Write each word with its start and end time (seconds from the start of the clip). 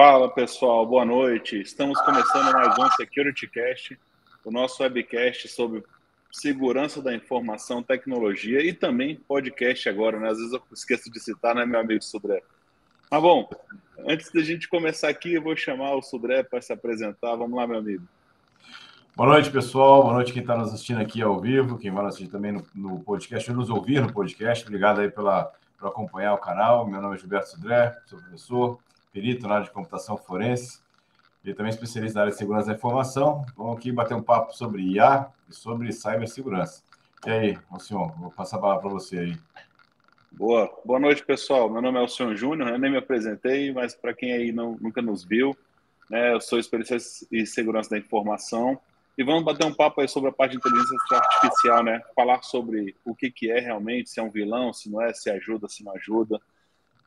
Fala 0.00 0.32
pessoal, 0.32 0.86
boa 0.86 1.04
noite. 1.04 1.60
Estamos 1.60 2.00
começando 2.02 2.52
mais 2.52 2.78
um 2.78 2.88
Security 2.92 3.48
Cast, 3.48 3.98
o 4.44 4.50
nosso 4.52 4.80
webcast 4.80 5.48
sobre 5.48 5.82
segurança 6.30 7.02
da 7.02 7.12
informação, 7.12 7.82
tecnologia 7.82 8.64
e 8.64 8.72
também 8.72 9.16
podcast 9.16 9.88
agora, 9.88 10.20
né? 10.20 10.28
Às 10.30 10.38
vezes 10.38 10.52
eu 10.52 10.62
esqueço 10.72 11.10
de 11.10 11.18
citar, 11.18 11.52
né, 11.52 11.66
meu 11.66 11.80
amigo 11.80 12.00
Sudré? 12.00 12.44
Mas 13.10 13.20
bom, 13.20 13.50
antes 14.06 14.30
da 14.30 14.40
gente 14.40 14.68
começar 14.68 15.08
aqui, 15.08 15.34
eu 15.34 15.42
vou 15.42 15.56
chamar 15.56 15.96
o 15.96 16.00
Sudré 16.00 16.44
para 16.44 16.62
se 16.62 16.72
apresentar. 16.72 17.34
Vamos 17.34 17.58
lá, 17.58 17.66
meu 17.66 17.78
amigo. 17.78 18.04
Boa 19.16 19.30
noite, 19.30 19.50
pessoal. 19.50 20.02
Boa 20.02 20.14
noite 20.14 20.32
quem 20.32 20.42
está 20.42 20.56
nos 20.56 20.72
assistindo 20.72 21.00
aqui 21.00 21.20
ao 21.22 21.40
vivo, 21.40 21.76
quem 21.76 21.90
vai 21.90 22.06
assistir 22.06 22.28
também 22.28 22.52
no, 22.52 22.64
no 22.72 23.00
podcast, 23.00 23.52
nos 23.52 23.68
ouvir 23.68 24.00
no 24.00 24.12
podcast. 24.12 24.64
Obrigado 24.64 25.00
aí 25.00 25.10
pela, 25.10 25.52
por 25.76 25.88
acompanhar 25.88 26.34
o 26.34 26.38
canal. 26.38 26.86
Meu 26.86 27.02
nome 27.02 27.16
é 27.16 27.18
Gilberto 27.18 27.48
Sudré, 27.48 27.98
sou 28.06 28.20
professor, 28.20 28.78
perito 29.18 29.48
na 29.48 29.54
área 29.54 29.66
de 29.66 29.72
computação 29.72 30.16
forense 30.16 30.78
e 31.44 31.52
também 31.52 31.70
especialista 31.70 32.18
na 32.18 32.22
área 32.22 32.32
de 32.32 32.38
segurança 32.38 32.68
da 32.68 32.74
informação. 32.74 33.44
Vamos 33.56 33.76
aqui 33.76 33.90
bater 33.90 34.14
um 34.14 34.22
papo 34.22 34.56
sobre 34.56 34.82
IA 34.82 35.26
e 35.48 35.54
sobre 35.54 35.92
cibersegurança. 35.92 36.84
E 37.26 37.30
aí, 37.30 37.58
senhor, 37.80 38.12
vou 38.16 38.30
passar 38.30 38.58
a 38.58 38.60
palavra 38.60 38.82
para 38.82 38.90
você 38.92 39.18
aí. 39.18 39.36
Boa. 40.30 40.72
Boa 40.84 41.00
noite, 41.00 41.24
pessoal. 41.24 41.68
Meu 41.68 41.82
nome 41.82 41.98
é 41.98 42.00
Alcion 42.00 42.36
Júnior, 42.36 42.68
eu 42.68 42.78
nem 42.78 42.92
me 42.92 42.96
apresentei, 42.96 43.72
mas 43.72 43.92
para 43.92 44.14
quem 44.14 44.32
aí 44.32 44.52
não, 44.52 44.76
nunca 44.80 45.02
nos 45.02 45.24
viu, 45.24 45.56
né, 46.08 46.32
eu 46.32 46.40
sou 46.40 46.60
especialista 46.60 47.26
em 47.32 47.44
segurança 47.44 47.90
da 47.90 47.98
informação 47.98 48.78
e 49.16 49.24
vamos 49.24 49.42
bater 49.42 49.66
um 49.66 49.74
papo 49.74 50.00
aí 50.00 50.06
sobre 50.06 50.30
a 50.30 50.32
parte 50.32 50.52
de 50.52 50.58
inteligência 50.58 50.96
artificial, 51.10 51.82
né? 51.82 52.00
Falar 52.14 52.40
sobre 52.42 52.94
o 53.04 53.16
que, 53.16 53.32
que 53.32 53.50
é 53.50 53.58
realmente, 53.58 54.10
se 54.10 54.20
é 54.20 54.22
um 54.22 54.30
vilão, 54.30 54.72
se 54.72 54.88
não 54.88 55.02
é, 55.02 55.12
se 55.12 55.28
ajuda, 55.28 55.68
se 55.68 55.82
não 55.82 55.92
ajuda. 55.96 56.40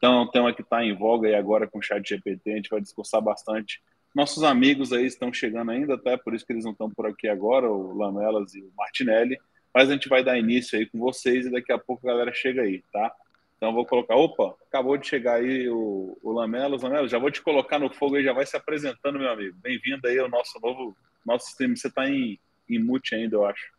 Então, 0.02 0.16
é 0.18 0.22
um 0.22 0.28
tema 0.28 0.52
que 0.52 0.64
está 0.64 0.84
em 0.84 0.96
voga 0.96 1.28
aí 1.28 1.36
agora 1.36 1.68
com 1.68 1.78
o 1.78 1.82
chat 1.82 2.04
GPT, 2.10 2.54
a 2.54 2.56
gente 2.56 2.72
vai 2.72 2.82
discursar 2.82 3.22
bastante. 3.22 3.84
Nossos 4.16 4.44
amigos 4.44 4.92
aí 4.92 5.06
estão 5.06 5.32
chegando 5.32 5.70
ainda, 5.70 5.94
até 5.94 6.18
por 6.18 6.34
isso 6.34 6.44
que 6.44 6.52
eles 6.52 6.66
não 6.66 6.72
estão 6.72 6.90
por 6.90 7.06
aqui 7.06 7.28
agora, 7.28 7.70
o 7.70 7.96
Lamelas 7.96 8.56
e 8.56 8.62
o 8.62 8.72
Martinelli, 8.76 9.40
mas 9.72 9.92
a 9.92 9.94
gente 9.94 10.10
vai 10.10 10.24
dar 10.24 10.40
início 10.40 10.76
aí 10.76 10.88
com 10.88 10.98
vocês 10.98 11.46
e 11.46 11.52
daqui 11.52 11.72
a 11.72 11.78
pouco 11.78 12.10
a 12.10 12.14
galera 12.14 12.34
chega 12.34 12.64
aí, 12.64 12.84
tá? 12.92 13.14
Então 13.56 13.72
vou 13.76 13.86
colocar, 13.86 14.16
opa, 14.16 14.56
acabou 14.68 14.98
de 14.98 15.06
chegar 15.06 15.36
aí 15.36 15.70
o, 15.70 16.18
o 16.24 16.32
Lamelas, 16.32 16.82
Lamelas, 16.82 17.12
já 17.12 17.20
vou 17.20 17.30
te 17.30 17.44
colocar 17.44 17.78
no 17.78 17.94
fogo 17.94 18.16
aí, 18.16 18.24
já 18.24 18.34
vai 18.34 18.48
se 18.48 18.58
apresentando, 18.58 19.20
meu 19.20 19.30
amigo. 19.30 19.56
Bem-vindo 19.62 20.08
aí 20.08 20.18
ao 20.18 20.28
nosso 20.28 20.60
novo 20.60 20.98
nosso 21.24 21.46
sistema, 21.46 21.76
você 21.76 21.90
está 21.90 22.10
em, 22.10 22.40
em 22.68 22.80
mute 22.80 23.14
ainda, 23.14 23.36
eu 23.36 23.46
acho. 23.46 23.72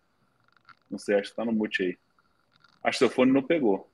Não 0.88 1.00
sei, 1.00 1.16
acho 1.16 1.24
que 1.24 1.28
está 1.30 1.44
no 1.44 1.52
mute 1.52 1.82
aí. 1.82 1.98
Acho 2.84 2.98
que 2.98 3.04
seu 3.06 3.10
fone 3.10 3.32
não 3.32 3.42
pegou. 3.42 3.90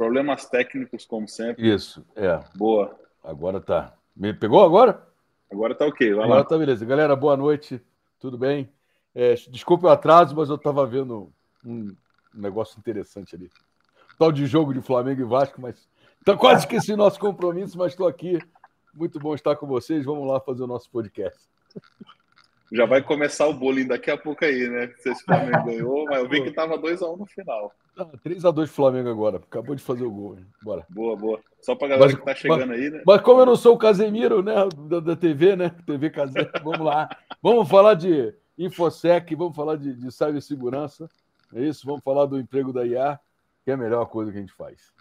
Problemas 0.00 0.46
técnicos, 0.46 1.04
como 1.04 1.28
sempre. 1.28 1.74
Isso, 1.74 2.02
é. 2.16 2.42
Boa. 2.56 2.98
Agora 3.22 3.60
tá. 3.60 3.92
Me 4.16 4.32
pegou 4.32 4.64
agora? 4.64 5.06
Agora 5.52 5.74
tá 5.74 5.84
ok. 5.84 6.14
Vai 6.14 6.24
agora 6.24 6.40
lá. 6.40 6.46
tá 6.46 6.56
beleza. 6.56 6.86
Galera, 6.86 7.14
boa 7.14 7.36
noite. 7.36 7.82
Tudo 8.18 8.38
bem? 8.38 8.72
É, 9.14 9.34
desculpe 9.50 9.84
o 9.84 9.90
atraso, 9.90 10.34
mas 10.34 10.48
eu 10.48 10.54
estava 10.54 10.86
vendo 10.86 11.30
um 11.62 11.94
negócio 12.32 12.78
interessante 12.78 13.36
ali. 13.36 13.50
Tal 14.18 14.32
de 14.32 14.46
jogo 14.46 14.72
de 14.72 14.80
Flamengo 14.80 15.20
e 15.20 15.24
Vasco, 15.24 15.60
mas 15.60 15.86
tá 16.24 16.34
quase 16.34 16.62
esqueci 16.62 16.96
nosso 16.96 17.20
compromisso, 17.20 17.76
mas 17.76 17.92
estou 17.92 18.08
aqui 18.08 18.38
muito 18.94 19.18
bom 19.18 19.34
estar 19.34 19.54
com 19.56 19.66
vocês. 19.66 20.06
Vamos 20.06 20.26
lá 20.26 20.40
fazer 20.40 20.62
o 20.62 20.66
nosso 20.66 20.88
podcast. 20.88 21.38
Já 22.72 22.86
vai 22.86 23.02
começar 23.02 23.48
o 23.48 23.52
bullying 23.52 23.86
daqui 23.86 24.10
a 24.10 24.16
pouco 24.16 24.44
aí, 24.44 24.68
né? 24.68 24.92
Se 24.98 25.10
esse 25.10 25.24
Flamengo 25.24 25.64
ganhou, 25.64 26.04
mas 26.04 26.22
eu 26.22 26.28
vi 26.28 26.42
que 26.42 26.52
tava 26.52 26.78
2x1 26.78 27.18
no 27.18 27.26
final. 27.26 27.72
Ah, 27.98 28.04
3x2 28.24 28.68
Flamengo 28.68 29.08
agora. 29.08 29.38
Acabou 29.38 29.74
de 29.74 29.82
fazer 29.82 30.04
o 30.04 30.10
gol. 30.10 30.38
Bora. 30.62 30.86
Boa, 30.88 31.16
boa. 31.16 31.40
Só 31.60 31.74
pra 31.74 31.88
galera 31.88 32.06
mas, 32.06 32.18
que 32.18 32.24
tá 32.24 32.34
chegando 32.34 32.68
mas, 32.68 32.80
aí, 32.80 32.90
né? 32.90 33.02
Mas 33.04 33.20
como 33.22 33.40
eu 33.40 33.46
não 33.46 33.56
sou 33.56 33.74
o 33.74 33.78
Casemiro, 33.78 34.40
né? 34.42 34.54
Da, 34.88 35.00
da 35.00 35.16
TV, 35.16 35.56
né? 35.56 35.74
TV 35.84 36.10
Casemiro. 36.10 36.50
Vamos 36.62 36.80
lá. 36.80 37.08
Vamos 37.42 37.68
falar 37.68 37.94
de 37.94 38.32
Infosec, 38.56 39.34
vamos 39.34 39.56
falar 39.56 39.76
de, 39.76 39.94
de 39.94 40.12
cibersegurança. 40.12 41.08
É 41.54 41.62
isso? 41.62 41.86
Vamos 41.86 42.04
falar 42.04 42.26
do 42.26 42.38
emprego 42.38 42.72
da 42.72 42.86
IA, 42.86 43.18
que 43.64 43.70
é 43.70 43.74
a 43.74 43.76
melhor 43.76 44.04
coisa 44.06 44.30
que 44.30 44.36
a 44.38 44.40
gente 44.40 44.52
faz. 44.52 44.92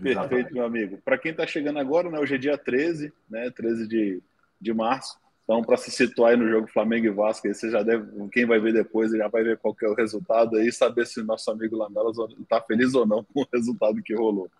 Perfeito, 0.00 0.54
meu 0.54 0.64
amigo. 0.64 0.98
Para 1.04 1.18
quem 1.18 1.30
está 1.30 1.46
chegando 1.46 1.78
agora, 1.78 2.10
né, 2.10 2.18
hoje 2.18 2.34
é 2.34 2.38
dia 2.38 2.56
13, 2.56 3.12
né, 3.28 3.50
13 3.50 3.86
de, 3.86 4.22
de 4.60 4.74
março. 4.74 5.18
Então, 5.52 5.62
para 5.62 5.76
se 5.76 5.90
situar 5.90 6.34
no 6.34 6.48
jogo 6.48 6.66
Flamengo 6.66 7.04
e 7.04 7.10
Vasco, 7.10 7.46
aí 7.46 7.52
você 7.52 7.70
já 7.70 7.82
deve, 7.82 8.06
quem 8.30 8.46
vai 8.46 8.58
ver 8.58 8.72
depois 8.72 9.12
já 9.12 9.28
vai 9.28 9.42
ver 9.42 9.58
qual 9.58 9.76
é 9.82 9.86
o 9.86 9.94
resultado 9.94 10.56
aí, 10.56 10.72
saber 10.72 11.06
se 11.06 11.20
o 11.20 11.24
nosso 11.24 11.50
amigo 11.50 11.76
Lamelas 11.76 12.16
está 12.40 12.58
feliz 12.62 12.94
ou 12.94 13.06
não 13.06 13.22
com 13.22 13.42
o 13.42 13.46
resultado 13.52 14.02
que 14.02 14.14
rolou. 14.14 14.50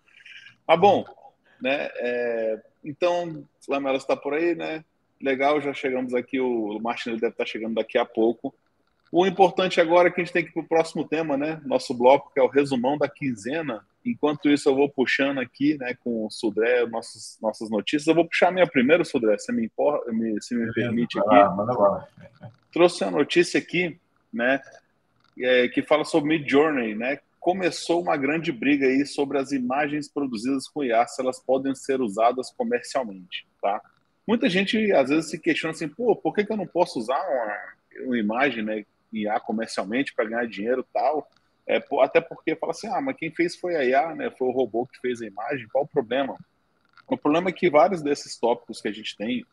Ah, 0.67 0.77
bom, 0.77 1.03
né? 1.59 1.89
É, 1.95 2.61
então, 2.83 3.43
Lamelas 3.67 4.03
está 4.03 4.15
por 4.15 4.35
aí, 4.35 4.53
né? 4.53 4.85
Legal, 5.19 5.59
já 5.61 5.73
chegamos 5.73 6.13
aqui, 6.13 6.39
o 6.39 6.77
Martin 6.79 7.15
deve 7.15 7.29
estar 7.29 7.43
tá 7.43 7.45
chegando 7.45 7.73
daqui 7.73 7.97
a 7.97 8.05
pouco. 8.05 8.53
O 9.11 9.25
importante 9.25 9.81
agora 9.81 10.09
é 10.09 10.11
que 10.11 10.21
a 10.21 10.23
gente 10.23 10.33
tem 10.33 10.43
que 10.43 10.51
ir 10.51 10.53
para 10.53 10.61
o 10.61 10.67
próximo 10.67 11.07
tema, 11.07 11.35
né? 11.35 11.59
Nosso 11.65 11.95
bloco, 11.95 12.31
que 12.31 12.39
é 12.39 12.43
o 12.43 12.47
resumão 12.47 12.99
da 12.99 13.09
quinzena. 13.09 13.83
Enquanto 14.05 14.49
isso, 14.49 14.67
eu 14.67 14.75
vou 14.75 14.89
puxando 14.89 15.39
aqui, 15.39 15.77
né, 15.77 15.95
com 16.03 16.25
o 16.25 16.29
Sudré, 16.29 16.85
nossas, 16.85 17.37
nossas 17.41 17.69
notícias. 17.69 18.07
Eu 18.07 18.15
vou 18.15 18.27
puxar 18.27 18.49
a 18.49 18.51
minha 18.51 18.67
primeira, 18.67 19.03
Sudré, 19.05 19.37
se 19.37 19.51
me, 19.53 19.65
importa, 19.65 20.11
me, 20.11 20.41
se 20.41 20.55
me 20.55 20.71
permite 20.73 21.17
aqui. 21.19 21.35
Ah, 21.35 21.49
lá. 21.53 22.07
Trouxe 22.71 23.03
uma 23.03 23.11
notícia 23.11 23.57
aqui, 23.59 23.97
né, 24.31 24.61
é, 25.39 25.67
que 25.69 25.81
fala 25.81 26.03
sobre 26.03 26.37
Mid 26.37 26.49
Journey, 26.49 26.95
né? 26.95 27.19
Começou 27.39 28.01
uma 28.01 28.15
grande 28.17 28.51
briga 28.51 28.87
aí 28.87 29.05
sobre 29.05 29.37
as 29.37 29.51
imagens 29.51 30.09
produzidas 30.09 30.67
com 30.67 30.83
IA, 30.83 31.05
se 31.07 31.21
elas 31.21 31.39
podem 31.39 31.75
ser 31.75 32.01
usadas 32.01 32.51
comercialmente, 32.51 33.47
tá? 33.61 33.81
Muita 34.27 34.49
gente 34.49 34.91
às 34.93 35.09
vezes 35.09 35.29
se 35.29 35.39
questiona 35.39 35.71
assim, 35.71 35.87
pô, 35.87 36.15
por 36.15 36.33
que, 36.33 36.45
que 36.45 36.51
eu 36.51 36.57
não 36.57 36.67
posso 36.67 36.99
usar 36.99 37.19
uma, 37.19 38.05
uma 38.07 38.17
imagem, 38.17 38.63
né, 38.63 38.85
IA 39.13 39.39
comercialmente 39.39 40.13
para 40.13 40.25
ganhar 40.25 40.47
dinheiro 40.47 40.81
e 40.81 40.93
tal. 40.93 41.29
É, 41.67 41.81
até 42.01 42.19
porque 42.19 42.55
fala 42.55 42.71
assim, 42.71 42.87
ah, 42.87 43.01
mas 43.01 43.15
quem 43.15 43.31
fez 43.31 43.55
foi 43.55 43.75
a 43.75 43.83
IA, 43.83 44.15
né? 44.15 44.31
Foi 44.31 44.47
o 44.47 44.51
robô 44.51 44.85
que 44.85 44.99
fez 44.99 45.21
a 45.21 45.25
imagem, 45.25 45.67
qual 45.71 45.85
o 45.85 45.87
problema? 45.87 46.37
O 47.07 47.17
problema 47.17 47.49
é 47.49 47.53
que 47.53 47.69
vários 47.69 48.01
desses 48.01 48.37
tópicos 48.37 48.81
que 48.81 48.87
a 48.87 48.91
gente 48.91 49.15
tem, 49.15 49.45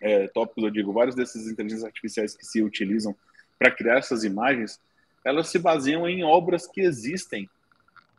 é, 0.00 0.28
tópicos, 0.28 0.64
eu 0.64 0.70
digo, 0.70 0.92
vários 0.92 1.14
desses 1.14 1.50
inteligências 1.50 1.84
artificiais 1.84 2.34
que 2.34 2.44
se 2.44 2.62
utilizam 2.62 3.14
para 3.58 3.70
criar 3.70 3.98
essas 3.98 4.24
imagens, 4.24 4.80
elas 5.24 5.48
se 5.48 5.58
baseiam 5.58 6.08
em 6.08 6.22
obras 6.22 6.66
que 6.66 6.80
existem 6.80 7.48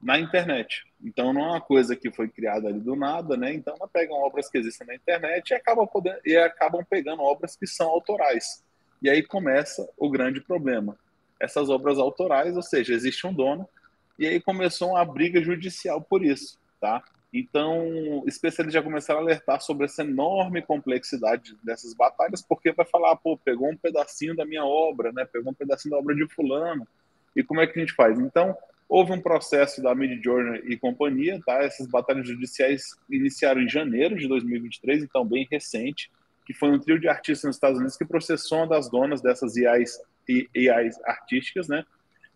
na 0.01 0.19
internet. 0.19 0.85
Então 1.03 1.33
não 1.33 1.41
é 1.41 1.47
uma 1.51 1.61
coisa 1.61 1.95
que 1.95 2.11
foi 2.11 2.27
criada 2.27 2.67
ali 2.67 2.79
do 2.79 2.95
nada, 2.95 3.37
né? 3.37 3.53
Então 3.53 3.75
elas 3.79 3.91
pegam 3.91 4.17
obras 4.17 4.49
que 4.49 4.57
existem 4.57 4.87
na 4.87 4.95
internet 4.95 5.49
e 5.49 5.53
acabam, 5.53 5.87
podendo, 5.87 6.19
e 6.25 6.35
acabam 6.35 6.83
pegando 6.87 7.21
obras 7.21 7.55
que 7.55 7.65
são 7.65 7.87
autorais. 7.87 8.63
E 9.01 9.09
aí 9.09 9.23
começa 9.23 9.87
o 9.97 10.09
grande 10.09 10.41
problema. 10.41 10.97
Essas 11.39 11.69
obras 11.69 11.97
autorais, 11.97 12.55
ou 12.55 12.63
seja, 12.63 12.93
existe 12.93 13.25
um 13.27 13.33
dono, 13.33 13.67
e 14.17 14.27
aí 14.27 14.41
começou 14.41 14.91
uma 14.91 15.05
briga 15.05 15.41
judicial 15.41 16.01
por 16.01 16.23
isso, 16.23 16.59
tá? 16.79 17.03
Então, 17.31 18.23
especialistas 18.25 18.73
já 18.73 18.81
começaram 18.81 19.19
a 19.19 19.23
alertar 19.23 19.61
sobre 19.61 19.85
essa 19.85 20.01
enorme 20.01 20.61
complexidade 20.61 21.55
dessas 21.63 21.93
batalhas, 21.93 22.41
porque 22.41 22.71
vai 22.71 22.85
falar, 22.85 23.15
pô, 23.17 23.37
pegou 23.37 23.69
um 23.69 23.77
pedacinho 23.77 24.35
da 24.35 24.45
minha 24.45 24.65
obra, 24.65 25.11
né? 25.11 25.25
Pegou 25.25 25.51
um 25.51 25.55
pedacinho 25.55 25.91
da 25.91 25.99
obra 25.99 26.15
de 26.15 26.27
fulano. 26.33 26.87
E 27.35 27.43
como 27.43 27.61
é 27.61 27.67
que 27.67 27.77
a 27.77 27.81
gente 27.81 27.93
faz? 27.93 28.17
Então, 28.17 28.57
houve 28.89 29.11
um 29.11 29.21
processo 29.21 29.83
da 29.83 29.93
Mid 29.93 30.23
Journey 30.23 30.63
e 30.65 30.77
companhia, 30.77 31.39
tá? 31.45 31.61
Essas 31.61 31.85
batalhas 31.87 32.27
judiciais 32.27 32.95
iniciaram 33.09 33.61
em 33.61 33.69
janeiro 33.69 34.15
de 34.15 34.27
2023, 34.27 35.03
então 35.03 35.25
bem 35.25 35.45
recente 35.51 36.09
que 36.45 36.53
foi 36.53 36.71
um 36.71 36.79
trio 36.79 36.97
de 36.97 37.09
artistas 37.09 37.43
nos 37.43 37.55
Estados 37.57 37.77
Unidos 37.77 37.97
que 37.97 38.05
processou 38.05 38.59
uma 38.59 38.67
das 38.67 38.89
donas 38.89 39.21
dessas 39.21 39.57
AIs, 40.29 40.69
AIs 40.69 41.03
artísticas, 41.03 41.67
né, 41.67 41.83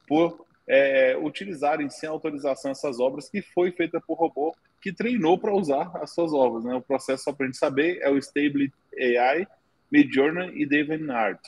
por 0.07 0.45
é, 0.67 1.17
utilizarem 1.17 1.89
sem 1.89 2.07
autorização 2.07 2.71
essas 2.71 2.99
obras 2.99 3.29
que 3.29 3.41
foi 3.41 3.71
feita 3.71 3.99
por 3.99 4.15
robô 4.15 4.55
que 4.81 4.91
treinou 4.91 5.37
para 5.37 5.53
usar 5.53 5.91
as 5.95 6.13
suas 6.13 6.33
obras. 6.33 6.63
Né? 6.63 6.73
O 6.73 6.81
processo, 6.81 7.25
só 7.25 7.33
para 7.33 7.45
a 7.45 7.47
gente 7.47 7.57
saber, 7.57 7.99
é 8.01 8.09
o 8.09 8.17
Stable 8.17 8.71
AI, 8.97 9.47
Midjourney 9.91 10.61
e 10.61 10.65
DeviantArt. 10.65 11.39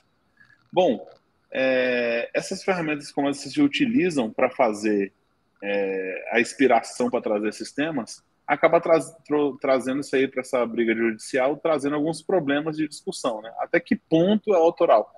Bom, 0.72 1.08
é, 1.52 2.30
essas 2.34 2.64
ferramentas 2.64 3.12
como 3.12 3.28
elas 3.28 3.38
se 3.38 3.62
utilizam 3.62 4.32
para 4.32 4.50
fazer 4.50 5.14
é, 5.62 6.30
a 6.32 6.42
inspiração 6.42 7.10
para 7.10 7.22
trazer 7.22 7.50
esses 7.50 7.72
temas, 7.72 8.24
acaba 8.46 8.82
tra 8.82 9.00
trazendo 9.62 10.02
isso 10.02 10.16
aí 10.16 10.28
para 10.28 10.42
essa 10.42 10.66
briga 10.66 10.94
judicial, 10.94 11.56
trazendo 11.58 11.96
alguns 11.96 12.22
problemas 12.22 12.76
de 12.76 12.88
discussão, 12.88 13.42
né? 13.42 13.54
Até 13.60 13.80
que 13.80 13.96
ponto 13.96 14.54
é 14.54 14.58
autoral? 14.58 15.10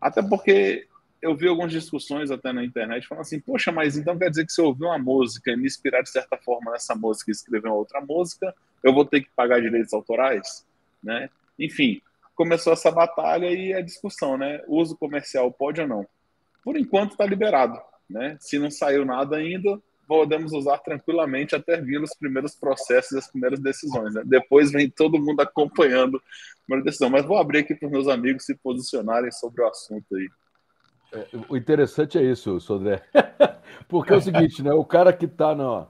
Até 0.00 0.22
porque 0.22 0.86
eu 1.20 1.34
vi 1.34 1.48
algumas 1.48 1.72
discussões 1.72 2.30
até 2.30 2.52
na 2.52 2.64
internet 2.64 3.06
falando 3.06 3.22
assim, 3.22 3.40
poxa, 3.40 3.72
mas 3.72 3.96
então 3.96 4.18
quer 4.18 4.30
dizer 4.30 4.46
que 4.46 4.52
se 4.52 4.60
eu 4.60 4.66
ouvir 4.66 4.84
uma 4.84 4.98
música 4.98 5.50
e 5.50 5.56
me 5.56 5.66
inspirar 5.66 6.02
de 6.02 6.10
certa 6.10 6.36
forma 6.36 6.72
nessa 6.72 6.94
música 6.94 7.30
e 7.30 7.32
escrever 7.32 7.68
uma 7.68 7.76
outra 7.76 8.00
música, 8.00 8.54
eu 8.82 8.92
vou 8.92 9.04
ter 9.04 9.22
que 9.22 9.30
pagar 9.34 9.60
direitos 9.60 9.92
autorais, 9.92 10.64
né? 11.02 11.30
Enfim, 11.58 12.00
começou 12.34 12.72
essa 12.72 12.90
batalha 12.90 13.50
e 13.50 13.72
a 13.72 13.80
discussão, 13.80 14.36
né? 14.36 14.62
Uso 14.68 14.96
comercial 14.96 15.50
pode 15.50 15.80
ou 15.80 15.88
não? 15.88 16.06
Por 16.62 16.76
enquanto 16.76 17.12
está 17.12 17.24
liberado, 17.24 17.80
né? 18.08 18.36
Se 18.38 18.58
não 18.58 18.70
saiu 18.70 19.04
nada 19.04 19.36
ainda, 19.36 19.80
podemos 20.06 20.52
usar 20.52 20.78
tranquilamente 20.78 21.54
até 21.54 21.80
vir 21.80 22.02
os 22.02 22.14
primeiros 22.14 22.54
processos 22.54 23.12
e 23.12 23.18
as 23.18 23.30
primeiras 23.30 23.60
decisões. 23.60 24.14
Né? 24.14 24.22
Depois 24.24 24.70
vem 24.70 24.88
todo 24.88 25.18
mundo 25.18 25.40
acompanhando 25.40 26.22
a 26.70 26.80
decisão. 26.80 27.10
Mas 27.10 27.24
vou 27.24 27.38
abrir 27.38 27.58
aqui 27.58 27.74
para 27.74 27.86
os 27.86 27.92
meus 27.92 28.08
amigos 28.08 28.44
se 28.44 28.54
posicionarem 28.54 29.30
sobre 29.30 29.62
o 29.62 29.68
assunto 29.68 30.14
aí. 30.14 30.28
É, 31.12 31.26
o 31.48 31.56
interessante 31.56 32.18
é 32.18 32.22
isso, 32.22 32.58
Sodré. 32.60 33.02
Porque 33.88 34.12
é 34.12 34.16
o 34.16 34.20
seguinte, 34.20 34.62
né? 34.62 34.72
O 34.72 34.84
cara 34.84 35.12
que 35.12 35.26
está 35.26 35.54
na, 35.54 35.86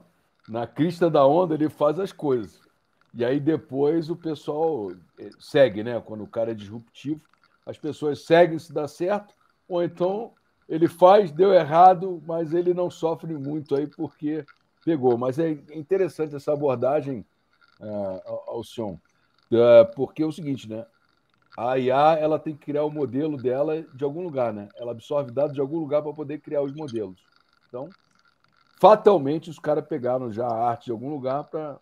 na 0.47 0.67
crista 0.67 1.09
da 1.09 1.25
onda, 1.25 1.55
ele 1.55 1.69
faz 1.69 1.99
as 1.99 2.11
coisas. 2.11 2.61
E 3.13 3.25
aí 3.25 3.39
depois 3.39 4.09
o 4.09 4.15
pessoal 4.15 4.91
eh, 5.17 5.29
segue, 5.39 5.83
né? 5.83 5.99
Quando 5.99 6.23
o 6.23 6.27
cara 6.27 6.51
é 6.51 6.53
disruptivo, 6.53 7.21
as 7.65 7.77
pessoas 7.77 8.25
seguem 8.25 8.59
se 8.59 8.71
dá 8.71 8.87
certo, 8.87 9.33
ou 9.67 9.83
então 9.83 10.33
ele 10.67 10.87
faz, 10.87 11.31
deu 11.31 11.53
errado, 11.53 12.21
mas 12.25 12.53
ele 12.53 12.73
não 12.73 12.89
sofre 12.89 13.33
muito 13.33 13.75
aí 13.75 13.87
porque 13.87 14.45
pegou. 14.83 15.17
Mas 15.17 15.39
é 15.39 15.51
interessante 15.73 16.35
essa 16.35 16.53
abordagem, 16.53 17.25
uh, 17.79 18.39
Alcion, 18.47 18.93
uh, 19.51 19.95
porque 19.95 20.23
é 20.23 20.25
o 20.25 20.31
seguinte, 20.31 20.69
né? 20.69 20.85
A 21.57 21.77
IA 21.79 22.17
ela 22.19 22.37
tem 22.37 22.55
que 22.55 22.65
criar 22.65 22.83
o 22.83 22.91
modelo 22.91 23.35
dela 23.35 23.81
de 23.93 24.03
algum 24.03 24.21
lugar, 24.21 24.53
né? 24.53 24.69
Ela 24.75 24.91
absorve 24.91 25.31
dados 25.31 25.53
de 25.53 25.61
algum 25.61 25.79
lugar 25.79 26.03
para 26.03 26.13
poder 26.13 26.39
criar 26.39 26.61
os 26.61 26.73
modelos. 26.73 27.19
Então, 27.67 27.89
fatalmente, 28.79 29.49
os 29.49 29.57
caras 29.57 29.85
pegaram 29.87 30.31
já 30.31 30.45
a 30.47 30.69
arte 30.69 30.85
de 30.85 30.91
algum 30.91 31.09
lugar 31.09 31.45
para 31.45 31.79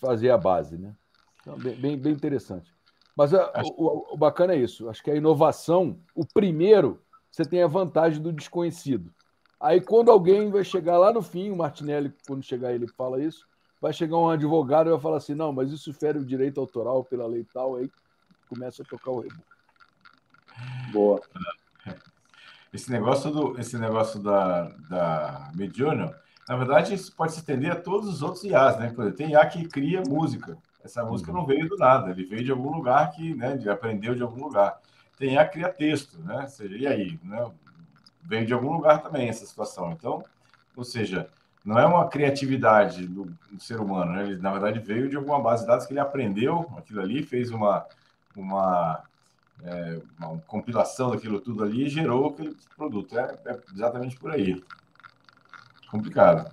fazer 0.00 0.30
a 0.30 0.38
base, 0.38 0.78
né? 0.78 0.94
Então, 1.40 1.58
bem, 1.58 1.74
bem, 1.74 1.98
bem 1.98 2.12
interessante. 2.12 2.72
Mas 3.16 3.34
a, 3.34 3.50
Acho... 3.54 3.70
o, 3.76 4.14
o, 4.14 4.16
bacana 4.16 4.54
é 4.54 4.56
isso. 4.56 4.88
Acho 4.88 5.02
que 5.02 5.10
a 5.10 5.16
inovação, 5.16 5.98
o 6.14 6.24
primeiro 6.24 7.00
você 7.32 7.44
tem 7.44 7.62
a 7.62 7.66
vantagem 7.66 8.22
do 8.22 8.32
desconhecido. 8.32 9.10
Aí, 9.58 9.80
quando 9.80 10.10
alguém 10.10 10.50
vai 10.50 10.64
chegar 10.64 10.98
lá 10.98 11.12
no 11.12 11.22
fim, 11.22 11.50
o 11.50 11.56
Martinelli, 11.56 12.14
quando 12.26 12.42
chegar 12.42 12.72
ele 12.72 12.86
fala 12.86 13.22
isso, 13.22 13.46
vai 13.80 13.92
chegar 13.92 14.18
um 14.18 14.28
advogado 14.28 14.88
e 14.88 14.92
vai 14.92 15.00
falar 15.00 15.16
assim: 15.16 15.34
não, 15.34 15.52
mas 15.52 15.72
isso 15.72 15.92
fere 15.94 16.18
o 16.18 16.24
direito 16.24 16.60
autoral 16.60 17.02
pela 17.02 17.26
lei 17.26 17.46
tal, 17.52 17.76
aí 17.76 17.90
começa 18.48 18.82
a 18.82 18.86
tocar 18.86 19.10
o 19.10 19.20
reboco. 19.20 19.42
Boa. 20.92 21.20
Esse 22.72 22.90
negócio, 22.90 23.30
do, 23.30 23.58
esse 23.58 23.78
negócio 23.78 24.20
da, 24.20 24.64
da 24.88 25.50
Midjourney, 25.54 26.10
na 26.48 26.56
verdade, 26.56 26.94
isso 26.94 27.14
pode 27.14 27.32
se 27.32 27.38
estender 27.38 27.70
a 27.70 27.76
todos 27.76 28.08
os 28.08 28.22
outros 28.22 28.44
IAs, 28.44 28.78
né? 28.78 28.90
Por 28.90 29.02
exemplo, 29.02 29.16
tem 29.16 29.30
IA 29.30 29.46
que 29.46 29.68
cria 29.68 30.02
música. 30.08 30.58
Essa 30.82 31.04
música 31.04 31.30
uhum. 31.30 31.38
não 31.38 31.46
veio 31.46 31.68
do 31.68 31.76
nada, 31.76 32.10
ele 32.10 32.24
veio 32.24 32.44
de 32.44 32.50
algum 32.50 32.74
lugar 32.74 33.10
que, 33.12 33.34
né, 33.34 33.56
aprendeu 33.70 34.14
de 34.14 34.22
algum 34.22 34.42
lugar 34.42 34.80
tem 35.22 35.38
a 35.38 35.46
criar 35.46 35.68
texto, 35.68 36.18
né? 36.18 36.48
Seja, 36.48 36.76
e 36.76 36.84
aí, 36.84 37.20
né? 37.22 37.48
Veio 38.24 38.44
de 38.44 38.52
algum 38.52 38.72
lugar 38.72 39.00
também 39.00 39.28
essa 39.28 39.46
situação. 39.46 39.92
Então, 39.92 40.24
ou 40.76 40.82
seja, 40.82 41.28
não 41.64 41.78
é 41.78 41.86
uma 41.86 42.08
criatividade 42.08 43.06
do, 43.06 43.26
do 43.48 43.60
ser 43.60 43.78
humano, 43.78 44.14
né? 44.14 44.24
Ele, 44.24 44.36
na 44.38 44.50
verdade, 44.50 44.80
veio 44.80 45.08
de 45.08 45.16
alguma 45.16 45.40
base 45.40 45.62
de 45.62 45.68
dados 45.68 45.86
que 45.86 45.92
ele 45.92 46.00
aprendeu 46.00 46.68
aquilo 46.76 47.00
ali, 47.00 47.22
fez 47.22 47.52
uma, 47.52 47.86
uma, 48.34 49.04
é, 49.62 50.00
uma 50.18 50.38
compilação 50.40 51.12
daquilo 51.12 51.40
tudo 51.40 51.62
ali 51.62 51.84
e 51.84 51.88
gerou 51.88 52.30
aquele 52.30 52.56
produto. 52.76 53.16
É, 53.16 53.38
é 53.46 53.60
exatamente 53.72 54.16
por 54.16 54.32
aí. 54.32 54.60
Complicado. 55.88 56.52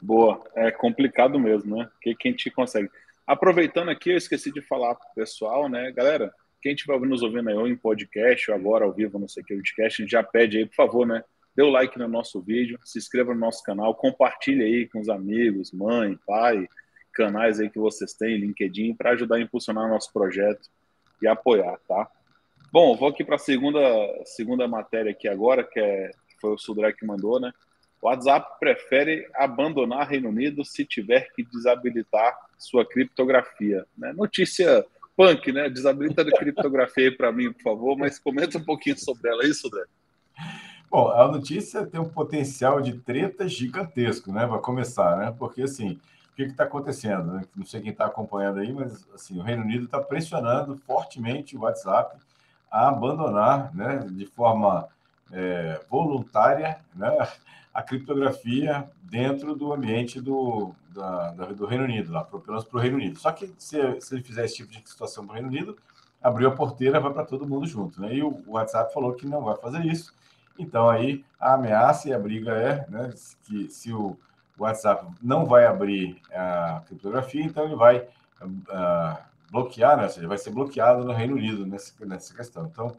Boa, 0.00 0.40
é 0.54 0.70
complicado 0.70 1.36
mesmo, 1.36 1.76
né? 1.76 1.90
Que 2.00 2.14
quem 2.14 2.32
te 2.32 2.48
consegue. 2.48 2.88
Aproveitando 3.26 3.88
aqui, 3.88 4.10
eu 4.10 4.16
esqueci 4.16 4.52
de 4.52 4.62
falar 4.62 4.94
para 4.94 5.08
o 5.10 5.14
pessoal, 5.16 5.68
né, 5.68 5.90
galera? 5.90 6.32
Quem 6.60 6.74
estiver 6.74 6.98
nos 7.00 7.22
ouvindo 7.22 7.48
aí, 7.48 7.54
ou 7.54 7.68
em 7.68 7.76
podcast, 7.76 8.50
ou 8.50 8.56
agora 8.56 8.84
ao 8.84 8.92
vivo, 8.92 9.18
não 9.18 9.28
sei 9.28 9.42
o 9.42 9.46
que, 9.46 9.54
podcast, 9.54 10.02
a 10.02 10.04
gente 10.04 10.10
já 10.10 10.22
pede 10.22 10.58
aí, 10.58 10.66
por 10.66 10.74
favor, 10.74 11.06
né? 11.06 11.22
Dê 11.54 11.62
o 11.62 11.70
like 11.70 11.98
no 11.98 12.08
nosso 12.08 12.40
vídeo, 12.40 12.78
se 12.84 12.98
inscreva 12.98 13.34
no 13.34 13.40
nosso 13.40 13.62
canal, 13.62 13.94
compartilhe 13.94 14.62
aí 14.62 14.88
com 14.88 15.00
os 15.00 15.08
amigos, 15.08 15.72
mãe, 15.72 16.18
pai, 16.26 16.68
canais 17.12 17.58
aí 17.58 17.68
que 17.68 17.78
vocês 17.78 18.12
têm, 18.14 18.36
LinkedIn, 18.36 18.94
para 18.94 19.10
ajudar 19.10 19.36
a 19.36 19.40
impulsionar 19.40 19.88
nosso 19.88 20.12
projeto 20.12 20.68
e 21.20 21.26
apoiar, 21.26 21.78
tá? 21.88 22.08
Bom, 22.70 22.96
vou 22.96 23.08
aqui 23.08 23.24
para 23.24 23.36
a 23.36 23.38
segunda, 23.38 23.80
segunda 24.24 24.68
matéria 24.68 25.10
aqui 25.10 25.26
agora, 25.26 25.64
que, 25.64 25.80
é, 25.80 26.10
foi 26.40 26.52
o 26.52 26.58
Sudré 26.58 26.92
que 26.92 27.06
mandou, 27.06 27.40
né? 27.40 27.52
O 28.00 28.06
WhatsApp 28.06 28.58
prefere 28.60 29.28
abandonar 29.34 30.08
Reino 30.08 30.28
Unido 30.28 30.64
se 30.64 30.84
tiver 30.84 31.28
que 31.34 31.42
desabilitar 31.42 32.38
sua 32.56 32.86
criptografia. 32.86 33.84
Né? 33.96 34.12
Notícia 34.12 34.84
punk, 35.18 35.50
né? 35.50 35.68
Desabilita 35.68 36.22
a 36.22 36.30
criptografia 36.30 37.08
aí 37.08 37.10
para 37.10 37.32
mim, 37.32 37.52
por 37.52 37.62
favor, 37.62 37.98
mas 37.98 38.20
comenta 38.20 38.56
um 38.56 38.64
pouquinho 38.64 38.96
sobre 38.96 39.28
ela, 39.28 39.42
é 39.42 39.48
isso, 39.48 39.66
André? 39.66 39.84
Bom, 40.88 41.10
a 41.10 41.26
notícia 41.26 41.84
tem 41.84 42.00
um 42.00 42.08
potencial 42.08 42.80
de 42.80 42.92
treta 43.00 43.48
gigantesco, 43.48 44.32
né? 44.32 44.46
Para 44.46 44.58
começar, 44.58 45.16
né? 45.16 45.34
Porque 45.36 45.62
assim, 45.62 46.00
o 46.32 46.36
que 46.36 46.42
está 46.44 46.62
acontecendo? 46.62 47.32
Né? 47.32 47.44
Não 47.56 47.66
sei 47.66 47.80
quem 47.80 47.90
está 47.90 48.06
acompanhando 48.06 48.60
aí, 48.60 48.72
mas 48.72 49.04
assim, 49.12 49.40
o 49.40 49.42
Reino 49.42 49.64
Unido 49.64 49.86
está 49.86 50.00
pressionando 50.00 50.76
fortemente 50.86 51.56
o 51.56 51.62
WhatsApp 51.62 52.16
a 52.70 52.88
abandonar, 52.88 53.74
né, 53.74 54.06
de 54.10 54.26
forma 54.26 54.86
é, 55.32 55.80
voluntária, 55.90 56.78
né, 56.94 57.10
a 57.78 57.82
criptografia 57.84 58.90
dentro 59.02 59.54
do 59.54 59.72
ambiente 59.72 60.20
do, 60.20 60.74
da, 60.90 61.30
do 61.30 61.64
Reino 61.64 61.84
Unido, 61.84 62.10
lá, 62.10 62.24
pelo 62.24 62.42
menos 62.44 62.64
para 62.64 62.76
o 62.76 62.80
Reino 62.80 62.96
Unido. 62.96 63.16
Só 63.20 63.30
que 63.30 63.54
se, 63.56 64.00
se 64.00 64.14
ele 64.16 64.24
fizer 64.24 64.44
esse 64.44 64.56
tipo 64.56 64.72
de 64.72 64.82
situação 64.84 65.24
para 65.24 65.30
o 65.30 65.34
Reino 65.34 65.48
Unido, 65.48 65.78
abriu 66.20 66.48
a 66.48 66.50
porteira, 66.50 66.98
vai 66.98 67.12
para 67.12 67.24
todo 67.24 67.46
mundo 67.46 67.68
junto. 67.68 68.00
Né? 68.00 68.16
E 68.16 68.22
o 68.24 68.42
WhatsApp 68.48 68.92
falou 68.92 69.12
que 69.14 69.28
não 69.28 69.44
vai 69.44 69.56
fazer 69.58 69.84
isso. 69.86 70.12
Então 70.58 70.90
aí 70.90 71.24
a 71.38 71.54
ameaça 71.54 72.08
e 72.08 72.12
a 72.12 72.18
briga 72.18 72.50
é 72.50 72.84
né, 72.90 73.14
que 73.44 73.68
se 73.68 73.92
o 73.92 74.18
WhatsApp 74.58 75.06
não 75.22 75.46
vai 75.46 75.64
abrir 75.64 76.20
a 76.32 76.82
criptografia, 76.84 77.44
então 77.44 77.64
ele 77.64 77.76
vai 77.76 77.98
uh, 78.42 79.18
bloquear, 79.52 79.96
né? 79.96 80.02
ou 80.02 80.08
seja, 80.08 80.26
vai 80.26 80.38
ser 80.38 80.50
bloqueado 80.50 81.04
no 81.04 81.12
Reino 81.12 81.36
Unido 81.36 81.64
nessa, 81.64 81.94
nessa 82.04 82.34
questão. 82.34 82.66
Então 82.66 82.96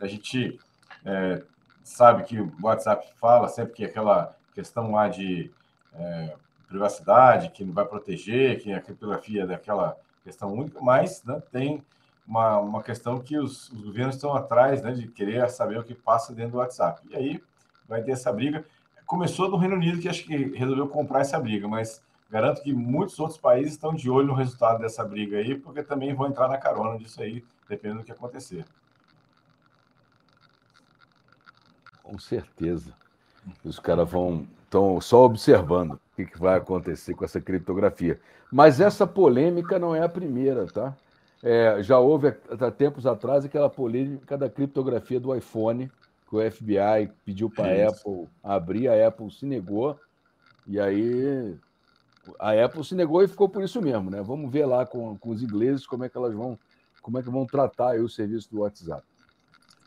a 0.00 0.06
gente 0.06 0.56
é, 1.04 1.42
sabe 1.90 2.22
que 2.24 2.40
o 2.40 2.52
WhatsApp 2.62 3.06
fala 3.16 3.48
sempre 3.48 3.74
que 3.74 3.84
aquela 3.84 4.34
questão 4.54 4.92
lá 4.92 5.08
de 5.08 5.50
é, 5.92 6.34
privacidade, 6.68 7.50
que 7.50 7.64
não 7.64 7.72
vai 7.72 7.84
proteger, 7.84 8.60
que 8.62 8.72
a 8.72 8.80
criptografia 8.80 9.42
é 9.42 9.46
daquela 9.46 9.96
questão 10.22 10.52
única, 10.52 10.80
mas 10.80 11.22
né, 11.24 11.42
tem 11.50 11.82
uma, 12.26 12.58
uma 12.58 12.82
questão 12.82 13.18
que 13.18 13.36
os, 13.36 13.70
os, 13.70 13.82
governos 13.82 14.14
estão 14.14 14.34
atrás 14.34 14.82
né, 14.82 14.92
de 14.92 15.08
querer 15.08 15.48
saber 15.50 15.78
o 15.78 15.84
que 15.84 15.94
passa 15.94 16.32
dentro 16.32 16.52
do 16.52 16.58
WhatsApp. 16.58 17.00
E 17.10 17.16
aí 17.16 17.42
vai 17.88 18.02
ter 18.02 18.12
essa 18.12 18.32
briga. 18.32 18.64
Começou 19.04 19.48
no 19.48 19.56
Reino 19.56 19.74
Unido, 19.74 20.00
que 20.00 20.08
acho 20.08 20.24
que 20.24 20.36
resolveu 20.56 20.86
comprar 20.86 21.20
essa 21.20 21.40
briga, 21.40 21.66
mas 21.66 22.00
garanto 22.30 22.62
que 22.62 22.72
muitos 22.72 23.18
outros 23.18 23.38
países 23.38 23.72
estão 23.72 23.92
de 23.92 24.08
olho 24.08 24.28
no 24.28 24.34
resultado 24.34 24.80
dessa 24.80 25.04
briga 25.04 25.38
aí, 25.38 25.56
porque 25.56 25.82
também 25.82 26.14
vão 26.14 26.28
entrar 26.28 26.46
na 26.46 26.56
carona 26.56 26.96
disso 26.96 27.20
aí, 27.20 27.44
dependendo 27.68 28.02
do 28.02 28.04
que 28.04 28.12
acontecer. 28.12 28.64
Com 32.10 32.18
certeza. 32.18 32.92
Os 33.64 33.78
caras 33.78 34.10
vão 34.10 34.44
estão 34.64 35.00
só 35.00 35.24
observando 35.24 35.92
o 35.92 36.00
que, 36.16 36.24
que 36.24 36.38
vai 36.38 36.56
acontecer 36.56 37.14
com 37.14 37.24
essa 37.24 37.40
criptografia. 37.40 38.20
Mas 38.50 38.80
essa 38.80 39.06
polêmica 39.06 39.78
não 39.78 39.94
é 39.94 40.02
a 40.02 40.08
primeira, 40.08 40.66
tá? 40.66 40.96
É, 41.40 41.82
já 41.82 42.00
houve 42.00 42.28
há 42.28 42.70
tempos 42.70 43.06
atrás 43.06 43.44
aquela 43.44 43.70
polêmica 43.70 44.36
da 44.36 44.50
criptografia 44.50 45.20
do 45.20 45.34
iPhone, 45.34 45.90
que 46.28 46.36
o 46.36 46.50
FBI 46.50 47.10
pediu 47.24 47.48
para 47.48 47.68
a 47.68 47.88
Apple 47.88 48.28
abrir, 48.42 48.88
a 48.88 49.08
Apple 49.08 49.30
se 49.30 49.46
negou, 49.46 49.98
e 50.66 50.80
aí 50.80 51.56
a 52.40 52.64
Apple 52.64 52.84
se 52.84 52.94
negou 52.94 53.22
e 53.22 53.28
ficou 53.28 53.48
por 53.48 53.62
isso 53.62 53.80
mesmo, 53.80 54.10
né? 54.10 54.20
Vamos 54.20 54.50
ver 54.50 54.66
lá 54.66 54.84
com, 54.84 55.16
com 55.16 55.30
os 55.30 55.42
ingleses 55.42 55.86
como 55.86 56.04
é 56.04 56.08
que 56.08 56.16
elas 56.16 56.34
vão, 56.34 56.58
como 57.02 57.18
é 57.18 57.22
que 57.22 57.30
vão 57.30 57.46
tratar 57.46 57.98
o 58.00 58.08
serviço 58.08 58.50
do 58.50 58.60
WhatsApp. 58.60 59.02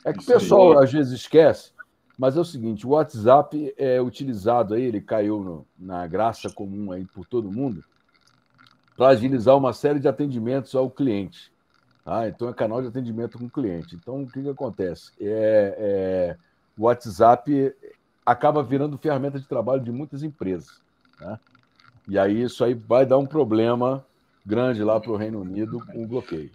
É 0.05 0.11
que 0.11 0.19
o 0.19 0.25
pessoal 0.25 0.79
às 0.79 0.91
vezes 0.91 1.13
esquece, 1.13 1.71
mas 2.17 2.37
é 2.37 2.39
o 2.39 2.45
seguinte: 2.45 2.85
o 2.85 2.91
WhatsApp 2.91 3.73
é 3.77 4.01
utilizado 4.01 4.73
aí, 4.73 4.83
ele 4.83 5.01
caiu 5.01 5.39
no, 5.39 5.67
na 5.77 6.05
graça 6.07 6.49
comum 6.49 6.91
aí 6.91 7.05
por 7.05 7.25
todo 7.25 7.51
mundo, 7.51 7.83
para 8.95 9.09
agilizar 9.09 9.57
uma 9.57 9.73
série 9.73 9.99
de 9.99 10.07
atendimentos 10.07 10.75
ao 10.75 10.89
cliente. 10.89 11.51
Tá? 12.03 12.27
Então 12.27 12.49
é 12.49 12.53
canal 12.53 12.81
de 12.81 12.87
atendimento 12.87 13.37
com 13.37 13.45
o 13.45 13.49
cliente. 13.49 13.95
Então 13.95 14.23
o 14.23 14.27
que, 14.27 14.41
que 14.41 14.49
acontece? 14.49 15.11
É, 15.19 15.75
é, 15.77 16.37
o 16.77 16.83
WhatsApp 16.83 17.73
acaba 18.25 18.61
virando 18.61 18.97
ferramenta 18.97 19.39
de 19.39 19.47
trabalho 19.47 19.81
de 19.81 19.91
muitas 19.91 20.21
empresas. 20.21 20.81
Tá? 21.17 21.39
E 22.07 22.19
aí 22.19 22.43
isso 22.43 22.63
aí 22.63 22.73
vai 22.73 23.05
dar 23.05 23.17
um 23.17 23.25
problema 23.25 24.05
grande 24.45 24.83
lá 24.83 24.99
para 24.99 25.11
o 25.11 25.15
Reino 25.15 25.41
Unido 25.41 25.79
com 25.85 26.03
o 26.03 26.07
bloqueio. 26.07 26.51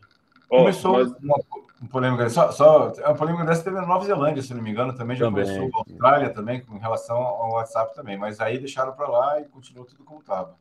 Começou 0.48 0.92
mas... 0.92 1.08
uma, 1.22 1.36
uma 1.36 1.67
polêmica, 1.86 2.28
só, 2.28 2.50
só 2.50 2.92
a 3.04 3.14
polêmica 3.14 3.44
dessa 3.44 3.62
teve 3.62 3.76
na 3.76 3.86
Nova 3.86 4.04
Zelândia, 4.04 4.42
se 4.42 4.52
não 4.52 4.62
me 4.62 4.70
engano, 4.70 4.96
também 4.96 5.16
já 5.16 5.26
também. 5.26 5.44
começou 5.44 5.70
a 5.72 5.78
Austrália 5.78 6.30
também, 6.30 6.60
com 6.60 6.76
relação 6.76 7.16
ao 7.16 7.52
WhatsApp 7.52 7.94
também, 7.94 8.18
mas 8.18 8.40
aí 8.40 8.58
deixaram 8.58 8.92
para 8.92 9.08
lá 9.08 9.40
e 9.40 9.44
continuou 9.44 9.86
tudo 9.86 10.02
como 10.02 10.20
estava. 10.20 10.56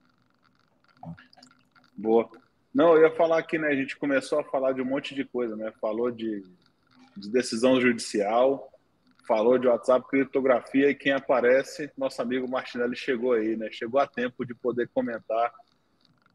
Boa. 1.95 2.29
Não, 2.74 2.95
eu 2.95 3.03
ia 3.03 3.15
falar 3.15 3.39
aqui, 3.39 3.57
né? 3.57 3.69
A 3.69 3.75
gente 3.75 3.97
começou 3.97 4.39
a 4.39 4.43
falar 4.43 4.74
de 4.74 4.81
um 4.81 4.86
monte 4.86 5.15
de 5.15 5.25
coisa, 5.25 5.55
né? 5.55 5.74
Falou 5.81 6.12
de, 6.12 6.43
de 7.15 7.31
decisão 7.31 7.81
judicial, 7.81 8.71
falou 9.27 9.57
de 9.57 9.67
WhatsApp, 9.67 10.07
criptografia, 10.07 10.91
e 10.91 10.95
quem 10.95 11.13
aparece, 11.13 11.91
nosso 11.97 12.21
amigo 12.21 12.47
Martinelli 12.47 12.95
chegou 12.95 13.33
aí, 13.33 13.57
né? 13.57 13.69
Chegou 13.71 14.00
a 14.00 14.05
tempo 14.05 14.45
de 14.45 14.53
poder 14.53 14.88
comentar. 14.93 15.51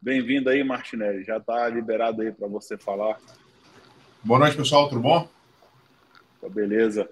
Bem-vindo 0.01 0.49
aí, 0.49 0.61
Martinelli. 0.61 1.23
Já 1.23 1.37
está 1.37 1.69
liberado 1.69 2.21
aí 2.21 2.33
para 2.33 2.49
você 2.49 2.77
falar. 2.77 3.17
Boa 4.25 4.39
noite, 4.39 4.55
pessoal. 4.55 4.87
Tudo 4.87 5.01
bom? 5.01 5.27
Beleza. 6.49 7.09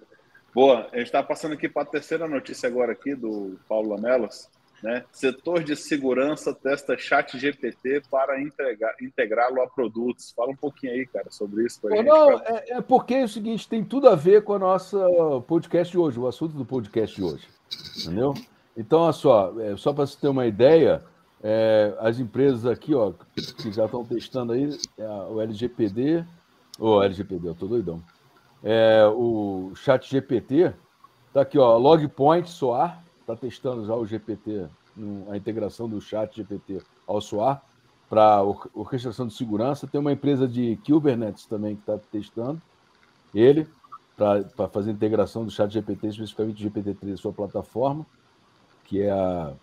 Boa, 0.55 0.87
a 0.93 0.97
gente 0.97 1.07
está 1.07 1.21
passando 1.21 1.51
aqui 1.51 1.67
para 1.67 1.81
a 1.81 1.85
terceira 1.85 2.25
notícia 2.25 2.69
agora 2.69 2.93
aqui 2.93 3.13
do 3.13 3.59
Paulo 3.67 3.89
Lamelas. 3.89 4.49
Né? 4.81 5.03
Setor 5.11 5.61
de 5.61 5.75
segurança 5.75 6.53
testa 6.53 6.97
chat 6.97 7.37
GPT 7.37 8.03
para 8.09 8.41
integrá-lo 9.01 9.61
a 9.61 9.67
produtos. 9.67 10.31
Fala 10.31 10.51
um 10.51 10.55
pouquinho 10.55 10.93
aí, 10.93 11.05
cara, 11.05 11.29
sobre 11.29 11.65
isso. 11.65 11.81
Pô, 11.81 11.89
não, 12.01 12.39
é, 12.39 12.63
é, 12.69 12.81
porque 12.81 13.15
é 13.15 13.23
o 13.25 13.27
seguinte, 13.27 13.67
tem 13.67 13.83
tudo 13.83 14.07
a 14.07 14.15
ver 14.15 14.45
com 14.45 14.53
a 14.53 14.59
nossa 14.59 14.97
podcast 15.45 15.91
de 15.91 15.97
hoje, 15.97 16.17
o 16.17 16.27
assunto 16.27 16.55
do 16.55 16.65
podcast 16.65 17.13
de 17.13 17.23
hoje. 17.23 17.45
Entendeu? 17.99 18.33
Então, 18.75 19.01
olha 19.01 19.11
só, 19.11 19.53
é, 19.59 19.75
só 19.75 19.91
para 19.91 20.07
você 20.07 20.17
ter 20.17 20.29
uma 20.29 20.47
ideia, 20.47 21.03
é, 21.43 21.93
as 21.99 22.19
empresas 22.19 22.65
aqui, 22.65 22.95
ó, 22.95 23.11
que 23.61 23.69
já 23.69 23.83
estão 23.83 24.05
testando 24.05 24.53
aí, 24.53 24.69
é, 24.97 25.05
o 25.29 25.41
LGPD, 25.41 26.25
ou 26.81 26.97
oh, 26.97 27.03
LGPD, 27.03 27.47
eu 27.47 27.53
tô 27.53 27.67
doidão. 27.67 28.01
É, 28.63 29.05
o 29.05 29.71
chat 29.75 30.09
GPT, 30.09 30.73
tá 31.31 31.41
aqui, 31.41 31.59
ó, 31.59 31.77
Logpoint 31.77 32.49
Soar, 32.49 33.03
está 33.19 33.35
testando 33.35 33.85
já 33.85 33.93
o 33.93 34.03
GPT, 34.03 34.67
a 35.29 35.37
integração 35.37 35.87
do 35.87 36.01
chat 36.01 36.35
GPT 36.35 36.81
ao 37.05 37.21
SOAR 37.21 37.63
para 38.09 38.41
orquestração 38.41 39.27
de 39.27 39.33
segurança. 39.35 39.87
Tem 39.87 40.01
uma 40.01 40.11
empresa 40.11 40.47
de 40.47 40.77
Kubernetes 40.83 41.45
também 41.45 41.75
que 41.75 41.81
está 41.81 41.99
testando 42.11 42.59
ele 43.33 43.67
para 44.17 44.67
fazer 44.67 44.91
integração 44.91 45.45
do 45.45 45.51
chat 45.51 45.71
GPT, 45.71 46.07
especificamente 46.07 46.67
GPT-3, 46.67 47.15
sua 47.15 47.31
plataforma, 47.31 48.05
que 48.85 49.03
é 49.03 49.11
a. 49.11 49.53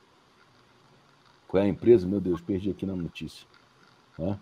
Qual 1.48 1.62
é 1.62 1.66
a 1.66 1.68
empresa? 1.68 2.06
Meu 2.06 2.20
Deus, 2.20 2.40
perdi 2.40 2.70
aqui 2.70 2.86
na 2.86 2.94
notícia. 2.94 3.44
Tá? 4.16 4.38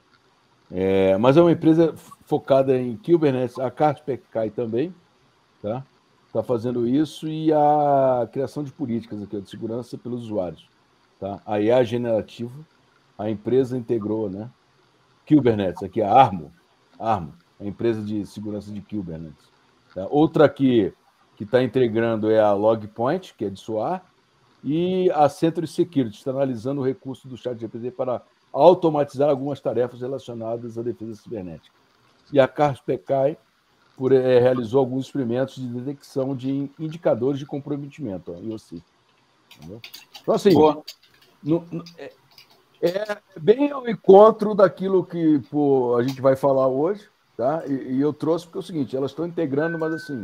É, 0.70 1.16
mas 1.18 1.37
é 1.37 1.40
uma 1.40 1.52
empresa 1.52 1.94
focada 2.25 2.76
em 2.76 2.96
Kubernetes, 2.96 3.58
a 3.58 3.70
Cartpecai 3.70 4.50
também, 4.50 4.94
tá? 5.62 5.85
está 6.26 6.42
fazendo 6.42 6.87
isso 6.87 7.28
e 7.28 7.52
a 7.52 8.28
criação 8.32 8.62
de 8.62 8.73
políticas 8.73 9.23
aqui, 9.23 9.40
de 9.40 9.49
segurança 9.49 9.96
pelos 9.96 10.25
usuários. 10.25 10.68
Tá? 11.18 11.40
A 11.46 11.61
IA 11.61 11.82
generativa, 11.85 12.52
a 13.16 13.30
empresa 13.30 13.78
integrou, 13.78 14.28
né? 14.28 14.50
Kubernetes, 15.26 15.82
aqui 15.82 16.02
a 16.02 16.12
Armo, 16.12 16.52
Armo, 16.99 17.32
a 17.58 17.64
empresa 17.64 18.02
de 18.02 18.26
segurança 18.26 18.70
de 18.70 18.80
Kubernetes. 18.80 19.50
Tá? 19.94 20.06
Outra 20.11 20.49
que 20.49 20.92
que 21.37 21.44
está 21.44 21.62
integrando 21.62 22.30
é 22.30 22.40
a 22.40 22.52
Logpoint, 22.54 23.35
que 23.35 23.44
é 23.44 23.50
de 23.50 23.61
SOAR, 23.61 24.02
e 24.64 25.11
a 25.12 25.28
Century 25.28 25.66
Security, 25.66 26.16
está 26.16 26.30
analisando 26.30 26.80
o 26.80 26.85
recurso 26.85 27.28
do 27.28 27.37
chat 27.37 27.61
GPT 27.61 27.90
para 27.90 28.23
automatizar 28.57 29.29
algumas 29.29 29.61
tarefas 29.61 30.01
relacionadas 30.01 30.79
à 30.79 30.83
defesa 30.83 31.15
cibernética. 31.15 31.75
E 32.33 32.41
a 32.41 32.49
Cars 32.49 32.81
PKI 32.81 33.37
por, 33.97 34.13
é, 34.13 34.39
realizou 34.39 34.81
alguns 34.81 35.07
experimentos 35.07 35.57
de 35.57 35.69
detecção 35.69 36.35
de 36.35 36.71
indicadores 36.79 37.39
de 37.39 37.47
comprometimento, 37.47 38.33
ó, 38.33 38.41
IOC. 38.41 38.83
Entendeu? 39.57 39.81
Então, 40.21 40.35
assim, 40.35 40.53
no, 41.43 41.65
no, 41.71 41.85
é, 41.97 42.13
é, 42.83 43.19
bem 43.39 43.71
ao 43.71 43.89
encontro 43.89 44.55
daquilo 44.55 45.05
que 45.05 45.39
pô, 45.51 45.97
a 45.97 46.03
gente 46.03 46.21
vai 46.21 46.37
falar 46.37 46.67
hoje, 46.67 47.09
tá? 47.37 47.63
E, 47.67 47.95
e, 47.95 48.01
eu 48.01 48.13
trouxe 48.13 48.47
porque 48.47 48.59
é 48.59 48.61
o 48.61 48.65
seguinte: 48.65 48.97
elas 48.97 49.13
estão 49.13 49.27
integrando, 49.27 49.79
mas 49.79 49.95
assim, 49.95 50.23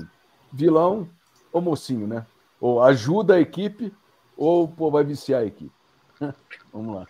vilão 0.53 1.09
ou 1.53 1.63
mocinho, 1.63 2.07
né? 2.07 2.27
Ou 2.61 2.83
ajuda 2.83 3.35
a 3.35 3.41
equipe, 3.41 3.93
ou 4.37 4.69
pô, 4.69 4.91
vai 4.91 5.05
viciar 5.05 5.43
a 5.43 5.47
equipe. 5.47 5.73
Vamos 6.73 6.97
lá. 6.97 7.07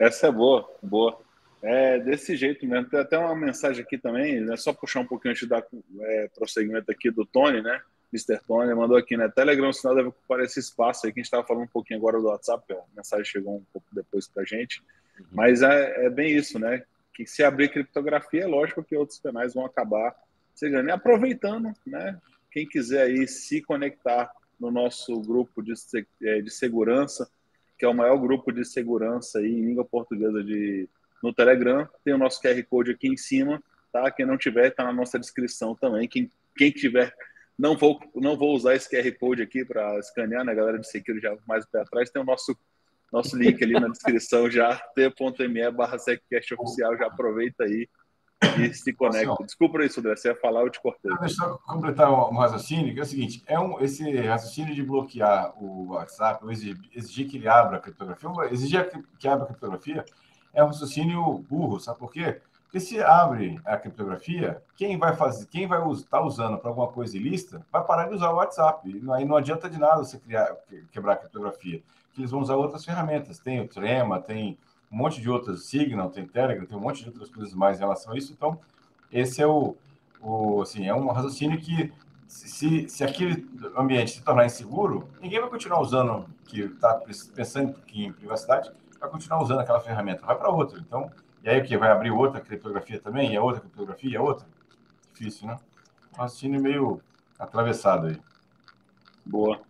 Essa 0.00 0.28
é 0.28 0.32
boa, 0.32 0.66
boa. 0.82 1.20
É 1.62 1.98
desse 1.98 2.34
jeito 2.34 2.66
mesmo. 2.66 2.88
Tem 2.88 2.98
até 2.98 3.18
uma 3.18 3.36
mensagem 3.36 3.84
aqui 3.84 3.98
também, 3.98 4.40
né? 4.40 4.56
Só 4.56 4.72
puxar 4.72 5.00
um 5.00 5.06
pouquinho 5.06 5.32
antes 5.32 5.42
de 5.42 5.48
dar 5.48 5.62
é, 6.00 6.28
prosseguimento 6.34 6.90
aqui 6.90 7.10
do 7.10 7.26
Tony, 7.26 7.60
né? 7.60 7.82
Mr. 8.10 8.40
Tony 8.46 8.74
mandou 8.74 8.96
aqui, 8.96 9.14
né? 9.14 9.28
Telegram, 9.28 9.70
sinal 9.72 9.94
deve 9.94 10.08
ocupar 10.08 10.40
esse 10.40 10.58
espaço 10.58 11.06
aí 11.06 11.12
que 11.12 11.20
a 11.20 11.22
gente 11.22 11.26
estava 11.26 11.46
falando 11.46 11.64
um 11.64 11.68
pouquinho 11.68 12.00
agora 12.00 12.18
do 12.18 12.26
WhatsApp, 12.28 12.72
a 12.72 12.96
mensagem 12.96 13.24
chegou 13.26 13.56
um 13.56 13.64
pouco 13.72 13.86
depois 13.92 14.26
para 14.26 14.42
a 14.42 14.46
gente. 14.46 14.82
Uhum. 15.18 15.26
Mas 15.32 15.60
é, 15.60 16.06
é, 16.06 16.10
bem 16.10 16.34
isso, 16.34 16.58
né? 16.58 16.82
Que 17.14 17.26
se 17.26 17.44
abrir 17.44 17.68
criptografia, 17.68 18.44
é 18.44 18.46
lógico 18.46 18.82
que 18.82 18.96
outros 18.96 19.18
canais 19.18 19.52
vão 19.52 19.66
acabar 19.66 20.16
chegando. 20.58 20.88
E 20.88 20.92
aproveitando, 20.92 21.72
né? 21.86 22.18
Quem 22.50 22.66
quiser 22.66 23.02
aí 23.02 23.28
se 23.28 23.60
conectar 23.60 24.32
no 24.58 24.70
nosso 24.70 25.20
grupo 25.20 25.62
de, 25.62 25.74
é, 26.22 26.40
de 26.40 26.50
segurança, 26.50 27.30
que 27.80 27.86
é 27.86 27.88
o 27.88 27.94
maior 27.94 28.18
grupo 28.18 28.52
de 28.52 28.62
segurança 28.62 29.38
aí 29.38 29.46
em 29.46 29.64
língua 29.64 29.86
portuguesa 29.86 30.44
de 30.44 30.86
no 31.22 31.32
Telegram. 31.32 31.88
Tem 32.04 32.12
o 32.12 32.18
nosso 32.18 32.38
QR 32.42 32.62
Code 32.64 32.90
aqui 32.90 33.08
em 33.08 33.16
cima, 33.16 33.62
tá? 33.90 34.10
Quem 34.10 34.26
não 34.26 34.36
tiver, 34.36 34.68
está 34.68 34.84
na 34.84 34.92
nossa 34.92 35.18
descrição 35.18 35.74
também. 35.74 36.06
Quem, 36.06 36.30
quem 36.54 36.70
tiver, 36.70 37.10
não 37.58 37.78
vou, 37.78 37.98
não 38.14 38.36
vou 38.36 38.54
usar 38.54 38.74
esse 38.74 38.86
QR 38.86 39.10
Code 39.18 39.40
aqui 39.40 39.64
para 39.64 39.98
escanear, 39.98 40.44
né? 40.44 40.54
Galera 40.54 40.78
de 40.78 40.90
Security 40.90 41.22
já 41.22 41.34
mais 41.48 41.64
para 41.64 41.86
trás, 41.86 42.10
tem 42.10 42.20
o 42.20 42.24
nosso 42.24 42.54
nosso 43.10 43.36
link 43.36 43.60
ali 43.64 43.72
na 43.72 43.88
descrição 43.88 44.48
já, 44.48 44.76
t.me 44.94 45.70
barra 45.72 45.96
oficial, 45.96 46.96
já 46.96 47.06
aproveita 47.06 47.64
aí 47.64 47.88
e 48.58 48.72
se 48.74 48.92
conecta. 48.92 49.44
Desculpa 49.44 49.84
isso, 49.84 50.00
André, 50.00 50.16
você 50.16 50.28
ia 50.28 50.36
falar, 50.36 50.62
eu 50.62 50.70
te 50.70 50.80
cortei. 50.80 51.10
Deixa 51.20 51.44
eu 51.44 51.58
completar 51.58 52.10
um, 52.10 52.36
raciocínio, 52.36 52.92
que 52.94 53.00
é 53.00 53.02
o 53.02 53.06
seguinte, 53.06 53.42
é 53.46 53.58
um, 53.58 53.80
esse 53.80 54.10
raciocínio 54.22 54.74
de 54.74 54.82
bloquear 54.82 55.52
o 55.56 55.92
WhatsApp, 55.92 56.44
ou 56.44 56.50
exigir, 56.50 56.78
exigir 56.94 57.28
que 57.28 57.36
ele 57.36 57.48
abra 57.48 57.76
a 57.76 57.80
criptografia, 57.80 58.30
exigir 58.50 58.90
que 59.18 59.28
abra 59.28 59.44
a 59.44 59.46
criptografia, 59.46 60.04
é 60.52 60.62
um 60.62 60.66
raciocínio 60.66 61.38
burro, 61.48 61.78
sabe 61.78 61.98
por 61.98 62.12
quê? 62.12 62.40
Porque 62.64 62.78
se 62.78 63.02
abre 63.02 63.60
a 63.64 63.76
criptografia, 63.76 64.62
quem 64.76 64.96
vai 64.96 65.16
fazer, 65.16 65.46
quem 65.46 65.66
vai 65.66 65.80
estar 65.90 66.18
tá 66.18 66.24
usando 66.24 66.56
para 66.56 66.70
alguma 66.70 66.86
coisa 66.86 67.16
ilícita, 67.16 67.66
vai 67.70 67.84
parar 67.84 68.08
de 68.08 68.14
usar 68.14 68.30
o 68.30 68.36
WhatsApp. 68.36 68.88
Aí 69.12 69.24
não 69.24 69.36
adianta 69.36 69.68
de 69.68 69.76
nada 69.76 70.04
você 70.04 70.20
criar, 70.20 70.54
quebrar 70.92 71.14
a 71.14 71.16
criptografia, 71.16 71.82
que 72.12 72.20
eles 72.20 72.30
vão 72.30 72.40
usar 72.40 72.54
outras 72.54 72.84
ferramentas. 72.84 73.40
Tem 73.40 73.60
o 73.60 73.66
Trema, 73.66 74.20
tem 74.20 74.56
um 74.90 74.96
monte 74.96 75.20
de 75.20 75.30
outras, 75.30 75.64
Signal, 75.64 76.10
tem 76.10 76.26
Telegram, 76.26 76.66
tem 76.66 76.76
um 76.76 76.80
monte 76.80 77.02
de 77.02 77.08
outras 77.08 77.30
coisas 77.30 77.54
mais 77.54 77.76
em 77.76 77.80
relação 77.80 78.12
a 78.12 78.18
isso. 78.18 78.32
Então, 78.32 78.58
esse 79.10 79.40
é 79.40 79.46
o, 79.46 79.76
o 80.20 80.62
assim, 80.62 80.86
é 80.86 80.94
um 80.94 81.06
raciocínio 81.08 81.60
que 81.60 81.92
se, 82.26 82.88
se 82.88 83.04
aquele 83.04 83.48
ambiente 83.76 84.12
se 84.12 84.22
tornar 84.22 84.46
inseguro, 84.46 85.08
ninguém 85.20 85.40
vai 85.40 85.50
continuar 85.50 85.80
usando, 85.80 86.26
que 86.44 86.60
está 86.60 87.00
pensando 87.34 87.74
em 87.92 88.12
privacidade, 88.12 88.70
vai 89.00 89.08
continuar 89.08 89.42
usando 89.42 89.60
aquela 89.60 89.80
ferramenta, 89.80 90.26
vai 90.26 90.36
para 90.36 90.48
outra. 90.48 90.78
Então, 90.78 91.10
e 91.42 91.48
aí 91.48 91.60
o 91.60 91.64
que? 91.64 91.76
Vai 91.76 91.90
abrir 91.90 92.10
outra 92.10 92.40
criptografia 92.40 93.00
também? 93.00 93.32
E 93.32 93.36
a 93.36 93.42
outra 93.42 93.60
criptografia? 93.60 94.10
E 94.10 94.16
a 94.16 94.22
outra? 94.22 94.46
Difícil, 95.12 95.48
né? 95.48 95.58
Um 96.12 96.20
raciocínio 96.20 96.60
meio 96.60 97.00
atravessado 97.38 98.08
aí. 98.08 98.20
Boa. 99.24 99.60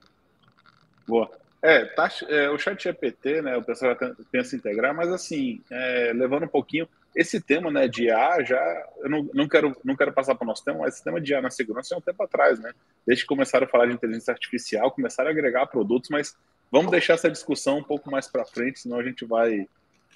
Boa. 1.06 1.30
É, 1.62 1.84
tá, 1.84 2.10
é, 2.28 2.48
o 2.48 2.58
chat 2.58 2.82
GPT, 2.82 3.42
né, 3.42 3.56
o 3.56 3.62
pessoal 3.62 3.94
pensa 4.32 4.56
integrar, 4.56 4.94
mas 4.94 5.10
assim, 5.10 5.62
é, 5.70 6.10
levando 6.14 6.44
um 6.44 6.48
pouquinho, 6.48 6.88
esse 7.14 7.38
tema 7.38 7.70
né, 7.70 7.86
de 7.86 8.04
IA 8.04 8.42
já, 8.42 8.88
eu 8.98 9.10
não, 9.10 9.28
não, 9.34 9.46
quero, 9.46 9.76
não 9.84 9.94
quero 9.94 10.12
passar 10.12 10.34
para 10.34 10.44
o 10.44 10.48
nosso 10.48 10.64
tema, 10.64 10.78
mas 10.78 10.94
esse 10.94 11.04
tema 11.04 11.20
de 11.20 11.32
IA 11.32 11.42
na 11.42 11.50
segurança 11.50 11.94
é 11.94 11.98
um 11.98 12.00
tempo 12.00 12.22
atrás, 12.22 12.58
né? 12.58 12.72
Desde 13.06 13.24
que 13.24 13.28
começaram 13.28 13.66
a 13.66 13.68
falar 13.68 13.86
de 13.86 13.92
inteligência 13.92 14.32
artificial, 14.32 14.90
começaram 14.90 15.28
a 15.28 15.32
agregar 15.32 15.66
produtos, 15.66 16.08
mas 16.08 16.34
Vamos 16.70 16.92
deixar 16.92 17.14
essa 17.14 17.30
discussão 17.30 17.78
um 17.78 17.82
pouco 17.82 18.10
mais 18.10 18.28
para 18.28 18.44
frente, 18.44 18.80
senão 18.80 19.00
a 19.00 19.02
gente 19.02 19.24
vai, 19.24 19.66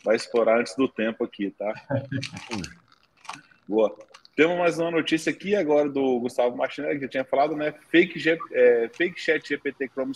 vai 0.04 0.14
explorar 0.14 0.60
antes 0.60 0.76
do 0.76 0.86
tempo 0.86 1.24
aqui, 1.24 1.50
tá? 1.50 1.72
Boa. 3.66 3.96
Temos 4.36 4.58
mais 4.58 4.78
uma 4.78 4.90
notícia 4.90 5.30
aqui 5.30 5.56
agora 5.56 5.88
do 5.88 6.20
Gustavo 6.20 6.56
Martinelli, 6.56 7.00
que 7.00 7.08
tinha 7.08 7.24
falado, 7.24 7.56
né? 7.56 7.74
Fake, 7.88 8.18
G, 8.18 8.38
é, 8.52 8.88
fake 8.92 9.20
chat 9.20 9.48
GPT 9.48 9.88
Chrome 9.88 10.12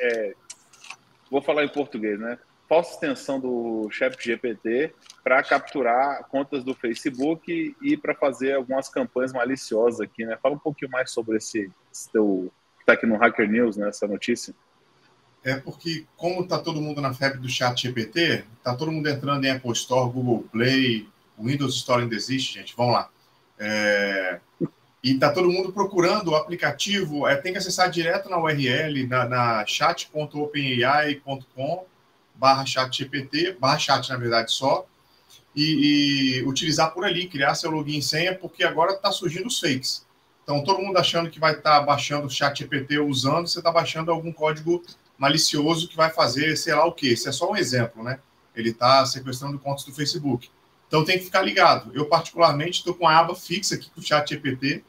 é, 0.00 0.34
vou 1.30 1.42
falar 1.42 1.64
em 1.64 1.68
português, 1.68 2.18
né? 2.18 2.38
Falsa 2.68 2.92
extensão 2.92 3.40
do 3.40 3.88
chat 3.90 4.14
GPT 4.22 4.94
para 5.24 5.42
capturar 5.42 6.24
contas 6.28 6.62
do 6.62 6.74
Facebook 6.74 7.74
e 7.80 7.96
para 7.96 8.14
fazer 8.14 8.54
algumas 8.54 8.88
campanhas 8.88 9.32
maliciosas 9.32 10.00
aqui, 10.00 10.26
né? 10.26 10.38
Fala 10.42 10.54
um 10.54 10.58
pouquinho 10.58 10.90
mais 10.90 11.10
sobre 11.10 11.38
esse, 11.38 11.70
esse 11.92 12.10
teu 12.10 12.52
que 12.76 12.82
está 12.82 12.92
aqui 12.92 13.06
no 13.06 13.16
Hacker 13.16 13.48
News, 13.50 13.76
né? 13.76 13.88
Essa 13.88 14.06
notícia 14.06 14.54
é 15.44 15.56
porque, 15.56 16.06
como 16.16 16.42
está 16.42 16.58
todo 16.58 16.80
mundo 16.80 17.00
na 17.00 17.14
febre 17.14 17.38
do 17.38 17.48
chat 17.48 17.82
GPT, 17.82 18.44
está 18.58 18.74
todo 18.74 18.92
mundo 18.92 19.08
entrando 19.08 19.44
em 19.44 19.50
Apple 19.50 19.72
Store, 19.72 20.10
Google 20.10 20.44
Play, 20.50 21.08
Windows 21.38 21.76
Store 21.76 22.02
ainda 22.02 22.14
existe, 22.14 22.58
gente, 22.58 22.74
vamos 22.76 22.94
lá. 22.94 23.10
É, 23.58 24.40
e 25.02 25.12
está 25.12 25.32
todo 25.32 25.50
mundo 25.50 25.72
procurando 25.72 26.32
o 26.32 26.36
aplicativo, 26.36 27.26
é, 27.26 27.36
tem 27.36 27.52
que 27.52 27.58
acessar 27.58 27.90
direto 27.90 28.28
na 28.28 28.38
URL, 28.38 29.06
na, 29.06 29.26
na 29.28 29.66
chat.openai.com 29.66 31.86
barra 32.38 32.64
chatgpt, 32.64 33.56
barra 33.60 33.78
chat, 33.78 34.08
na 34.08 34.16
verdade, 34.16 34.52
só, 34.52 34.86
e, 35.54 36.38
e, 36.38 36.42
utilizar 36.44 36.94
por 36.94 37.04
ali, 37.04 37.28
criar 37.28 37.54
seu 37.56 37.70
login 37.70 37.98
e 37.98 38.02
senha, 38.02 38.34
porque 38.34 38.62
agora 38.62 38.92
está 38.92 39.10
surgindo 39.10 39.48
os 39.48 39.58
fakes. 39.58 40.06
Então, 40.44 40.62
todo 40.62 40.80
mundo 40.80 40.96
achando 40.96 41.28
que 41.28 41.40
vai 41.40 41.52
estar 41.52 41.80
tá 41.80 41.82
baixando 41.84 42.26
o 42.26 42.30
chat 42.30 42.60
GPT 42.60 43.00
usando, 43.00 43.48
você 43.48 43.58
está 43.58 43.72
baixando 43.72 44.10
algum 44.10 44.32
código 44.32 44.82
malicioso 45.18 45.88
que 45.88 45.96
vai 45.96 46.10
fazer 46.10 46.56
sei 46.56 46.74
lá 46.74 46.86
o 46.86 46.92
quê. 46.92 47.08
Esse 47.08 47.28
é 47.28 47.32
só 47.32 47.50
um 47.50 47.56
exemplo, 47.56 48.02
né? 48.02 48.20
Ele 48.54 48.70
está 48.70 49.04
sequestrando 49.04 49.58
contas 49.58 49.84
do 49.84 49.92
Facebook. 49.92 50.48
Então, 50.86 51.04
tem 51.04 51.18
que 51.18 51.24
ficar 51.24 51.42
ligado. 51.42 51.90
Eu, 51.92 52.06
particularmente, 52.06 52.78
estou 52.78 52.94
com 52.94 53.06
a 53.06 53.18
aba 53.18 53.34
fixa 53.34 53.74
aqui 53.74 53.90
com 53.90 54.00
o 54.00 54.02
chat 54.02 54.30
GPT. 54.30 54.84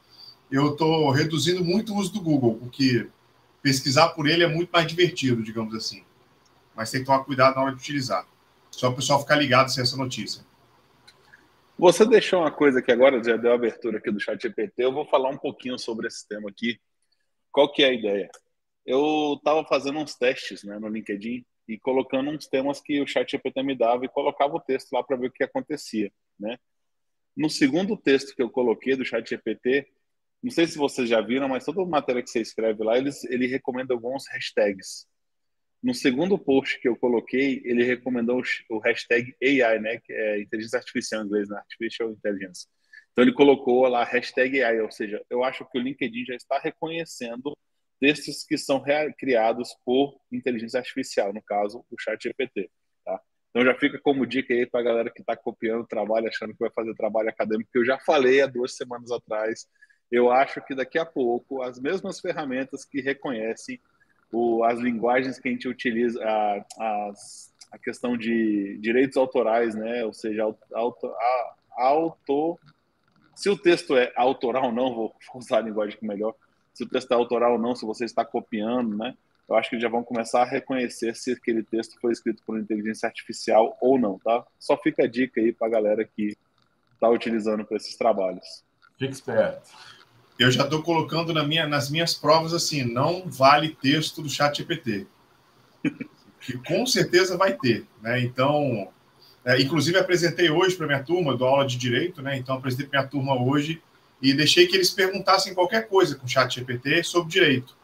Eu 0.51 0.71
estou 0.71 1.09
reduzindo 1.11 1.63
muito 1.63 1.93
o 1.93 1.97
uso 1.97 2.13
do 2.13 2.21
Google, 2.21 2.57
porque 2.57 3.07
pesquisar 3.61 4.09
por 4.09 4.27
ele 4.27 4.43
é 4.43 4.47
muito 4.47 4.71
mais 4.71 4.87
divertido, 4.87 5.43
digamos 5.43 5.75
assim. 5.75 6.03
Mas 6.75 6.91
tem 6.91 7.01
que 7.01 7.05
tomar 7.05 7.23
cuidado 7.23 7.55
na 7.55 7.61
hora 7.61 7.71
de 7.75 7.81
utilizar. 7.81 8.27
Só 8.71 8.89
o 8.89 8.95
pessoal 8.95 9.19
ficar 9.19 9.35
ligado 9.35 9.69
sem 9.69 9.83
essa 9.83 9.97
notícia. 9.97 10.43
Você 11.77 12.05
deixou 12.05 12.41
uma 12.41 12.51
coisa 12.51 12.81
que 12.81 12.91
agora 12.91 13.23
já 13.23 13.37
deu 13.37 13.51
a 13.51 13.55
abertura 13.55 13.99
aqui 13.99 14.11
do 14.11 14.19
chat 14.19 14.41
GPT, 14.41 14.83
eu 14.83 14.91
vou 14.91 15.05
falar 15.05 15.29
um 15.29 15.37
pouquinho 15.37 15.77
sobre 15.79 16.07
esse 16.07 16.27
tema 16.27 16.49
aqui. 16.49 16.77
Qual 17.51 17.71
que 17.71 17.83
é 17.83 17.87
a 17.87 17.93
ideia? 17.93 18.29
Eu 18.85 19.35
estava 19.37 19.63
fazendo 19.63 19.99
uns 19.99 20.15
testes 20.15 20.63
né, 20.63 20.77
no 20.77 20.89
LinkedIn 20.89 21.45
e 21.67 21.79
colocando 21.79 22.31
uns 22.31 22.47
temas 22.47 22.81
que 22.81 22.99
o 23.01 23.07
chat 23.07 23.31
GPT 23.31 23.63
me 23.63 23.77
dava 23.77 24.03
e 24.03 24.09
colocava 24.09 24.55
o 24.55 24.59
texto 24.59 24.91
lá 24.91 25.03
para 25.03 25.15
ver 25.15 25.27
o 25.27 25.31
que 25.31 25.43
acontecia. 25.43 26.11
Né? 26.37 26.57
No 27.35 27.49
segundo 27.49 27.95
texto 27.95 28.35
que 28.35 28.41
eu 28.41 28.49
coloquei 28.49 28.95
do 28.95 29.05
chat 29.05 29.29
GPT, 29.29 29.87
não 30.41 30.51
sei 30.51 30.67
se 30.67 30.77
vocês 30.77 31.09
já 31.09 31.21
viram, 31.21 31.49
mas 31.49 31.65
toda 31.65 31.85
matéria 31.85 32.23
que 32.23 32.29
você 32.29 32.41
escreve 32.41 32.83
lá, 32.83 32.97
ele, 32.97 33.09
ele 33.29 33.47
recomenda 33.47 33.93
alguns 33.93 34.27
hashtags. 34.29 35.05
No 35.81 35.93
segundo 35.93 36.37
post 36.37 36.79
que 36.79 36.87
eu 36.87 36.95
coloquei, 36.95 37.61
ele 37.63 37.83
recomendou 37.83 38.41
o 38.69 38.79
hashtag 38.79 39.35
AI, 39.41 39.79
né, 39.79 39.97
que 39.97 40.11
é 40.11 40.41
inteligência 40.41 40.77
artificial 40.77 41.21
em 41.21 41.25
inglês, 41.25 41.49
né, 41.49 41.57
artificial 41.57 42.11
intelligence. 42.11 42.67
Então 43.11 43.23
ele 43.23 43.33
colocou 43.33 43.87
lá 43.87 44.03
hashtag 44.03 44.61
AI, 44.61 44.81
ou 44.81 44.91
seja, 44.91 45.21
eu 45.29 45.43
acho 45.43 45.65
que 45.69 45.77
o 45.77 45.81
LinkedIn 45.81 46.25
já 46.25 46.35
está 46.35 46.59
reconhecendo 46.59 47.57
textos 47.99 48.45
que 48.45 48.57
são 48.57 48.81
criados 49.17 49.75
por 49.85 50.19
inteligência 50.31 50.79
artificial, 50.79 51.33
no 51.33 51.41
caso, 51.41 51.85
o 51.91 51.95
chat 51.99 52.21
GPT. 52.21 52.69
Tá? 53.05 53.19
Então 53.49 53.65
já 53.65 53.77
fica 53.77 53.99
como 53.99 54.25
dica 54.25 54.53
aí 54.53 54.65
para 54.65 54.79
a 54.79 54.83
galera 54.83 55.11
que 55.11 55.21
está 55.21 55.35
copiando 55.35 55.81
o 55.81 55.87
trabalho, 55.87 56.27
achando 56.27 56.53
que 56.53 56.59
vai 56.59 56.71
fazer 56.71 56.93
trabalho 56.95 57.29
acadêmico, 57.29 57.69
que 57.71 57.79
eu 57.79 57.85
já 57.85 57.99
falei 57.99 58.41
há 58.41 58.47
duas 58.47 58.75
semanas 58.75 59.11
atrás. 59.11 59.65
Eu 60.11 60.31
acho 60.31 60.61
que 60.61 60.73
daqui 60.73 60.97
a 60.97 61.05
pouco 61.05 61.61
as 61.61 61.79
mesmas 61.79 62.19
ferramentas 62.19 62.83
que 62.83 62.99
reconhecem 62.99 63.79
o, 64.31 64.63
as 64.63 64.79
linguagens 64.79 65.39
que 65.39 65.47
a 65.47 65.51
gente 65.51 65.67
utiliza, 65.67 66.19
a, 66.23 66.65
as, 67.09 67.53
a 67.71 67.77
questão 67.77 68.17
de 68.17 68.77
direitos 68.79 69.17
autorais, 69.17 69.75
né? 69.75 70.03
Ou 70.03 70.13
seja, 70.13 70.43
auto, 70.73 71.07
a, 71.07 71.55
auto, 71.77 72.59
se 73.35 73.49
o 73.49 73.57
texto 73.57 73.95
é 73.95 74.11
autoral 74.15 74.65
ou 74.65 74.71
não, 74.71 74.95
vou 74.95 75.15
usar 75.35 75.57
a 75.59 75.61
linguagem 75.61 75.97
melhor. 76.01 76.33
Se 76.73 76.83
o 76.83 76.89
texto 76.89 77.11
é 77.11 77.15
autoral 77.15 77.53
ou 77.53 77.59
não, 77.59 77.75
se 77.75 77.85
você 77.85 78.05
está 78.05 78.25
copiando, 78.25 78.97
né? 78.97 79.15
Eu 79.47 79.55
acho 79.55 79.69
que 79.71 79.79
já 79.79 79.89
vão 79.89 80.03
começar 80.03 80.43
a 80.43 80.45
reconhecer 80.45 81.15
se 81.15 81.31
aquele 81.31 81.63
texto 81.63 81.99
foi 81.99 82.11
escrito 82.11 82.43
por 82.45 82.59
inteligência 82.59 83.07
artificial 83.07 83.75
ou 83.81 83.97
não, 83.99 84.19
tá? 84.19 84.45
Só 84.59 84.77
fica 84.77 85.03
a 85.03 85.07
dica 85.07 85.41
aí 85.41 85.51
para 85.51 85.67
a 85.67 85.71
galera 85.71 86.05
que 86.05 86.37
está 86.93 87.09
utilizando 87.09 87.65
para 87.65 87.77
esses 87.77 87.95
trabalhos. 87.97 88.63
Fique 88.99 89.13
esperto 89.13 89.71
eu 90.39 90.49
já 90.49 90.63
estou 90.63 90.81
colocando 90.81 91.33
na 91.33 91.43
minha, 91.43 91.67
nas 91.67 91.89
minhas 91.89 92.13
provas 92.13 92.53
assim, 92.53 92.83
não 92.83 93.23
vale 93.27 93.77
texto 93.81 94.21
do 94.21 94.29
chat 94.29 94.57
GPT. 94.57 95.05
que 96.39 96.57
com 96.59 96.85
certeza 96.85 97.37
vai 97.37 97.53
ter. 97.53 97.85
Né? 98.01 98.21
Então, 98.21 98.87
é, 99.43 99.61
inclusive 99.61 99.97
apresentei 99.97 100.49
hoje 100.49 100.75
para 100.75 100.87
minha 100.87 101.03
turma, 101.03 101.35
do 101.35 101.45
aula 101.45 101.65
de 101.65 101.77
direito, 101.77 102.21
né? 102.21 102.37
Então 102.37 102.55
apresentei 102.55 102.87
para 102.87 102.99
minha 102.99 103.09
turma 103.09 103.41
hoje 103.41 103.81
e 104.21 104.33
deixei 104.33 104.67
que 104.67 104.75
eles 104.75 104.89
perguntassem 104.89 105.53
qualquer 105.53 105.87
coisa 105.87 106.15
com 106.15 106.25
o 106.25 106.29
chat 106.29 106.55
GPT 106.55 107.03
sobre 107.03 107.31
direito. 107.31 107.75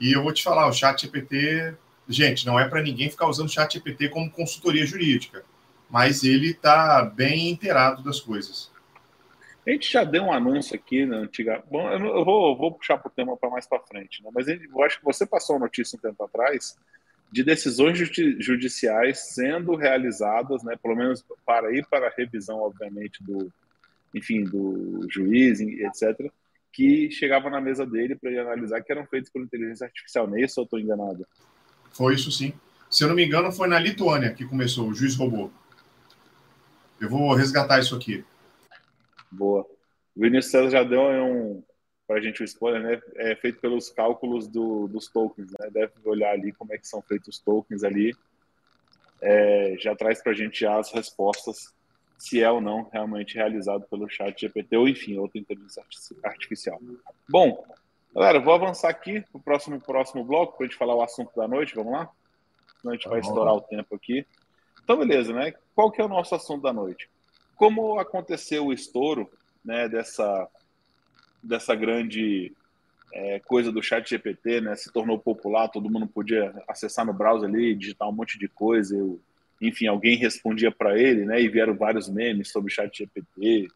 E 0.00 0.12
eu 0.12 0.22
vou 0.22 0.32
te 0.32 0.42
falar, 0.42 0.66
o 0.68 0.72
chat 0.72 1.02
GPT, 1.02 1.74
gente, 2.08 2.46
não 2.46 2.58
é 2.58 2.68
para 2.68 2.82
ninguém 2.82 3.10
ficar 3.10 3.28
usando 3.28 3.46
o 3.46 3.52
chat 3.52 3.74
GPT 3.74 4.08
como 4.08 4.30
consultoria 4.30 4.86
jurídica, 4.86 5.44
mas 5.88 6.24
ele 6.24 6.50
está 6.50 7.04
bem 7.04 7.50
inteirado 7.50 8.02
das 8.02 8.20
coisas. 8.20 8.70
A 9.66 9.70
gente 9.70 9.90
já 9.90 10.04
deu 10.04 10.24
um 10.24 10.32
anúncio 10.32 10.74
aqui 10.76 11.06
na 11.06 11.18
antiga. 11.18 11.62
Bom, 11.70 11.90
eu, 11.90 12.24
vou, 12.24 12.56
vou 12.56 12.72
puxar 12.72 12.98
para 12.98 13.08
o 13.08 13.12
tema 13.12 13.36
para 13.36 13.48
mais 13.48 13.66
para 13.66 13.80
frente, 13.80 14.22
né? 14.22 14.30
mas 14.32 14.46
eu 14.46 14.82
acho 14.82 14.98
que 14.98 15.04
você 15.04 15.26
passou 15.26 15.58
notícia 15.58 15.96
um 15.96 16.00
tempo 16.00 16.22
atrás 16.22 16.76
de 17.32 17.42
decisões 17.42 17.98
judiciais 18.38 19.34
sendo 19.34 19.74
realizadas, 19.74 20.62
né, 20.62 20.76
pelo 20.80 20.94
menos 20.94 21.24
para 21.44 21.72
ir 21.76 21.84
para 21.90 22.06
a 22.06 22.12
revisão, 22.16 22.60
obviamente, 22.60 23.24
do, 23.24 23.50
enfim, 24.14 24.44
do 24.44 25.04
juiz, 25.10 25.58
etc., 25.58 26.30
que 26.72 27.10
chegava 27.10 27.50
na 27.50 27.60
mesa 27.60 27.84
dele 27.84 28.14
para 28.14 28.30
ele 28.30 28.38
analisar 28.38 28.82
que 28.82 28.92
eram 28.92 29.04
feitos 29.06 29.30
por 29.30 29.42
inteligência 29.42 29.84
artificial. 29.84 30.28
Não 30.28 30.36
é 30.36 30.42
isso 30.42 30.60
ou 30.60 30.64
estou 30.64 30.78
enganado? 30.78 31.26
Foi 31.90 32.14
isso 32.14 32.30
sim. 32.30 32.52
Se 32.88 33.02
eu 33.02 33.08
não 33.08 33.16
me 33.16 33.24
engano, 33.24 33.50
foi 33.50 33.66
na 33.66 33.80
Lituânia 33.80 34.32
que 34.32 34.44
começou 34.44 34.88
o 34.88 34.94
juiz 34.94 35.16
robô. 35.16 35.50
Eu 37.00 37.08
vou 37.08 37.34
resgatar 37.34 37.80
isso 37.80 37.96
aqui. 37.96 38.24
Boa. 39.34 39.62
O 40.16 40.20
Vinícius 40.20 40.52
César 40.52 40.70
já 40.70 40.82
deu 40.84 41.02
um, 41.02 41.62
para 42.06 42.16
a 42.16 42.20
gente 42.20 42.42
o 42.42 42.44
spoiler, 42.44 42.82
né? 42.82 43.02
É 43.16 43.34
feito 43.34 43.60
pelos 43.60 43.90
cálculos 43.90 44.46
do, 44.46 44.86
dos 44.88 45.08
tokens, 45.08 45.50
né? 45.58 45.70
Deve 45.70 45.92
olhar 46.04 46.32
ali 46.32 46.52
como 46.52 46.72
é 46.72 46.78
que 46.78 46.86
são 46.86 47.02
feitos 47.02 47.28
os 47.28 47.38
tokens 47.38 47.82
ali. 47.82 48.14
É, 49.20 49.74
já 49.78 49.96
traz 49.96 50.22
para 50.22 50.32
a 50.32 50.34
gente 50.34 50.66
as 50.66 50.92
respostas 50.92 51.74
se 52.18 52.42
é 52.42 52.50
ou 52.50 52.60
não 52.60 52.88
realmente 52.92 53.34
realizado 53.34 53.86
pelo 53.88 54.08
chat 54.08 54.40
GPT 54.40 54.76
ou, 54.76 54.88
enfim, 54.88 55.18
outra 55.18 55.38
inteligência 55.38 55.82
artificial. 56.22 56.80
Bom, 57.28 57.64
galera, 58.14 58.38
vou 58.38 58.54
avançar 58.54 58.88
aqui 58.88 59.20
para 59.20 59.38
o 59.38 59.42
próximo, 59.42 59.80
próximo 59.80 60.24
bloco 60.24 60.56
para 60.56 60.66
a 60.66 60.68
gente 60.68 60.78
falar 60.78 60.94
o 60.94 61.02
assunto 61.02 61.34
da 61.34 61.48
noite, 61.48 61.74
vamos 61.74 61.92
lá? 61.92 62.08
Senão 62.80 62.92
a 62.92 62.96
gente 62.96 63.08
vai 63.08 63.20
estourar 63.20 63.54
o 63.54 63.60
tempo 63.60 63.94
aqui. 63.94 64.26
Então, 64.82 64.98
beleza, 64.98 65.32
né? 65.32 65.54
Qual 65.74 65.90
que 65.90 66.00
é 66.00 66.04
o 66.04 66.08
nosso 66.08 66.34
assunto 66.34 66.62
da 66.62 66.72
noite? 66.72 67.08
Como 67.56 67.98
aconteceu 67.98 68.66
o 68.66 68.72
estouro 68.72 69.30
né, 69.64 69.88
dessa, 69.88 70.48
dessa 71.42 71.74
grande 71.74 72.52
é, 73.12 73.38
coisa 73.40 73.70
do 73.70 73.82
chat 73.82 74.08
GPT, 74.08 74.60
né, 74.60 74.74
se 74.74 74.92
tornou 74.92 75.18
popular, 75.18 75.68
todo 75.68 75.90
mundo 75.90 76.06
podia 76.06 76.52
acessar 76.66 77.06
no 77.06 77.12
browser 77.12 77.48
ali, 77.48 77.74
digitar 77.74 78.08
um 78.08 78.12
monte 78.12 78.38
de 78.38 78.48
coisa, 78.48 78.96
eu, 78.96 79.20
enfim, 79.60 79.86
alguém 79.86 80.16
respondia 80.16 80.72
para 80.72 80.98
ele, 80.98 81.24
né, 81.24 81.40
e 81.40 81.48
vieram 81.48 81.74
vários 81.74 82.08
memes 82.08 82.50
sobre 82.50 82.72
o 82.72 82.74
chat 82.74 82.98
GPT, 82.98 83.68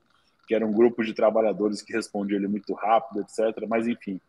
que 0.46 0.54
era 0.54 0.66
um 0.66 0.72
grupo 0.72 1.04
de 1.04 1.14
trabalhadores 1.14 1.82
que 1.82 1.92
respondiam 1.92 2.38
ele 2.38 2.48
muito 2.48 2.72
rápido, 2.74 3.20
etc. 3.20 3.64
Mas, 3.68 3.86
enfim, 3.86 4.20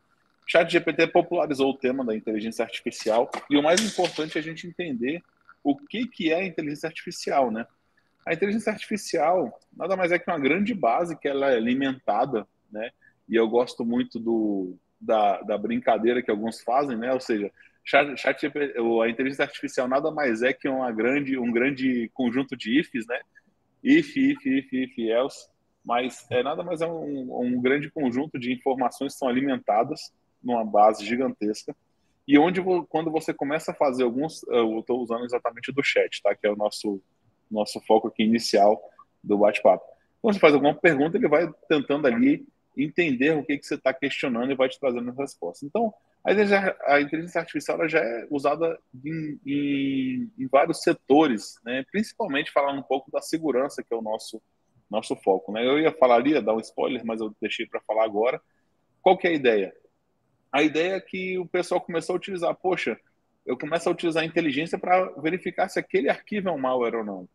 o 0.45 0.51
chat 0.51 0.69
GPT 0.69 1.07
popularizou 1.07 1.71
o 1.71 1.77
tema 1.77 2.03
da 2.05 2.15
inteligência 2.15 2.63
artificial 2.63 3.31
e 3.49 3.57
o 3.57 3.63
mais 3.63 3.81
importante 3.81 4.38
é 4.38 4.41
a 4.41 4.43
gente 4.43 4.67
entender 4.67 5.23
o 5.63 5.75
que, 5.75 6.07
que 6.07 6.31
é 6.31 6.45
inteligência 6.45 6.88
artificial, 6.88 7.49
né? 7.49 7.65
A 8.29 8.33
inteligência 8.33 8.71
artificial 8.71 9.59
nada 9.75 9.97
mais 9.97 10.11
é 10.11 10.19
que 10.19 10.29
uma 10.29 10.37
grande 10.37 10.71
base 10.71 11.17
que 11.17 11.27
ela 11.27 11.51
é 11.51 11.57
alimentada, 11.57 12.47
né? 12.71 12.91
E 13.27 13.35
eu 13.35 13.49
gosto 13.49 13.83
muito 13.83 14.19
do, 14.19 14.77
da, 15.01 15.41
da 15.41 15.57
brincadeira 15.57 16.21
que 16.21 16.29
alguns 16.29 16.61
fazem, 16.61 16.95
né? 16.95 17.11
Ou 17.11 17.19
seja, 17.19 17.51
chat, 17.83 18.15
chat, 18.17 18.45
a 18.45 19.09
inteligência 19.09 19.43
artificial 19.43 19.87
nada 19.87 20.11
mais 20.11 20.43
é 20.43 20.53
que 20.53 20.69
uma 20.69 20.91
grande, 20.91 21.39
um 21.39 21.51
grande 21.51 22.11
conjunto 22.13 22.55
de 22.55 22.79
ifs, 22.79 23.07
né? 23.07 23.19
If, 23.83 24.15
if, 24.15 24.45
if, 24.45 24.73
if, 24.73 24.99
else. 25.09 25.49
Mas 25.83 26.27
é 26.29 26.43
nada 26.43 26.61
mais 26.61 26.81
é 26.81 26.87
um, 26.87 27.35
um 27.35 27.59
grande 27.59 27.89
conjunto 27.89 28.37
de 28.37 28.53
informações 28.53 29.13
que 29.13 29.17
são 29.17 29.27
alimentadas 29.27 30.13
numa 30.39 30.63
base 30.63 31.03
gigantesca 31.03 31.75
e 32.29 32.37
onde 32.37 32.61
quando 32.89 33.09
você 33.09 33.33
começa 33.33 33.71
a 33.71 33.73
fazer 33.73 34.03
alguns, 34.03 34.43
eu 34.49 34.81
estou 34.81 35.01
usando 35.01 35.25
exatamente 35.25 35.71
do 35.71 35.81
chat, 35.81 36.21
tá? 36.21 36.35
Que 36.35 36.45
é 36.45 36.51
o 36.51 36.55
nosso 36.55 37.01
nosso 37.49 37.79
foco 37.81 38.07
aqui 38.07 38.23
inicial 38.23 38.81
do 39.23 39.38
bate-papo. 39.38 39.83
Quando 40.21 40.33
você 40.33 40.39
faz 40.39 40.53
alguma 40.53 40.73
pergunta, 40.73 41.17
ele 41.17 41.27
vai 41.27 41.49
tentando 41.67 42.07
ali 42.07 42.45
entender 42.77 43.31
o 43.31 43.43
que, 43.43 43.57
que 43.57 43.65
você 43.65 43.75
está 43.75 43.93
questionando 43.93 44.51
e 44.51 44.55
vai 44.55 44.69
te 44.69 44.79
trazendo 44.79 45.09
a 45.09 45.13
resposta. 45.13 45.65
Então, 45.65 45.93
a 46.23 46.99
inteligência 47.01 47.39
artificial 47.39 47.88
já 47.88 47.99
é 47.99 48.27
usada 48.29 48.77
em, 49.03 49.39
em, 49.45 50.31
em, 50.38 50.47
vários 50.47 50.81
setores, 50.81 51.59
né? 51.63 51.85
principalmente 51.91 52.51
falando 52.51 52.79
um 52.79 52.83
pouco 52.83 53.09
da 53.12 53.21
segurança, 53.21 53.83
que 53.83 53.93
é 53.93 53.97
o 53.97 54.01
nosso, 54.01 54.41
nosso 54.89 55.15
foco. 55.15 55.51
Né? 55.51 55.65
Eu 55.65 55.79
ia 55.79 55.91
falar 55.91 56.15
ali, 56.15 56.31
ia 56.31 56.41
dar 56.41 56.53
um 56.53 56.59
spoiler, 56.59 57.05
mas 57.05 57.21
eu 57.21 57.33
deixei 57.41 57.65
para 57.65 57.81
falar 57.81 58.03
agora. 58.03 58.41
Qual 59.01 59.17
que 59.17 59.27
é 59.27 59.31
a 59.31 59.33
ideia? 59.33 59.73
A 60.51 60.62
ideia 60.62 60.95
é 60.95 61.01
que 61.01 61.38
o 61.38 61.45
pessoal 61.45 61.79
começou 61.79 62.13
a 62.13 62.17
utilizar, 62.17 62.53
poxa, 62.55 62.99
eu 63.45 63.57
começo 63.57 63.88
a 63.88 63.91
utilizar 63.91 64.23
a 64.23 64.25
inteligência 64.25 64.77
para 64.77 65.05
verificar 65.21 65.69
se 65.69 65.79
aquele 65.79 66.09
arquivo 66.09 66.49
é 66.49 66.51
um 66.51 66.57
malware 66.57 66.95
ou 66.95 67.05
não 67.05 67.29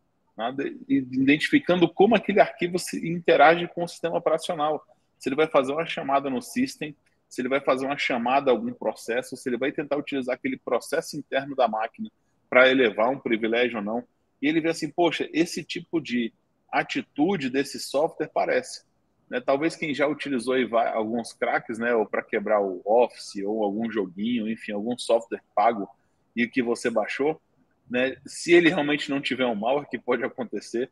identificando 0.87 1.87
como 1.87 2.15
aquele 2.15 2.39
arquivo 2.39 2.77
se 2.77 3.07
interage 3.07 3.67
com 3.69 3.83
o 3.83 3.87
sistema 3.87 4.17
operacional. 4.17 4.85
Se 5.17 5.29
ele 5.29 5.35
vai 5.35 5.47
fazer 5.47 5.71
uma 5.71 5.85
chamada 5.85 6.29
no 6.29 6.41
system, 6.41 6.95
se 7.27 7.41
ele 7.41 7.49
vai 7.49 7.59
fazer 7.61 7.85
uma 7.85 7.97
chamada 7.97 8.51
a 8.51 8.53
algum 8.53 8.73
processo, 8.73 9.35
se 9.35 9.49
ele 9.49 9.57
vai 9.57 9.71
tentar 9.71 9.97
utilizar 9.97 10.35
aquele 10.35 10.57
processo 10.57 11.17
interno 11.17 11.55
da 11.55 11.67
máquina 11.67 12.09
para 12.49 12.69
elevar 12.69 13.09
um 13.09 13.19
privilégio 13.19 13.77
ou 13.77 13.83
não. 13.83 14.03
E 14.41 14.47
ele 14.47 14.61
vê 14.61 14.69
assim, 14.69 14.89
poxa, 14.91 15.27
esse 15.33 15.63
tipo 15.63 15.99
de 15.99 16.31
atitude 16.71 17.49
desse 17.49 17.79
software 17.79 18.29
parece. 18.33 18.83
né, 19.29 19.41
talvez 19.41 19.75
quem 19.75 19.93
já 19.93 20.07
utilizou 20.07 20.55
alguns 20.93 21.33
craques, 21.33 21.79
né, 21.79 21.93
ou 21.95 22.05
para 22.05 22.21
quebrar 22.21 22.61
o 22.61 22.81
Office 22.85 23.43
ou 23.43 23.63
algum 23.63 23.89
joguinho, 23.91 24.49
enfim, 24.49 24.71
algum 24.71 24.97
software 24.97 25.41
pago 25.55 25.89
e 26.35 26.47
que 26.47 26.61
você 26.61 26.89
baixou, 26.89 27.41
né, 27.89 28.15
se 28.25 28.53
ele 28.53 28.69
realmente 28.69 29.09
não 29.09 29.21
tiver 29.21 29.45
um 29.45 29.55
malware, 29.55 29.87
que 29.89 29.99
pode 29.99 30.23
acontecer, 30.23 30.91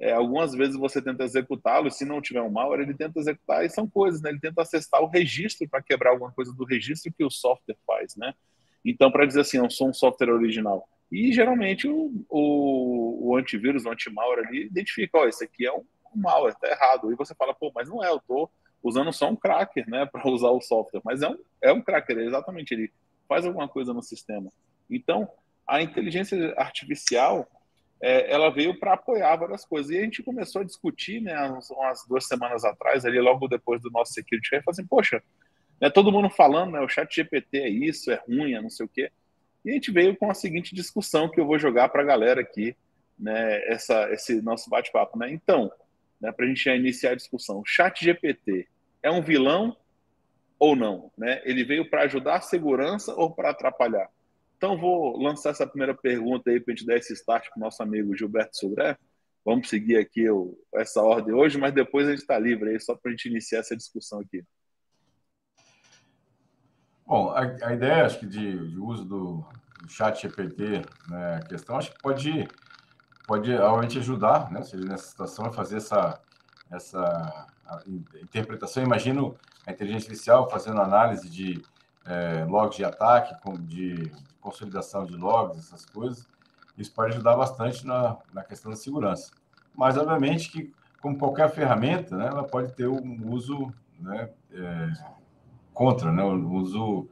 é, 0.00 0.12
algumas 0.12 0.54
vezes 0.54 0.76
você 0.76 1.02
tenta 1.02 1.24
executá-lo, 1.24 1.90
se 1.90 2.04
não 2.04 2.22
tiver 2.22 2.40
um 2.40 2.50
malware, 2.50 2.82
ele 2.82 2.94
tenta 2.94 3.18
executar, 3.18 3.64
e 3.64 3.70
são 3.70 3.88
coisas, 3.88 4.22
né? 4.22 4.30
Ele 4.30 4.38
tenta 4.38 4.62
acessar 4.62 5.02
o 5.02 5.08
registro 5.08 5.68
para 5.68 5.82
quebrar 5.82 6.10
alguma 6.10 6.30
coisa 6.30 6.52
do 6.52 6.64
registro 6.64 7.12
que 7.12 7.24
o 7.24 7.30
software 7.30 7.76
faz, 7.84 8.14
né? 8.16 8.32
Então, 8.84 9.10
para 9.10 9.26
dizer 9.26 9.40
assim, 9.40 9.58
eu 9.58 9.68
sou 9.68 9.88
um 9.88 9.92
software 9.92 10.30
original. 10.30 10.88
E 11.10 11.32
geralmente 11.32 11.88
o, 11.88 12.12
o, 12.28 13.30
o 13.30 13.36
antivírus, 13.36 13.84
o 13.84 13.90
anti-malware 13.90 14.46
ali, 14.46 14.66
identifica, 14.66 15.18
ó, 15.18 15.26
esse 15.26 15.44
aqui 15.44 15.66
é 15.66 15.72
um, 15.72 15.84
um 16.14 16.20
malware, 16.20 16.54
tá 16.54 16.68
errado. 16.68 17.10
E 17.10 17.16
você 17.16 17.34
fala, 17.34 17.52
pô, 17.52 17.72
mas 17.74 17.88
não 17.88 18.04
é, 18.04 18.08
eu 18.08 18.20
tô 18.20 18.48
usando 18.82 19.12
só 19.12 19.28
um 19.28 19.34
cracker, 19.34 19.88
né, 19.90 20.06
para 20.06 20.28
usar 20.30 20.50
o 20.50 20.60
software. 20.60 21.00
Mas 21.04 21.22
é 21.22 21.28
um, 21.28 21.38
é 21.60 21.72
um 21.72 21.82
cracker, 21.82 22.18
exatamente, 22.18 22.72
ele 22.72 22.92
faz 23.26 23.44
alguma 23.44 23.68
coisa 23.68 23.92
no 23.92 24.02
sistema. 24.02 24.50
Então, 24.88 25.28
a 25.68 25.82
inteligência 25.82 26.54
artificial, 26.56 27.46
é, 28.00 28.32
ela 28.32 28.50
veio 28.50 28.78
para 28.78 28.94
apoiar 28.94 29.36
várias 29.36 29.64
coisas. 29.64 29.90
E 29.90 29.98
a 29.98 30.02
gente 30.02 30.22
começou 30.22 30.62
a 30.62 30.64
discutir, 30.64 31.20
né, 31.20 31.36
umas, 31.48 31.70
umas 31.70 32.06
duas 32.08 32.26
semanas 32.26 32.64
atrás, 32.64 33.04
ali 33.04 33.20
logo 33.20 33.46
depois 33.46 33.82
do 33.82 33.90
nosso 33.90 34.12
Security 34.12 34.48
Fair, 34.48 34.62
assim, 34.66 34.86
poxa, 34.86 35.22
né, 35.80 35.90
todo 35.90 36.10
mundo 36.10 36.30
falando, 36.30 36.72
né, 36.72 36.80
o 36.80 36.88
chat 36.88 37.14
GPT 37.14 37.58
é 37.58 37.68
isso, 37.68 38.10
é 38.10 38.22
ruim, 38.26 38.54
é 38.54 38.60
não 38.60 38.70
sei 38.70 38.86
o 38.86 38.88
quê. 38.88 39.12
E 39.64 39.70
a 39.70 39.74
gente 39.74 39.90
veio 39.90 40.16
com 40.16 40.30
a 40.30 40.34
seguinte 40.34 40.74
discussão 40.74 41.28
que 41.28 41.38
eu 41.38 41.46
vou 41.46 41.58
jogar 41.58 41.88
para 41.90 42.02
a 42.02 42.06
galera 42.06 42.40
aqui, 42.40 42.74
né, 43.18 43.60
essa, 43.68 44.10
esse 44.12 44.40
nosso 44.40 44.70
bate-papo. 44.70 45.18
Né? 45.18 45.30
Então, 45.30 45.70
né, 46.20 46.32
para 46.32 46.46
a 46.46 46.48
gente 46.48 46.64
já 46.64 46.74
iniciar 46.74 47.10
a 47.10 47.16
discussão, 47.16 47.58
o 47.58 47.66
chat 47.66 48.02
GPT 48.02 48.68
é 49.02 49.10
um 49.10 49.20
vilão 49.20 49.76
ou 50.58 50.74
não? 50.74 51.10
Né? 51.18 51.42
Ele 51.44 51.64
veio 51.64 51.88
para 51.90 52.02
ajudar 52.02 52.36
a 52.36 52.40
segurança 52.40 53.14
ou 53.14 53.30
para 53.30 53.50
atrapalhar? 53.50 54.08
Então, 54.58 54.76
vou 54.76 55.16
lançar 55.22 55.50
essa 55.50 55.64
primeira 55.64 55.94
pergunta 55.94 56.50
aí 56.50 56.58
para 56.58 56.74
a 56.74 56.76
gente 56.76 56.84
dar 56.84 56.96
esse 56.96 57.12
start 57.12 57.48
para 57.48 57.60
o 57.60 57.60
nosso 57.60 57.80
amigo 57.80 58.16
Gilberto 58.16 58.56
Sobré. 58.56 58.98
Vamos 59.44 59.68
seguir 59.68 59.96
aqui 59.96 60.28
o, 60.28 60.58
essa 60.74 61.00
ordem 61.00 61.32
hoje, 61.32 61.56
mas 61.56 61.72
depois 61.72 62.08
a 62.08 62.10
gente 62.10 62.22
está 62.22 62.36
livre 62.36 62.70
aí, 62.70 62.80
só 62.80 62.96
para 62.96 63.08
a 63.08 63.12
gente 63.12 63.28
iniciar 63.28 63.60
essa 63.60 63.76
discussão 63.76 64.18
aqui. 64.18 64.44
Bom, 67.06 67.30
a, 67.30 67.42
a 67.68 67.72
ideia, 67.72 68.04
acho 68.04 68.18
que, 68.18 68.26
de, 68.26 68.70
de 68.70 68.78
uso 68.80 69.04
do, 69.04 69.46
do 69.80 69.88
chat 69.88 70.20
GPT, 70.20 70.82
né, 71.08 71.36
a 71.36 71.46
questão, 71.46 71.76
acho 71.76 71.92
que 71.92 72.02
pode, 72.02 72.48
pode 73.28 73.52
realmente 73.52 73.96
ajudar, 73.98 74.50
né, 74.50 74.62
seja 74.62 74.84
nessa 74.84 75.08
situação, 75.08 75.46
a 75.46 75.52
fazer 75.52 75.76
essa, 75.76 76.20
essa 76.68 77.46
interpretação. 78.20 78.82
Imagino 78.82 79.36
a 79.64 79.70
inteligência 79.70 80.08
artificial 80.08 80.50
fazendo 80.50 80.80
análise 80.80 81.30
de 81.30 81.62
é, 82.04 82.44
logs 82.44 82.76
de 82.76 82.84
ataque, 82.84 83.34
de 83.60 84.10
consolidação 84.48 85.04
de 85.04 85.14
logs, 85.14 85.58
essas 85.58 85.84
coisas, 85.84 86.26
isso 86.76 86.92
pode 86.92 87.14
ajudar 87.14 87.36
bastante 87.36 87.86
na, 87.86 88.16
na 88.32 88.42
questão 88.42 88.70
da 88.70 88.76
segurança. 88.76 89.30
Mas, 89.74 89.96
obviamente, 89.96 90.50
que, 90.50 90.72
como 91.00 91.18
qualquer 91.18 91.50
ferramenta, 91.50 92.16
né, 92.16 92.26
ela 92.26 92.44
pode 92.44 92.72
ter 92.72 92.88
um 92.88 93.30
uso 93.30 93.72
né, 94.00 94.30
é, 94.52 94.92
contra, 95.74 96.10
né, 96.10 96.22
o 96.22 96.50
uso 96.52 97.08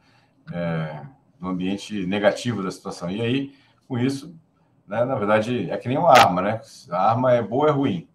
é, 0.52 1.02
no 1.38 1.48
ambiente 1.48 2.06
negativo 2.06 2.62
da 2.62 2.70
situação. 2.70 3.10
E 3.10 3.20
aí, 3.20 3.54
com 3.86 3.98
isso, 3.98 4.34
né, 4.86 5.04
na 5.04 5.14
verdade, 5.14 5.70
é 5.70 5.76
que 5.76 5.88
nem 5.88 5.98
uma 5.98 6.10
arma, 6.10 6.40
né? 6.40 6.60
A 6.90 7.10
arma 7.10 7.32
é 7.32 7.42
boa 7.42 7.64
ou 7.64 7.68
é 7.68 7.72
ruim? 7.72 8.08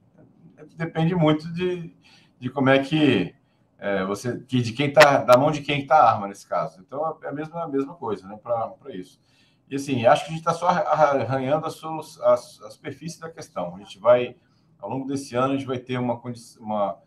Depende 0.75 1.13
muito 1.13 1.51
de, 1.53 1.93
de 2.39 2.49
como 2.49 2.69
é 2.69 2.79
que 2.79 3.35
é, 3.81 4.05
você 4.05 4.37
de 4.37 4.73
quem 4.73 4.89
está 4.89 5.17
da 5.17 5.35
mão 5.35 5.51
de 5.51 5.61
quem 5.61 5.81
está 5.81 5.95
a 5.95 6.11
arma 6.11 6.27
nesse 6.27 6.47
caso. 6.47 6.79
Então 6.79 7.17
é 7.23 7.27
a 7.27 7.31
mesma 7.31 7.63
a 7.63 7.67
mesma 7.67 7.95
coisa, 7.95 8.27
né? 8.27 8.37
Para 8.41 8.95
isso. 8.95 9.19
E 9.67 9.75
assim, 9.75 10.05
acho 10.05 10.23
que 10.23 10.29
a 10.29 10.33
gente 10.33 10.41
está 10.41 10.53
só 10.53 10.67
arranhando 10.67 11.65
a, 11.65 11.69
a, 11.69 12.33
a, 12.33 12.37
superfície 12.37 13.19
da 13.19 13.29
questão. 13.29 13.75
A 13.75 13.79
gente 13.79 13.97
vai 13.97 14.35
ao 14.79 14.87
longo 14.87 15.07
desse 15.07 15.35
ano 15.35 15.53
a 15.53 15.57
gente 15.57 15.65
vai 15.65 15.79
ter 15.79 15.97
uma 15.97 16.21
uma 16.59 16.99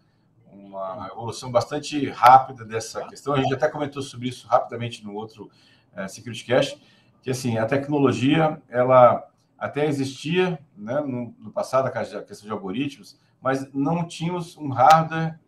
uma 0.52 1.08
evolução 1.12 1.50
bastante 1.50 2.08
rápida 2.10 2.64
dessa 2.64 3.06
questão. 3.06 3.34
A 3.34 3.40
gente 3.40 3.54
até 3.54 3.68
comentou 3.68 4.02
sobre 4.02 4.28
isso 4.28 4.48
rapidamente 4.48 5.04
no 5.04 5.14
outro 5.14 5.48
é, 5.94 6.08
Security 6.08 6.44
Cash, 6.44 6.76
que 7.22 7.30
assim 7.30 7.56
a 7.56 7.66
tecnologia 7.66 8.60
ela 8.68 9.28
até 9.56 9.86
existia, 9.86 10.58
né, 10.76 11.00
no, 11.00 11.34
no 11.38 11.52
passado 11.52 11.86
a 11.86 11.90
questão 11.90 12.46
de 12.46 12.50
algoritmos, 12.50 13.18
mas 13.40 13.72
não 13.72 14.06
tínhamos 14.06 14.56
um 14.56 14.68
hardware 14.70 15.38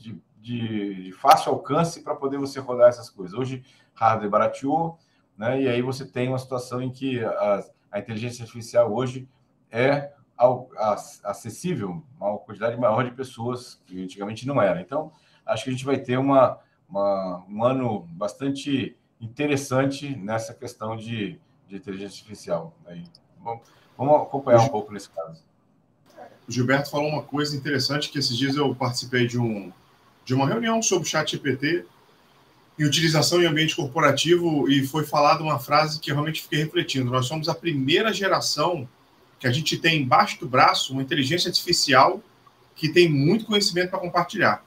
de 0.00 0.20
de, 0.44 1.04
de 1.04 1.12
fácil 1.12 1.52
alcance 1.52 2.02
para 2.02 2.14
poder 2.14 2.36
você 2.36 2.60
rodar 2.60 2.90
essas 2.90 3.08
coisas. 3.08 3.36
Hoje, 3.36 3.64
hardware 3.94 4.30
barateou, 4.30 4.98
né? 5.38 5.62
E 5.62 5.66
aí 5.66 5.80
você 5.80 6.04
tem 6.04 6.28
uma 6.28 6.38
situação 6.38 6.82
em 6.82 6.90
que 6.90 7.24
a, 7.24 7.64
a 7.90 7.98
inteligência 7.98 8.42
artificial 8.42 8.92
hoje 8.92 9.26
é 9.70 10.12
ao, 10.36 10.68
a, 10.76 10.92
acessível 11.24 12.04
a 12.20 12.28
uma 12.28 12.38
quantidade 12.38 12.76
maior 12.76 13.02
de 13.04 13.12
pessoas 13.12 13.80
que 13.86 14.04
antigamente 14.04 14.46
não 14.46 14.60
era. 14.60 14.82
Então, 14.82 15.12
acho 15.46 15.64
que 15.64 15.70
a 15.70 15.72
gente 15.72 15.86
vai 15.86 15.96
ter 15.96 16.18
uma, 16.18 16.58
uma 16.86 17.42
um 17.48 17.64
ano 17.64 18.00
bastante 18.10 18.94
interessante 19.18 20.14
nessa 20.14 20.52
questão 20.52 20.94
de, 20.94 21.40
de 21.66 21.76
inteligência 21.76 22.18
artificial. 22.18 22.76
Aí, 22.84 23.02
vamos, 23.42 23.66
vamos 23.96 24.22
acompanhar 24.22 24.60
um 24.60 24.68
pouco 24.68 24.92
nesse 24.92 25.08
caso. 25.08 25.42
O 26.46 26.52
Gilberto 26.52 26.90
falou 26.90 27.08
uma 27.08 27.22
coisa 27.22 27.56
interessante 27.56 28.10
que 28.10 28.18
esses 28.18 28.36
dias 28.36 28.56
eu 28.56 28.74
participei 28.74 29.26
de 29.26 29.38
um 29.38 29.72
de 30.24 30.34
uma 30.34 30.46
reunião 30.46 30.82
sobre 30.82 31.06
o 31.06 31.10
chat 31.10 31.32
GPT 31.32 31.84
e 32.78 32.84
utilização 32.84 33.42
em 33.42 33.46
ambiente 33.46 33.76
corporativo 33.76 34.68
e 34.68 34.86
foi 34.86 35.04
falada 35.04 35.42
uma 35.42 35.58
frase 35.58 36.00
que 36.00 36.10
eu 36.10 36.14
realmente 36.14 36.42
fiquei 36.42 36.64
refletindo. 36.64 37.10
Nós 37.10 37.26
somos 37.26 37.48
a 37.48 37.54
primeira 37.54 38.12
geração 38.12 38.88
que 39.38 39.46
a 39.46 39.52
gente 39.52 39.76
tem 39.76 40.02
embaixo 40.02 40.40
do 40.40 40.48
braço 40.48 40.92
uma 40.92 41.02
inteligência 41.02 41.48
artificial 41.48 42.22
que 42.74 42.88
tem 42.88 43.08
muito 43.08 43.44
conhecimento 43.44 43.90
para 43.90 43.98
compartilhar. 43.98 44.64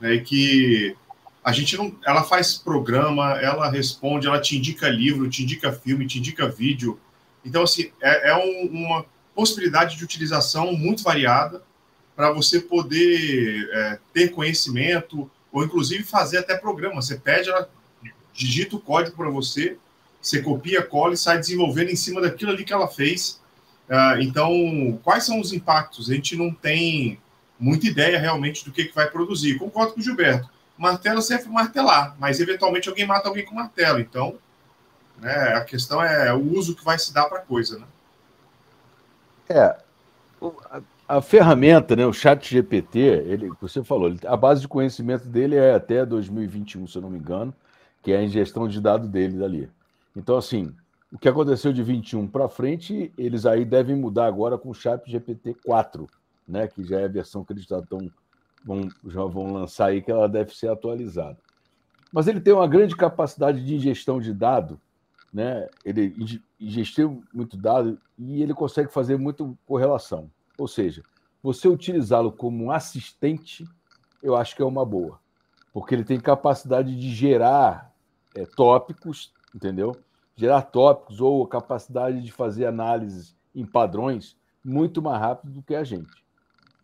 Né? 0.00 0.14
E 0.14 0.20
que 0.20 0.96
a 1.42 1.52
gente 1.52 1.76
não. 1.76 1.96
Ela 2.04 2.22
faz 2.22 2.54
programa, 2.54 3.40
ela 3.40 3.70
responde, 3.70 4.26
ela 4.26 4.40
te 4.40 4.56
indica 4.56 4.88
livro, 4.88 5.28
te 5.28 5.42
indica 5.42 5.72
filme, 5.72 6.06
te 6.06 6.18
indica 6.18 6.48
vídeo. 6.48 6.98
Então, 7.44 7.62
assim, 7.62 7.90
é, 8.00 8.30
é 8.30 8.36
um, 8.36 8.66
uma 8.66 9.06
possibilidade 9.34 9.96
de 9.96 10.04
utilização 10.04 10.72
muito 10.72 11.02
variada 11.02 11.62
para 12.16 12.32
você 12.32 12.60
poder 12.60 13.68
é, 13.70 13.98
ter 14.12 14.30
conhecimento, 14.30 15.30
ou 15.52 15.62
inclusive 15.62 16.02
fazer 16.02 16.38
até 16.38 16.56
programa. 16.56 17.02
Você 17.02 17.16
pede, 17.16 17.50
ela 17.50 17.68
digita 18.32 18.74
o 18.76 18.80
código 18.80 19.16
para 19.16 19.28
você, 19.28 19.76
você 20.20 20.42
copia, 20.42 20.82
cola 20.82 21.14
e 21.14 21.16
sai 21.16 21.38
desenvolvendo 21.38 21.90
em 21.90 21.96
cima 21.96 22.20
daquilo 22.20 22.50
ali 22.50 22.64
que 22.64 22.72
ela 22.72 22.88
fez. 22.88 23.40
Uh, 23.88 24.20
então, 24.20 24.98
quais 25.04 25.24
são 25.24 25.38
os 25.38 25.52
impactos? 25.52 26.10
A 26.10 26.14
gente 26.14 26.34
não 26.34 26.52
tem 26.52 27.20
muita 27.58 27.86
ideia 27.86 28.18
realmente 28.18 28.64
do 28.64 28.72
que, 28.72 28.86
que 28.86 28.94
vai 28.94 29.08
produzir. 29.08 29.58
Concordo 29.58 29.92
com 29.92 30.00
o 30.00 30.02
Gilberto. 30.02 30.48
Martelo 30.76 31.22
serve 31.22 31.48
martelar, 31.48 32.16
mas 32.18 32.40
eventualmente 32.40 32.88
alguém 32.88 33.06
mata 33.06 33.28
alguém 33.28 33.44
com 33.44 33.54
martelo. 33.54 34.00
Então, 34.00 34.36
né, 35.18 35.54
a 35.54 35.64
questão 35.64 36.02
é 36.02 36.32
o 36.34 36.52
uso 36.52 36.74
que 36.74 36.84
vai 36.84 36.98
se 36.98 37.12
dar 37.12 37.26
para 37.26 37.38
a 37.38 37.42
coisa. 37.42 37.78
Né? 37.78 37.86
É, 39.48 39.76
a 41.08 41.20
ferramenta, 41.20 41.94
né, 41.94 42.04
o 42.04 42.12
chat 42.12 42.48
GPT, 42.48 42.98
ele, 42.98 43.50
você 43.60 43.82
falou, 43.84 44.12
a 44.26 44.36
base 44.36 44.60
de 44.60 44.68
conhecimento 44.68 45.28
dele 45.28 45.54
é 45.54 45.74
até 45.74 46.04
2021, 46.04 46.86
se 46.86 46.98
eu 46.98 47.02
não 47.02 47.10
me 47.10 47.18
engano, 47.18 47.54
que 48.02 48.12
é 48.12 48.16
a 48.16 48.22
ingestão 48.22 48.66
de 48.66 48.80
dados 48.80 49.08
dele 49.08 49.38
dali. 49.38 49.70
Então, 50.16 50.36
assim, 50.36 50.74
o 51.12 51.18
que 51.18 51.28
aconteceu 51.28 51.72
de 51.72 51.82
21 51.82 52.26
para 52.26 52.48
frente, 52.48 53.12
eles 53.16 53.46
aí 53.46 53.64
devem 53.64 53.94
mudar 53.94 54.26
agora 54.26 54.58
com 54.58 54.70
o 54.70 54.74
chat 54.74 55.08
GPT 55.08 55.56
4, 55.64 56.08
né, 56.46 56.66
que 56.66 56.82
já 56.82 57.00
é 57.00 57.04
a 57.04 57.08
versão 57.08 57.44
que 57.44 57.52
eles 57.52 57.64
já, 57.64 57.78
estão, 57.78 58.10
vão, 58.64 58.88
já 59.06 59.24
vão 59.24 59.52
lançar 59.52 59.86
aí, 59.86 60.02
que 60.02 60.10
ela 60.10 60.28
deve 60.28 60.54
ser 60.54 60.68
atualizada. 60.68 61.38
Mas 62.12 62.26
ele 62.26 62.40
tem 62.40 62.52
uma 62.52 62.66
grande 62.66 62.96
capacidade 62.96 63.64
de 63.64 63.74
ingestão 63.74 64.20
de 64.20 64.32
dado, 64.32 64.80
né? 65.32 65.68
ele 65.84 66.14
ingestiu 66.58 67.22
muito 67.34 67.56
dado 67.56 67.98
e 68.18 68.42
ele 68.42 68.54
consegue 68.54 68.90
fazer 68.90 69.18
muito 69.18 69.56
correlação. 69.66 70.30
Ou 70.58 70.66
seja, 70.66 71.02
você 71.42 71.68
utilizá-lo 71.68 72.32
como 72.32 72.64
um 72.64 72.70
assistente, 72.70 73.64
eu 74.22 74.34
acho 74.34 74.56
que 74.56 74.62
é 74.62 74.64
uma 74.64 74.84
boa, 74.84 75.20
porque 75.72 75.94
ele 75.94 76.04
tem 76.04 76.18
capacidade 76.18 76.98
de 76.98 77.14
gerar 77.14 77.94
é, 78.34 78.44
tópicos, 78.44 79.32
entendeu? 79.54 79.96
Gerar 80.34 80.62
tópicos 80.62 81.20
ou 81.20 81.46
capacidade 81.46 82.22
de 82.22 82.32
fazer 82.32 82.66
análises 82.66 83.36
em 83.54 83.64
padrões 83.64 84.36
muito 84.64 85.00
mais 85.00 85.20
rápido 85.20 85.52
do 85.52 85.62
que 85.62 85.74
a 85.74 85.84
gente. 85.84 86.24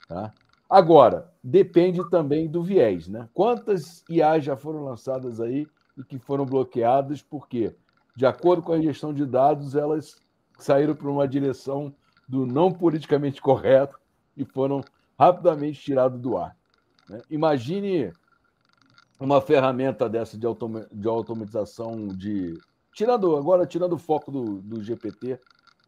Tá? 0.09 0.33
Agora, 0.71 1.31
depende 1.43 2.09
também 2.09 2.49
do 2.49 2.63
viés, 2.63 3.09
né? 3.09 3.29
Quantas 3.35 4.05
IA 4.09 4.39
já 4.39 4.57
foram 4.57 4.85
lançadas 4.85 5.41
aí 5.41 5.67
e 5.99 6.03
que 6.03 6.19
foram 6.19 6.47
bloqueadas 6.47 7.21
porque, 7.21 7.75
de 8.17 8.25
acordo 8.25 8.63
com 8.63 8.73
a 8.73 8.81
gestão 8.81 9.13
de 9.13 9.27
dados, 9.27 9.75
elas 9.75 10.17
saíram 10.59 10.95
para 10.95 11.11
uma 11.11 11.29
direção 11.29 11.95
do 12.33 12.47
não 12.47 12.73
politicamente 12.73 13.43
correto 13.43 14.01
e 14.35 14.43
foram 14.43 14.83
rapidamente 15.19 15.79
tirados 15.79 16.19
do 16.19 16.39
ar. 16.39 16.57
Né? 17.07 17.21
Imagine 17.29 18.11
uma 19.21 19.39
ferramenta 19.43 20.09
dessa 20.09 20.39
de, 20.39 20.47
de 20.91 21.09
automatização 21.09 22.09
de. 22.09 22.59
Tirando, 22.95 23.37
agora 23.37 23.67
tirando 23.67 23.93
o 23.93 23.99
foco 23.99 24.31
do, 24.31 24.63
do 24.63 24.83
GPT, 24.83 25.39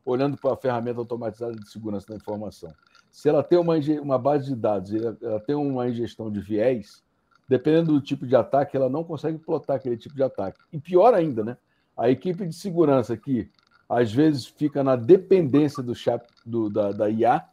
olhando 0.04 0.36
para 0.36 0.52
a 0.52 0.56
ferramenta 0.56 1.00
automatizada 1.00 1.54
de 1.54 1.66
segurança 1.66 2.08
da 2.08 2.16
informação. 2.16 2.70
Se 3.10 3.26
ela 3.26 3.42
tem 3.42 3.58
uma, 3.58 3.76
uma 4.02 4.18
base 4.18 4.46
de 4.46 4.54
dados, 4.54 4.92
ela 5.22 5.40
tem 5.40 5.54
uma 5.54 5.88
ingestão 5.88 6.30
de 6.30 6.40
viés, 6.40 7.02
dependendo 7.48 7.92
do 7.92 8.02
tipo 8.02 8.26
de 8.26 8.36
ataque, 8.36 8.76
ela 8.76 8.90
não 8.90 9.02
consegue 9.02 9.38
plotar 9.38 9.76
aquele 9.76 9.96
tipo 9.96 10.14
de 10.14 10.22
ataque. 10.22 10.60
E 10.70 10.78
pior 10.78 11.14
ainda, 11.14 11.42
né? 11.42 11.56
A 11.96 12.10
equipe 12.10 12.46
de 12.46 12.54
segurança 12.54 13.16
que 13.16 13.50
às 13.88 14.12
vezes 14.12 14.46
fica 14.46 14.82
na 14.82 14.96
dependência 14.96 15.82
do 15.82 15.94
chat 15.94 16.26
do, 16.44 16.70
da, 16.70 16.92
da 16.92 17.08
IA, 17.10 17.44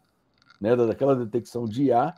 né? 0.60 0.76
daquela 0.76 1.15
detecção 1.15 1.65
de 1.65 1.86
IA, 1.86 2.13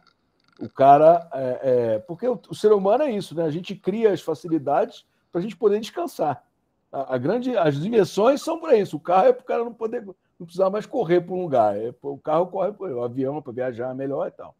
o 0.60 0.70
cara. 0.70 1.28
É, 1.34 1.60
é, 1.64 2.00
porque 2.00 2.28
o, 2.28 2.40
o, 2.50 2.56
ser 2.56 2.72
humano 2.72 3.04
é 3.04 3.12
isso, 3.12 3.36
né? 3.36 3.44
A 3.44 3.52
gente 3.52 3.76
cria 3.76 4.12
as 4.12 4.22
facilidades 4.22 5.06
para 5.32 5.40
a 5.40 5.42
gente 5.42 5.56
poder 5.56 5.80
descansar. 5.80 6.44
A, 6.92 7.16
a, 7.16 7.18
grande, 7.18 7.58
as 7.58 7.80
dimensões 7.80 8.42
são 8.42 8.60
para 8.60 8.76
isso. 8.76 8.98
O 8.98 9.00
carro 9.00 9.28
é 9.28 9.34
para 9.34 9.42
o 9.42 9.46
cara 9.46 9.64
não 9.64 9.74
poder 9.74 10.06
não 10.06 10.46
precisar 10.46 10.70
mais 10.70 10.86
correr 10.86 11.22
para 11.22 11.34
um 11.34 11.42
lugar. 11.42 11.76
É, 11.76 11.94
o 12.02 12.18
carro 12.18 12.48
corre 12.48 12.72
para 12.72 12.96
o 12.96 13.04
avião 13.04 13.42
para 13.42 13.54
viajar 13.54 13.92
é 13.92 13.94
melhor 13.94 14.28
e 14.28 14.32
tal. 14.32 14.56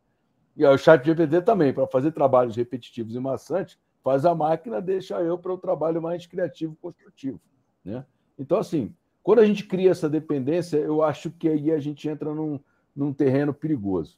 E 0.56 0.66
o 0.66 0.78
chat 0.78 1.04
GPT 1.04 1.42
também, 1.42 1.74
para 1.74 1.88
fazer 1.88 2.12
trabalhos 2.12 2.56
repetitivos 2.56 3.16
e 3.16 3.20
maçantes, 3.20 3.78
faz 4.04 4.26
a 4.26 4.36
máquina, 4.36 4.82
deixa 4.82 5.20
eu 5.22 5.38
para 5.38 5.54
o 5.54 5.58
trabalho 5.58 6.02
mais 6.02 6.28
criativo 6.28 6.74
e 6.74 6.76
construtivo. 6.76 7.42
Né? 7.84 8.06
Então, 8.38 8.60
assim, 8.60 8.94
quando 9.24 9.40
a 9.40 9.46
gente 9.46 9.66
cria 9.66 9.90
essa 9.90 10.10
dependência, 10.10 10.78
eu 10.78 11.02
acho 11.02 11.32
que 11.32 11.48
aí 11.48 11.72
a 11.72 11.80
gente 11.80 12.08
entra 12.08 12.34
num, 12.34 12.60
num 12.96 13.14
terreno 13.14 13.54
perigoso. 13.54 14.18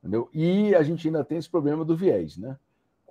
Entendeu? 0.00 0.30
E 0.32 0.74
a 0.74 0.82
gente 0.82 1.08
ainda 1.08 1.24
tem 1.24 1.38
esse 1.38 1.50
problema 1.50 1.84
do 1.84 1.96
viés, 1.96 2.36
né? 2.36 2.56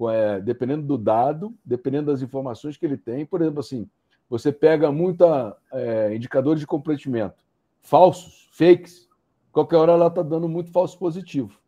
É, 0.10 0.40
dependendo 0.40 0.86
do 0.86 0.98
dado, 0.98 1.54
dependendo 1.64 2.12
das 2.12 2.22
informações 2.22 2.76
que 2.78 2.86
ele 2.86 2.98
tem, 2.98 3.26
por 3.26 3.42
exemplo, 3.42 3.60
assim, 3.60 3.88
você 4.30 4.52
pega 4.52 4.92
muita 4.92 5.56
é, 5.72 6.16
indicadores 6.16 6.60
de 6.60 6.68
comprometimento 6.68 7.44
falsos, 7.84 8.50
fakes, 8.52 9.08
qualquer 9.52 9.76
hora 9.78 9.92
ela 9.92 10.08
está 10.08 10.24
dando 10.24 10.48
muito 10.48 10.72
falso 10.72 10.98
positivo. 10.98 11.60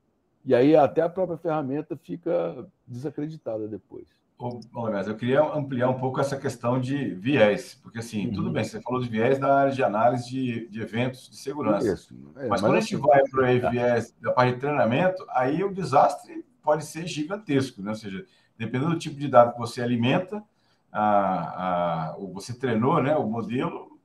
E 0.44 0.56
aí 0.56 0.76
até 0.76 1.02
a 1.02 1.10
própria 1.10 1.38
ferramenta 1.38 1.96
fica 1.98 2.66
desacreditada 2.88 3.68
depois. 3.68 4.08
Olha, 4.38 4.98
eu 4.98 5.16
queria 5.16 5.42
ampliar 5.42 5.90
um 5.90 5.98
pouco 5.98 6.20
essa 6.20 6.38
questão 6.38 6.80
de 6.80 7.14
viés, 7.16 7.80
porque 7.82 8.00
assim, 8.00 8.28
uhum. 8.28 8.34
tudo 8.34 8.52
bem, 8.52 8.66
você 8.66 8.82
falou 8.82 9.02
de 9.02 9.08
viés 9.08 9.40
da 9.40 9.60
área 9.60 9.72
de 9.72 9.82
análise 9.82 10.30
de, 10.30 10.68
de 10.68 10.82
eventos 10.82 11.30
de 11.30 11.38
segurança. 11.38 11.94
Isso, 11.94 12.14
é, 12.36 12.40
mas, 12.40 12.50
mas, 12.50 12.62
quando 12.62 12.76
a 12.76 12.80
gente 12.82 12.96
assim, 12.96 13.08
vai 13.08 13.24
para 13.24 13.68
o 13.68 13.72
viés 13.72 14.14
da 14.20 14.34
parte 14.34 14.56
de 14.56 14.60
treinamento, 14.60 15.26
aí 15.30 15.64
o 15.64 15.74
desastre 15.74 16.46
pode 16.62 16.86
ser 16.86 17.08
gigantesco, 17.08 17.82
né? 17.82 17.92
Ou 17.92 17.96
seja, 17.96 18.26
dependendo 18.58 18.92
do 18.92 19.00
tipo 19.00 19.18
de 19.18 19.30
dado 19.30 19.54
que 19.54 19.60
você 19.60 19.82
alimenta, 19.82 20.44
a, 20.92 22.10
a, 22.12 22.18
você 22.34 22.54
treinou 22.54 23.02
né, 23.02 23.16
o 23.16 23.26
modelo, 23.26 23.98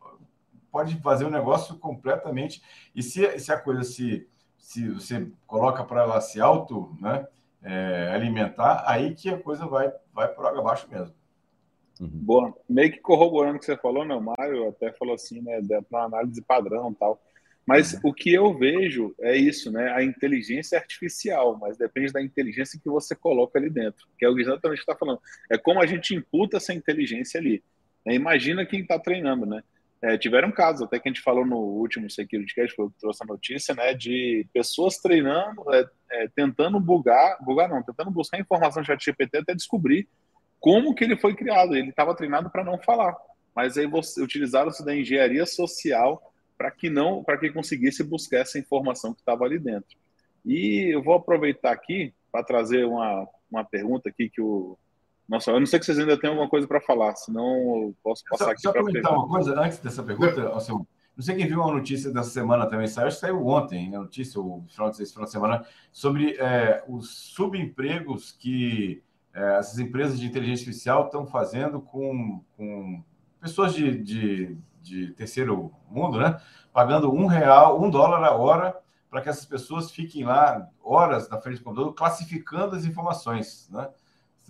pode 0.70 0.94
fazer 1.00 1.24
um 1.24 1.30
negócio 1.30 1.76
completamente. 1.76 2.62
E 2.94 3.02
se, 3.02 3.36
se 3.40 3.52
a 3.52 3.58
coisa 3.58 3.82
se 3.82 4.28
se 4.60 4.88
você 4.88 5.26
coloca 5.46 5.82
para 5.82 6.02
ela 6.02 6.20
se 6.20 6.40
auto 6.40 6.96
né, 7.00 7.26
é, 7.62 8.10
alimentar, 8.14 8.84
aí 8.86 9.14
que 9.14 9.28
a 9.28 9.38
coisa 9.38 9.66
vai, 9.66 9.92
vai 10.12 10.28
por 10.28 10.46
água 10.46 10.60
abaixo 10.60 10.88
mesmo. 10.90 11.14
Uhum. 12.00 12.08
Boa. 12.08 12.54
Meio 12.68 12.92
que 12.92 12.98
corroborando 12.98 13.56
o 13.56 13.58
que 13.58 13.66
você 13.66 13.76
falou, 13.76 14.04
não, 14.04 14.20
Mário 14.20 14.68
até 14.68 14.92
falou 14.92 15.14
assim, 15.14 15.42
né, 15.42 15.60
para 15.88 16.04
análise 16.04 16.40
padrão 16.42 16.94
tal. 16.94 17.20
Mas 17.66 17.92
uhum. 17.92 18.00
o 18.04 18.14
que 18.14 18.32
eu 18.32 18.56
vejo 18.56 19.14
é 19.20 19.36
isso, 19.36 19.70
né? 19.70 19.92
A 19.92 20.02
inteligência 20.02 20.78
artificial, 20.78 21.56
mas 21.60 21.76
depende 21.76 22.12
da 22.12 22.22
inteligência 22.22 22.80
que 22.82 22.88
você 22.88 23.14
coloca 23.14 23.58
ali 23.58 23.68
dentro, 23.68 24.08
que 24.18 24.24
é 24.24 24.28
exatamente 24.30 24.80
o 24.80 24.84
que 24.84 24.90
está 24.90 24.96
falando. 24.96 25.20
É 25.48 25.58
como 25.58 25.80
a 25.80 25.86
gente 25.86 26.14
imputa 26.14 26.56
essa 26.56 26.72
inteligência 26.72 27.38
ali. 27.38 27.62
É, 28.04 28.14
imagina 28.14 28.66
quem 28.66 28.80
está 28.80 28.98
treinando, 28.98 29.44
né? 29.44 29.62
É, 30.02 30.16
tiveram 30.16 30.50
casos, 30.50 30.82
até 30.82 30.98
que 30.98 31.08
a 31.08 31.12
gente 31.12 31.22
falou 31.22 31.44
no 31.44 31.58
último 31.58 32.08
Security 32.08 32.54
Cast, 32.54 32.74
foi 32.74 32.86
o 32.86 32.90
que 32.90 32.98
trouxe 32.98 33.22
a 33.22 33.26
notícia, 33.26 33.74
né, 33.74 33.92
de 33.92 34.46
pessoas 34.52 34.96
treinando, 34.96 35.62
é, 35.74 35.86
é, 36.12 36.28
tentando 36.34 36.80
bugar, 36.80 37.36
bugar 37.44 37.68
não, 37.68 37.82
tentando 37.82 38.10
buscar 38.10 38.40
informação 38.40 38.80
no 38.80 38.86
chat 38.86 39.04
GPT 39.04 39.38
até 39.38 39.54
descobrir 39.54 40.08
como 40.58 40.94
que 40.94 41.04
ele 41.04 41.16
foi 41.16 41.34
criado. 41.34 41.76
Ele 41.76 41.90
estava 41.90 42.14
treinado 42.14 42.48
para 42.48 42.64
não 42.64 42.78
falar, 42.78 43.14
mas 43.54 43.76
aí 43.76 43.86
você 43.86 44.22
utilizaram-se 44.22 44.84
da 44.84 44.96
engenharia 44.96 45.44
social 45.44 46.32
para 46.56 46.70
que 46.70 46.88
não, 46.88 47.22
para 47.22 47.38
que 47.38 47.50
conseguisse 47.50 48.02
buscar 48.02 48.38
essa 48.38 48.58
informação 48.58 49.12
que 49.12 49.20
estava 49.20 49.44
ali 49.44 49.58
dentro. 49.58 49.98
E 50.46 50.94
eu 50.94 51.02
vou 51.02 51.14
aproveitar 51.14 51.72
aqui 51.72 52.14
para 52.32 52.44
trazer 52.44 52.84
uma, 52.84 53.28
uma 53.50 53.64
pergunta 53.64 54.08
aqui 54.08 54.30
que 54.30 54.40
o 54.40 54.78
nossa, 55.30 55.52
eu 55.52 55.60
não 55.60 55.66
sei 55.66 55.78
se 55.78 55.86
vocês 55.86 55.98
ainda 56.00 56.18
têm 56.18 56.28
alguma 56.28 56.48
coisa 56.48 56.66
para 56.66 56.80
falar, 56.80 57.14
senão 57.14 57.46
eu 57.84 57.96
posso 58.02 58.24
passar 58.28 58.46
só, 58.46 58.50
aqui 58.50 58.62
para 58.62 58.72
frente. 58.72 58.86
comentar 58.86 59.12
uma 59.12 59.28
coisa 59.28 59.60
antes 59.60 59.78
dessa 59.78 60.02
pergunta, 60.02 60.52
assim, 60.56 60.72
não 60.72 61.24
sei 61.24 61.36
quem 61.36 61.46
viu 61.46 61.60
uma 61.60 61.72
notícia 61.72 62.10
dessa 62.12 62.30
semana 62.30 62.66
também, 62.66 62.88
saiu, 62.88 63.06
acho 63.06 63.16
que 63.16 63.20
saiu 63.20 63.46
ontem, 63.46 63.94
a 63.94 64.00
notícia, 64.00 64.40
o 64.40 64.64
final 64.68 64.90
de, 64.90 65.06
final 65.06 65.24
de 65.24 65.30
semana, 65.30 65.64
sobre 65.92 66.32
é, 66.32 66.82
os 66.88 67.10
subempregos 67.10 68.32
que 68.32 69.04
é, 69.32 69.58
essas 69.58 69.78
empresas 69.78 70.18
de 70.18 70.26
inteligência 70.26 70.64
artificial 70.64 71.04
estão 71.04 71.24
fazendo 71.24 71.80
com, 71.80 72.42
com 72.56 73.00
pessoas 73.40 73.72
de, 73.72 74.02
de, 74.02 74.58
de, 74.82 75.12
terceiro 75.12 75.72
mundo, 75.88 76.18
né? 76.18 76.40
Pagando 76.72 77.14
um 77.14 77.26
real, 77.26 77.80
um 77.80 77.88
dólar 77.88 78.24
a 78.24 78.34
hora 78.34 78.76
para 79.08 79.20
que 79.20 79.28
essas 79.28 79.44
pessoas 79.44 79.92
fiquem 79.92 80.24
lá 80.24 80.68
horas 80.82 81.28
na 81.28 81.40
frente 81.40 81.58
do 81.58 81.64
computador 81.64 81.94
classificando 81.94 82.74
as 82.74 82.84
informações, 82.84 83.68
né? 83.70 83.88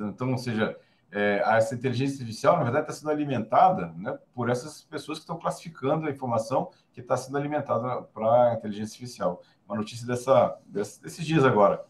Então, 0.09 0.33
ou 0.33 0.39
seja, 0.39 0.77
é, 1.13 1.43
essa 1.45 1.75
inteligência 1.75 2.21
artificial, 2.21 2.57
na 2.57 2.65
verdade, 2.65 2.85
está 2.85 2.93
sendo 2.93 3.11
alimentada 3.11 3.93
né, 3.97 4.19
por 4.35 4.49
essas 4.49 4.83
pessoas 4.83 5.19
que 5.19 5.23
estão 5.23 5.39
classificando 5.39 6.07
a 6.07 6.11
informação 6.11 6.71
que 6.93 7.01
está 7.01 7.17
sendo 7.17 7.37
alimentada 7.37 8.03
para 8.03 8.51
a 8.51 8.55
inteligência 8.55 8.95
artificial. 8.95 9.43
Uma 9.69 9.77
notícia 9.77 10.07
dessa, 10.07 10.59
desses 10.67 11.25
dias 11.25 11.45
agora. 11.45 11.85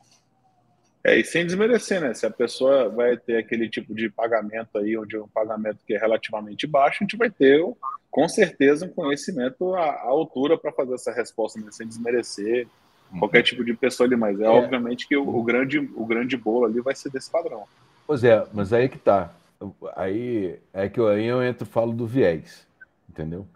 É, 1.02 1.18
e 1.18 1.24
sem 1.24 1.46
desmerecer, 1.46 2.00
né? 2.00 2.12
Se 2.12 2.26
a 2.26 2.30
pessoa 2.30 2.90
vai 2.90 3.16
ter 3.16 3.38
aquele 3.38 3.70
tipo 3.70 3.94
de 3.94 4.10
pagamento 4.10 4.76
aí, 4.76 4.96
onde 4.98 5.16
é 5.16 5.20
um 5.20 5.28
pagamento 5.28 5.78
que 5.86 5.94
é 5.94 5.98
relativamente 5.98 6.66
baixo, 6.66 6.98
a 7.00 7.04
gente 7.04 7.16
vai 7.16 7.30
ter, 7.30 7.62
com 8.10 8.28
certeza, 8.28 8.84
um 8.84 8.90
conhecimento 8.90 9.74
à, 9.74 9.84
à 9.84 10.08
altura 10.08 10.58
para 10.58 10.72
fazer 10.72 10.94
essa 10.94 11.10
resposta, 11.10 11.58
né? 11.58 11.68
sem 11.70 11.88
desmerecer 11.88 12.68
uhum. 13.10 13.18
qualquer 13.18 13.42
tipo 13.42 13.64
de 13.64 13.72
pessoa 13.72 14.06
ali. 14.06 14.14
Mas 14.14 14.38
é, 14.40 14.44
é. 14.44 14.48
obviamente 14.48 15.08
que 15.08 15.16
o, 15.16 15.26
o, 15.26 15.42
grande, 15.42 15.78
o 15.78 16.04
grande 16.04 16.36
bolo 16.36 16.66
ali 16.66 16.82
vai 16.82 16.94
ser 16.94 17.10
desse 17.10 17.30
padrão. 17.30 17.66
Pois 18.10 18.24
é, 18.24 18.44
mas 18.52 18.72
aí 18.72 18.88
que 18.88 18.98
tá. 18.98 19.32
Aí 19.94 20.58
é 20.72 20.88
que 20.88 20.98
eu, 20.98 21.06
aí 21.06 21.26
eu 21.26 21.44
entro 21.44 21.64
e 21.64 21.70
falo 21.70 21.92
do 21.92 22.08
viés, 22.08 22.66
entendeu? 23.08 23.46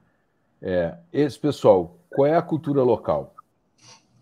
É, 0.62 0.96
esse 1.12 1.36
pessoal, 1.36 1.96
qual 2.08 2.28
é 2.28 2.36
a 2.36 2.40
cultura 2.40 2.80
local? 2.84 3.34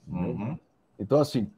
Uhum. 0.08 0.58
Então, 0.98 1.20
assim, 1.20 1.50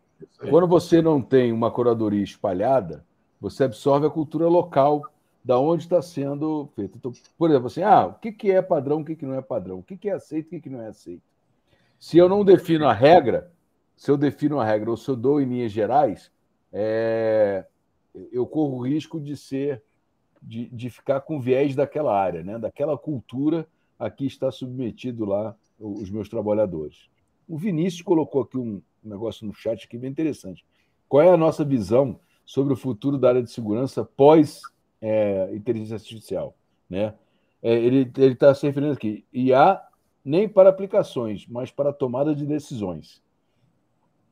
quando 0.50 0.66
você 0.66 1.00
não 1.00 1.22
tem 1.22 1.52
uma 1.52 1.70
curadoria 1.70 2.24
espalhada, 2.24 3.04
você 3.40 3.62
absorve 3.62 4.08
a 4.08 4.10
cultura 4.10 4.48
local 4.48 5.04
da 5.44 5.56
onde 5.56 5.84
está 5.84 6.02
sendo 6.02 6.68
feito. 6.74 6.98
Então, 6.98 7.12
por 7.38 7.50
exemplo, 7.50 7.68
assim, 7.68 7.84
ah, 7.84 8.06
o 8.06 8.14
que, 8.14 8.32
que 8.32 8.50
é 8.50 8.60
padrão, 8.60 9.02
o 9.02 9.04
que, 9.04 9.14
que 9.14 9.24
não 9.24 9.34
é 9.34 9.40
padrão, 9.40 9.78
o 9.78 9.82
que, 9.84 9.96
que 9.96 10.08
é 10.08 10.14
aceito, 10.14 10.48
o 10.48 10.50
que, 10.50 10.62
que 10.62 10.68
não 10.68 10.82
é 10.82 10.88
aceito. 10.88 11.22
Se 12.00 12.18
eu 12.18 12.28
não 12.28 12.44
defino 12.44 12.88
a 12.88 12.92
regra, 12.92 13.52
se 13.96 14.10
eu 14.10 14.16
defino 14.16 14.58
a 14.58 14.64
regra 14.64 14.90
ou 14.90 14.96
se 14.96 15.08
eu 15.08 15.14
dou 15.14 15.40
em 15.40 15.44
linhas 15.44 15.70
gerais, 15.70 16.28
é, 16.72 17.64
eu 18.32 18.46
corro 18.46 18.78
o 18.78 18.86
risco 18.86 19.20
de 19.20 19.36
ser, 19.36 19.82
de, 20.42 20.68
de 20.68 20.90
ficar 20.90 21.20
com 21.20 21.40
viés 21.40 21.74
daquela 21.74 22.16
área, 22.16 22.42
né? 22.42 22.58
daquela 22.58 22.96
cultura 22.96 23.66
a 23.98 24.10
que 24.10 24.26
está 24.26 24.50
submetido 24.50 25.24
lá 25.24 25.56
os 25.78 26.10
meus 26.10 26.28
trabalhadores. 26.28 27.08
O 27.48 27.58
Vinícius 27.58 28.02
colocou 28.02 28.42
aqui 28.42 28.58
um 28.58 28.80
negócio 29.02 29.46
no 29.46 29.52
chat 29.52 29.84
aqui 29.84 29.98
bem 29.98 30.10
interessante. 30.10 30.64
Qual 31.08 31.22
é 31.22 31.30
a 31.30 31.36
nossa 31.36 31.64
visão 31.64 32.18
sobre 32.44 32.72
o 32.72 32.76
futuro 32.76 33.18
da 33.18 33.28
área 33.28 33.42
de 33.42 33.50
segurança 33.50 34.04
pós 34.04 34.62
é, 35.00 35.50
inteligência 35.54 35.96
artificial? 35.96 36.56
Né? 36.88 37.14
É, 37.62 37.74
ele 37.74 38.10
está 38.16 38.54
se 38.54 38.66
referindo 38.66 38.92
aqui, 38.92 39.24
IA 39.32 39.80
nem 40.24 40.48
para 40.48 40.70
aplicações, 40.70 41.46
mas 41.46 41.70
para 41.70 41.92
tomada 41.92 42.34
de 42.34 42.46
decisões. 42.46 43.22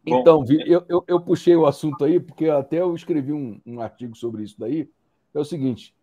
Então, 0.05 0.45
eu, 0.67 0.85
eu, 0.89 1.05
eu, 1.07 1.21
puxei 1.21 1.55
o 1.55 1.65
assunto 1.65 2.05
aí, 2.05 2.19
porque 2.19 2.49
até 2.49 2.81
eu 2.81 2.95
escrevi 2.95 3.33
um, 3.33 3.61
um 3.65 3.81
artigo 3.81 4.17
sobre 4.17 4.43
isso 4.43 4.59
daí. 4.59 4.91
É 5.33 5.39
o 5.39 5.45
seguinte: 5.45 5.95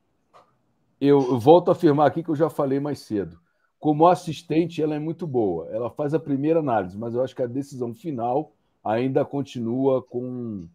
eu, 1.01 1.19
eu, 1.19 1.39
volto 1.39 1.69
a 1.69 1.73
afirmar 1.73 2.07
aqui 2.07 2.23
que 2.23 2.29
eu 2.29 2.35
já 2.35 2.49
falei 2.49 2.79
mais 2.79 2.99
cedo. 2.99 3.37
Como 3.77 4.07
assistente, 4.07 4.81
ela 4.81 4.95
é 4.95 4.99
muito 4.99 5.27
boa. 5.27 5.67
Ela 5.71 5.89
faz 5.89 6.13
a 6.13 6.19
primeira 6.19 6.59
análise, 6.59 6.97
mas 6.97 7.13
eu 7.13 7.23
acho 7.23 7.35
que 7.35 7.41
a 7.41 7.47
decisão 7.47 7.93
final 7.93 8.53
ainda 8.83 9.23
continua 9.25 10.01
com, 10.01 10.67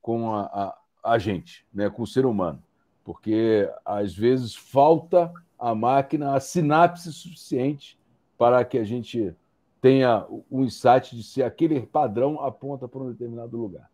com 0.00 0.34
a, 0.34 0.42
a, 0.42 0.78
a 1.12 1.18
gente, 1.18 1.66
né, 1.72 1.88
com 1.88 2.02
o 2.02 2.06
ser 2.06 2.26
humano. 2.26 2.62
Porque 3.04 3.70
às 3.84 4.14
vezes 4.14 4.54
falta 4.54 5.32
a 5.58 5.74
máquina 5.74 6.34
a 6.34 6.40
sinapse 6.40 7.12
suficiente 7.12 7.98
para 8.38 8.64
que 8.64 8.78
a 8.78 8.84
gente 8.84 9.34
tenha 9.80 10.26
o 10.28 10.62
insight 10.62 11.16
de 11.16 11.22
se 11.22 11.42
aquele 11.42 11.80
padrão 11.80 12.40
aponta 12.40 12.86
para 12.86 13.00
um 13.00 13.10
determinado 13.10 13.56
lugar. 13.56 13.90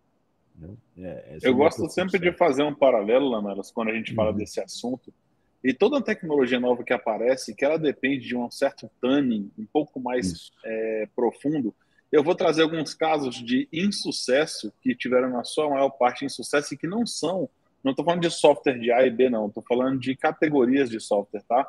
Né? 0.59 0.71
É, 0.99 1.39
eu 1.43 1.55
gosto 1.55 1.89
sempre 1.91 2.19
de 2.19 2.33
fazer 2.33 2.63
um 2.63 2.75
paralelo, 2.75 3.29
Lamelas, 3.29 3.71
quando 3.71 3.91
a 3.91 3.95
gente 3.95 4.15
fala 4.15 4.31
uhum. 4.31 4.37
desse 4.37 4.61
assunto. 4.61 5.13
E 5.63 5.73
toda 5.73 6.03
tecnologia 6.03 6.61
nova 6.61 6.85
que 6.85 6.93
aparece, 6.93 7.55
que 7.55 7.65
ela 7.65 7.79
depende 7.79 8.27
de 8.27 8.37
um 8.37 8.51
certo 8.51 8.91
tuning 9.01 9.51
um 9.59 9.67
pouco 9.67 9.99
mais 10.01 10.53
é, 10.65 11.09
profundo, 11.15 11.75
eu 12.11 12.23
vou 12.23 12.35
trazer 12.35 12.63
alguns 12.63 12.95
casos 12.95 13.35
de 13.35 13.69
insucesso 13.73 14.73
que 14.81 14.95
tiveram 14.95 15.31
na 15.31 15.45
sua 15.45 15.69
maior 15.69 15.91
parte 15.91 16.25
insucesso 16.25 16.73
e 16.73 16.77
que 16.77 16.87
não 16.87 17.05
são, 17.05 17.49
não 17.83 17.91
estou 17.91 18.05
falando 18.05 18.23
de 18.23 18.31
software 18.31 18.79
de 18.79 18.93
A 18.93 19.05
e 19.05 19.11
B, 19.11 19.29
não, 19.29 19.49
estou 19.49 19.63
falando 19.63 19.99
de 19.99 20.15
categorias 20.15 20.89
de 20.89 21.01
software, 21.01 21.43
tá? 21.49 21.69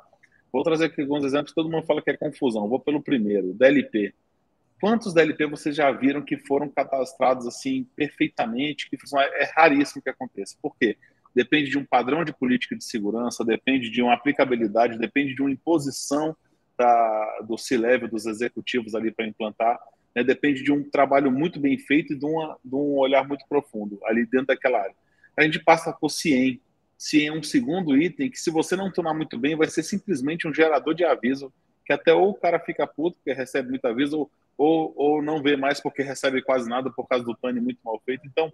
Vou 0.57 0.63
trazer 0.63 0.85
aqui 0.85 1.01
alguns 1.01 1.23
exemplos, 1.23 1.53
todo 1.53 1.69
mundo 1.69 1.85
fala 1.85 2.01
que 2.01 2.09
é 2.09 2.17
confusão. 2.17 2.67
Vou 2.67 2.79
pelo 2.79 2.99
primeiro, 2.99 3.53
DLP. 3.53 4.11
Quantos 4.81 5.13
DLP 5.13 5.45
vocês 5.45 5.75
já 5.75 5.91
viram 5.91 6.23
que 6.23 6.35
foram 6.35 6.67
cadastrados 6.67 7.45
assim 7.45 7.87
perfeitamente? 7.95 8.89
Que 8.89 8.97
é 9.35 9.51
raríssimo 9.55 10.01
que 10.01 10.09
aconteça. 10.09 10.57
Por 10.59 10.75
quê? 10.75 10.97
Depende 11.35 11.69
de 11.69 11.77
um 11.77 11.85
padrão 11.85 12.25
de 12.25 12.33
política 12.33 12.75
de 12.75 12.83
segurança, 12.83 13.45
depende 13.45 13.91
de 13.91 14.01
uma 14.01 14.15
aplicabilidade, 14.15 14.97
depende 14.97 15.35
de 15.35 15.43
uma 15.43 15.51
imposição 15.51 16.35
da, 16.75 17.41
do 17.47 17.55
C-level, 17.55 18.09
dos 18.09 18.25
executivos 18.25 18.95
ali 18.95 19.11
para 19.11 19.27
implantar. 19.27 19.77
Né? 20.15 20.23
Depende 20.23 20.63
de 20.63 20.71
um 20.71 20.83
trabalho 20.89 21.31
muito 21.31 21.59
bem 21.59 21.77
feito 21.77 22.13
e 22.13 22.17
de, 22.17 22.25
uma, 22.25 22.57
de 22.65 22.73
um 22.73 22.97
olhar 22.97 23.27
muito 23.27 23.45
profundo 23.47 23.99
ali 24.05 24.25
dentro 24.25 24.47
daquela 24.47 24.79
área. 24.79 24.95
A 25.37 25.43
gente 25.43 25.63
passa 25.63 25.93
por 25.93 26.09
CIEM. 26.09 26.59
CIEM 26.97 27.27
é 27.27 27.31
um 27.31 27.43
segundo 27.43 27.95
item 27.95 28.29
que, 28.29 28.39
se 28.39 28.49
você 28.49 28.75
não 28.75 28.91
tomar 28.91 29.13
muito 29.13 29.37
bem, 29.37 29.55
vai 29.55 29.67
ser 29.67 29.83
simplesmente 29.83 30.47
um 30.47 30.53
gerador 30.53 30.93
de 30.93 31.05
aviso 31.05 31.53
que 31.87 31.93
até 31.93 32.13
ou 32.13 32.31
o 32.31 32.33
cara 32.33 32.59
fica 32.59 32.85
puto 32.85 33.15
porque 33.17 33.31
recebe 33.31 33.69
muito 33.69 33.85
aviso, 33.85 34.29
ou 34.57 34.93
ou, 34.97 35.21
não 35.21 35.41
vê 35.41 35.55
mais 35.55 35.79
porque 35.79 36.03
recebe 36.03 36.41
quase 36.41 36.67
nada 36.67 36.91
por 36.91 37.07
causa 37.07 37.23
do 37.23 37.33
TANI 37.33 37.61
muito 37.61 37.79
mal 37.83 38.01
feito. 38.05 38.27
Então, 38.27 38.51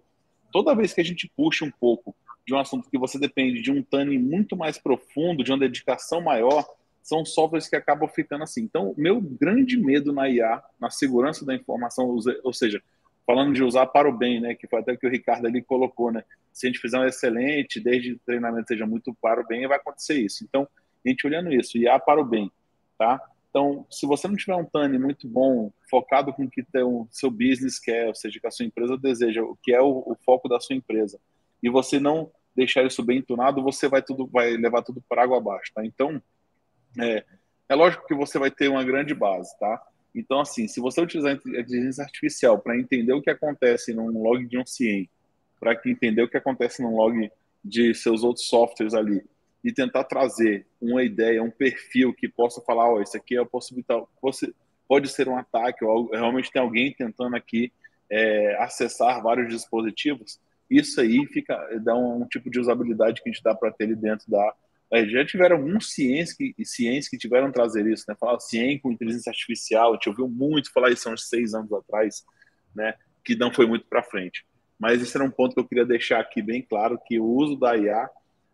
toda 0.52 0.76
vez 0.76 0.94
que 0.94 1.02
a 1.02 1.04
gente 1.04 1.32
puxa 1.36 1.66
um 1.66 1.72
pouco 1.72 2.16
de 2.46 2.54
um 2.54 2.60
assunto 2.60 2.90
que 2.90 2.98
você 2.98 3.18
depende 3.18 3.62
de 3.62 3.72
um 3.72 3.82
TANI 3.82 4.20
muito 4.20 4.56
mais 4.56 4.78
profundo, 4.78 5.44
de 5.44 5.52
uma 5.52 5.58
dedicação 5.58 6.22
maior, 6.22 6.64
são 7.02 7.26
softwares 7.26 7.68
que 7.68 7.76
acabam 7.76 8.08
ficando 8.08 8.44
assim. 8.44 8.62
Então, 8.62 8.94
meu 8.98 9.20
grande 9.20 9.78
medo 9.78 10.14
na 10.14 10.30
IA, 10.30 10.62
na 10.80 10.90
segurança 10.90 11.44
da 11.46 11.56
informação, 11.56 12.16
ou 12.44 12.54
seja, 12.54 12.84
falando 13.26 13.54
de 13.54 13.64
usar 13.64 13.88
para 13.88 14.10
o 14.10 14.18
bem, 14.18 14.42
né, 14.42 14.56
que 14.56 14.68
foi 14.68 14.80
até 14.80 14.96
que 14.96 15.08
o 15.08 15.10
Ricardo 15.10 15.46
ali 15.48 15.62
colocou, 15.62 16.12
né, 16.12 16.24
se 16.52 16.68
a 16.68 16.70
gente 16.70 16.80
fizer 16.80 17.00
um 17.00 17.06
excelente, 17.06 17.80
desde 17.80 18.14
o 18.14 18.20
treinamento 18.26 18.68
seja 18.68 18.86
muito 18.86 19.14
para 19.22 19.42
o 19.42 19.48
bem, 19.48 19.68
vai 19.68 19.78
acontecer 19.78 20.16
isso. 20.16 20.44
Então, 20.44 20.68
a 21.06 21.10
gente 21.10 21.26
olhando 21.26 21.52
isso, 21.52 21.78
IA 21.78 22.00
para 22.00 22.22
o 22.22 22.26
bem, 22.26 22.52
tá? 22.98 23.20
Então, 23.50 23.86
se 23.90 24.08
você 24.08 24.28
não 24.28 24.36
tiver 24.36 24.56
um 24.56 24.66
TANI 24.66 24.98
muito 24.98 25.28
bom, 25.28 25.72
focado 25.90 26.34
com 26.34 26.46
o 26.46 26.50
que 26.50 26.66
o 26.76 27.08
seu 27.12 27.30
business 27.30 27.78
quer, 27.78 28.08
ou 28.08 28.16
seja, 28.16 28.40
que 28.40 28.48
a 28.48 28.52
sua 28.52 28.66
empresa 28.66 28.98
deseja, 28.98 29.44
o 29.44 29.56
que 29.62 29.74
é 29.74 29.80
o, 29.80 30.04
o 30.08 30.18
foco 30.26 30.50
da 30.50 30.60
sua 30.60 30.76
empresa, 30.76 31.20
e 31.62 31.70
você 31.70 32.00
não 32.00 32.32
deixar 32.56 32.84
isso 32.84 33.04
bem 33.04 33.22
tunado, 33.22 33.64
você 33.64 33.88
vai 33.88 34.02
tudo 34.02 34.28
vai 34.28 34.58
levar 34.58 34.82
tudo 34.82 35.04
para 35.08 35.24
água 35.24 35.38
abaixo, 35.38 35.72
tá? 35.74 35.86
Então, 35.86 36.22
é, 37.00 37.24
é 37.70 37.76
lógico 37.76 38.08
que 38.08 38.16
você 38.16 38.40
vai 38.40 38.50
ter 38.50 38.70
uma 38.70 38.84
grande 38.84 39.14
base, 39.14 39.58
tá? 39.60 39.82
Então, 40.16 40.40
assim, 40.40 40.68
se 40.68 40.80
você 40.80 41.02
utilizar 41.02 41.32
a 41.32 41.36
inteligência 41.36 42.04
artificial 42.04 42.60
para 42.60 42.78
entender 42.78 43.14
o 43.14 43.22
que 43.22 43.30
acontece 43.30 43.94
num 43.94 44.22
log 44.22 44.46
de 44.46 44.58
um 44.58 44.66
CIEM, 44.66 45.10
para 45.60 45.80
entender 45.86 46.22
o 46.22 46.30
que 46.30 46.38
acontece 46.38 46.82
num 46.82 46.96
log 46.96 47.32
de 47.64 47.94
seus 47.96 48.24
outros 48.24 48.48
softwares 48.48 48.94
ali, 48.94 49.24
e 49.64 49.72
tentar 49.72 50.04
trazer 50.04 50.66
uma 50.82 51.04
ideia, 51.04 51.42
um 51.42 51.50
perfil 51.50 52.14
que 52.14 52.28
possa 52.28 52.62
falar, 52.62 52.90
ó, 52.90 52.98
oh, 52.98 53.02
isso 53.02 53.16
aqui 53.16 53.38
é 53.38 53.46
possibilidade, 53.46 54.06
pode 54.88 55.08
ser 55.08 55.30
um 55.30 55.38
ataque, 55.38 55.86
ou 55.86 56.12
realmente 56.12 56.52
tem 56.52 56.62
alguém 56.62 56.94
tentando 56.94 57.36
aqui 57.36 57.72
é, 58.10 58.58
acessar 58.62 59.24
vários 59.24 59.48
dispositivos, 59.48 60.40
isso 60.70 61.00
aí 61.00 61.26
fica 61.28 61.56
dá 61.82 61.96
um, 61.96 62.24
um 62.24 62.28
tipo 62.28 62.50
de 62.50 62.60
usabilidade 62.60 63.22
que 63.22 63.30
a 63.30 63.32
gente 63.32 63.44
dá 63.44 63.56
para 63.56 63.72
ter 63.72 63.86
ali 63.86 63.96
dentro 63.96 64.30
da 64.30 64.54
já 65.10 65.26
tiveram 65.26 65.58
alguns 65.58 65.92
ciências 65.92 66.38
que, 66.38 66.54
ciências 66.64 67.10
que 67.10 67.18
tiveram 67.18 67.52
trazer 67.52 67.86
isso, 67.88 68.06
né? 68.08 68.16
Falar 68.20 68.40
ciência 68.40 68.82
com 68.82 68.92
inteligência 68.92 69.30
artificial, 69.30 69.92
a 69.92 69.94
gente 69.96 70.10
ouviu 70.10 70.30
muito 70.30 70.72
falar 70.72 70.92
isso 70.92 71.10
há 71.10 71.14
uns 71.14 71.28
seis 71.28 71.54
anos 71.54 71.72
atrás, 71.74 72.24
né? 72.76 72.94
Que 73.24 73.36
não 73.36 73.52
foi 73.52 73.66
muito 73.66 73.86
para 73.88 74.04
frente. 74.04 74.46
Mas 74.80 75.02
esse 75.02 75.16
era 75.16 75.26
um 75.26 75.32
ponto 75.32 75.54
que 75.54 75.60
eu 75.60 75.68
queria 75.68 75.86
deixar 75.86 76.20
aqui 76.20 76.42
bem 76.42 76.62
claro, 76.62 77.00
que 77.08 77.20
o 77.20 77.26
uso 77.26 77.56
da 77.56 77.76
IA 77.76 78.10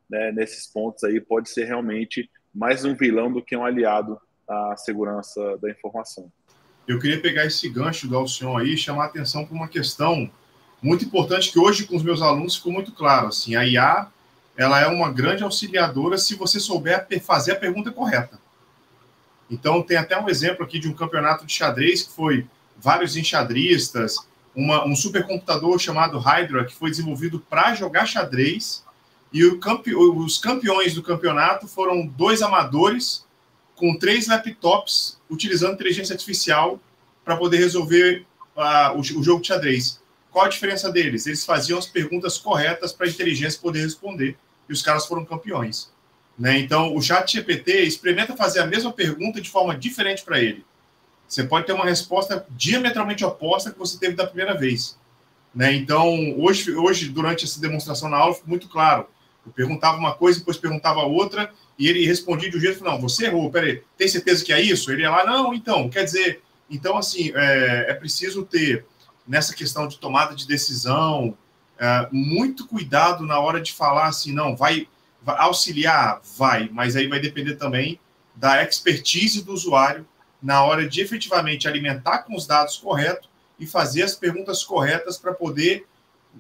né, 0.10 0.32
nesses 0.32 0.68
pontos 0.68 1.04
aí 1.04 1.20
pode 1.20 1.50
ser 1.50 1.66
realmente 1.66 2.30
mais 2.54 2.84
um 2.84 2.96
vilão 2.96 3.32
do 3.32 3.44
que 3.44 3.56
um 3.56 3.66
aliado 3.66 4.20
à 4.48 4.76
segurança 4.78 5.58
da 5.58 5.70
informação. 5.70 6.32
Eu 6.88 7.00
queria 7.00 7.22
pegar 7.22 7.46
esse 7.46 7.70
gancho 7.70 8.08
do 8.08 8.18
Alcion 8.18 8.58
aí 8.58 8.74
e 8.74 8.78
chamar 8.78 9.04
a 9.04 9.08
atenção 9.08 9.46
para 9.46 9.56
uma 9.56 9.68
questão 9.68 10.30
muito 10.82 11.06
importante 11.06 11.52
que 11.52 11.60
hoje 11.60 11.86
com 11.86 11.96
os 11.96 12.04
meus 12.04 12.22
alunos 12.22 12.56
ficou 12.56 12.72
muito 12.72 12.92
claro. 12.92 13.28
Assim, 13.28 13.56
a 13.56 13.66
IA 13.66 14.12
ela 14.60 14.82
é 14.82 14.88
uma 14.88 15.10
grande 15.10 15.42
auxiliadora 15.42 16.18
se 16.18 16.36
você 16.36 16.60
souber 16.60 17.08
fazer 17.22 17.54
a 17.54 17.56
pergunta 17.56 17.92
correta. 17.92 18.38
Então, 19.50 19.82
tem 19.82 19.96
até 19.96 20.20
um 20.20 20.28
exemplo 20.28 20.66
aqui 20.66 20.80
de 20.80 20.90
um 20.90 20.94
campeonato 20.94 21.46
de 21.46 21.54
xadrez 21.54 22.04
que 22.04 22.12
foi 22.12 22.46
vários 22.78 23.16
enxadristas, 23.16 24.18
uma, 24.54 24.86
um 24.86 24.98
supercomputador 24.98 25.80
chamado 25.80 26.20
Hydra, 26.20 26.66
que 26.66 26.76
foi 26.76 26.90
desenvolvido 26.90 27.40
para 27.40 27.74
jogar 27.74 28.06
xadrez 28.06 28.84
e 29.32 29.50
campe... 29.60 29.96
os 29.96 30.38
campeões 30.38 30.94
do 30.94 31.02
campeonato 31.02 31.66
foram 31.66 32.06
dois 32.06 32.42
amadores 32.42 33.26
com 33.78 33.98
três 33.98 34.28
laptops 34.28 35.22
utilizando 35.30 35.76
inteligência 35.76 36.12
artificial 36.12 36.82
para 37.24 37.38
poder 37.38 37.60
resolver 37.60 38.26
uh, 38.58 38.92
o, 38.94 39.00
o, 39.00 39.24
jogo 39.24 39.42
de 39.42 39.48
xadrez. 39.48 40.02
Qual 40.30 40.44
a 40.44 40.50
diferença 40.50 40.92
deles? 40.92 41.26
Eles 41.28 41.46
faziam 41.46 41.80
as 41.80 41.86
perguntas 41.86 42.38
corretas 42.38 42.92
para 42.92 43.08
a 43.08 43.10
inteligência 43.10 43.62
poder 43.62 43.84
responder 43.84 44.38
e 44.70 44.74
os 44.74 44.82
caras 44.82 45.06
foram 45.06 45.26
campeões. 45.26 45.92
Né? 46.38 46.60
Então, 46.60 46.96
o 46.96 47.02
chat 47.02 47.34
GPT 47.34 47.82
experimenta 47.82 48.38
fazer 48.38 48.62
a 48.62 48.66
mesma 48.66 48.94
pergunta 48.94 49.42
de 49.42 49.50
forma 49.50 49.76
diferente 49.76 50.24
para 50.24 50.40
ele. 50.40 50.64
Você 51.28 51.44
pode 51.44 51.66
ter 51.66 51.74
uma 51.74 51.86
resposta 51.86 52.46
diametralmente 52.52 53.26
oposta 53.26 53.72
que 53.72 53.80
você 53.80 53.98
teve 54.00 54.16
da 54.16 54.26
primeira 54.26 54.58
vez. 54.58 54.98
Né? 55.54 55.74
Então, 55.74 56.40
hoje, 56.40 56.74
hoje, 56.76 57.10
durante 57.10 57.44
essa 57.44 57.60
demonstração 57.60 58.10
na 58.10 58.18
aula, 58.18 58.34
ficou 58.34 58.50
muito 58.50 58.70
claro 58.70 59.08
eu 59.46 59.54
perguntava 59.54 59.98
uma 59.98 60.14
coisa, 60.14 60.40
depois 60.40 60.58
perguntava 60.58 61.02
outra, 61.02 61.52
e 61.78 61.88
ele 61.88 62.06
respondia 62.06 62.50
de 62.50 62.58
um 62.58 62.60
jeito, 62.60 62.84
não, 62.84 63.00
você 63.00 63.26
errou, 63.26 63.52
peraí, 63.52 63.82
tem 63.98 64.08
certeza 64.08 64.44
que 64.44 64.54
é 64.54 64.62
isso? 64.62 64.92
Ele 64.92 65.02
ia 65.02 65.10
lá, 65.10 65.26
não, 65.26 65.54
então, 65.54 65.90
quer 65.90 66.04
dizer, 66.04 66.42
então, 66.70 66.98
assim, 66.98 67.32
é, 67.34 67.88
é 67.90 67.94
preciso 67.94 68.44
ter, 68.44 68.86
nessa 69.28 69.54
questão 69.54 69.88
de 69.88 69.98
tomada 69.98 70.36
de 70.36 70.48
decisão, 70.48 71.38
é, 71.80 72.10
muito 72.12 72.68
cuidado 72.68 73.26
na 73.26 73.40
hora 73.40 73.62
de 73.62 73.72
falar 73.72 74.08
assim, 74.08 74.34
não, 74.34 74.56
vai, 74.56 74.88
vai 75.22 75.38
auxiliar, 75.40 76.22
vai, 76.38 76.70
mas 76.72 76.96
aí 76.96 77.08
vai 77.08 77.20
depender 77.20 77.56
também 77.56 78.00
da 78.36 78.62
expertise 78.64 79.44
do 79.44 79.54
usuário 79.54 80.06
na 80.42 80.64
hora 80.64 80.88
de 80.88 81.02
efetivamente 81.02 81.68
alimentar 81.68 82.20
com 82.20 82.36
os 82.36 82.46
dados 82.46 82.78
corretos 82.78 83.30
e 83.60 83.66
fazer 83.66 84.04
as 84.04 84.16
perguntas 84.16 84.64
corretas 84.64 85.18
para 85.18 85.34
poder 85.34 85.86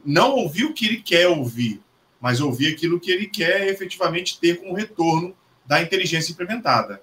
não 0.06 0.36
ouvir 0.36 0.66
o 0.66 0.74
que 0.74 0.86
ele 0.86 1.02
quer 1.02 1.28
ouvir, 1.28 1.82
mas 2.20 2.40
ouvir 2.40 2.74
aquilo 2.74 3.00
que 3.00 3.12
ele 3.12 3.28
quer 3.28 3.68
efetivamente 3.68 4.40
ter 4.40 4.60
como 4.60 4.74
retorno 4.74 5.36
da 5.66 5.82
inteligência 5.82 6.32
implementada. 6.32 7.02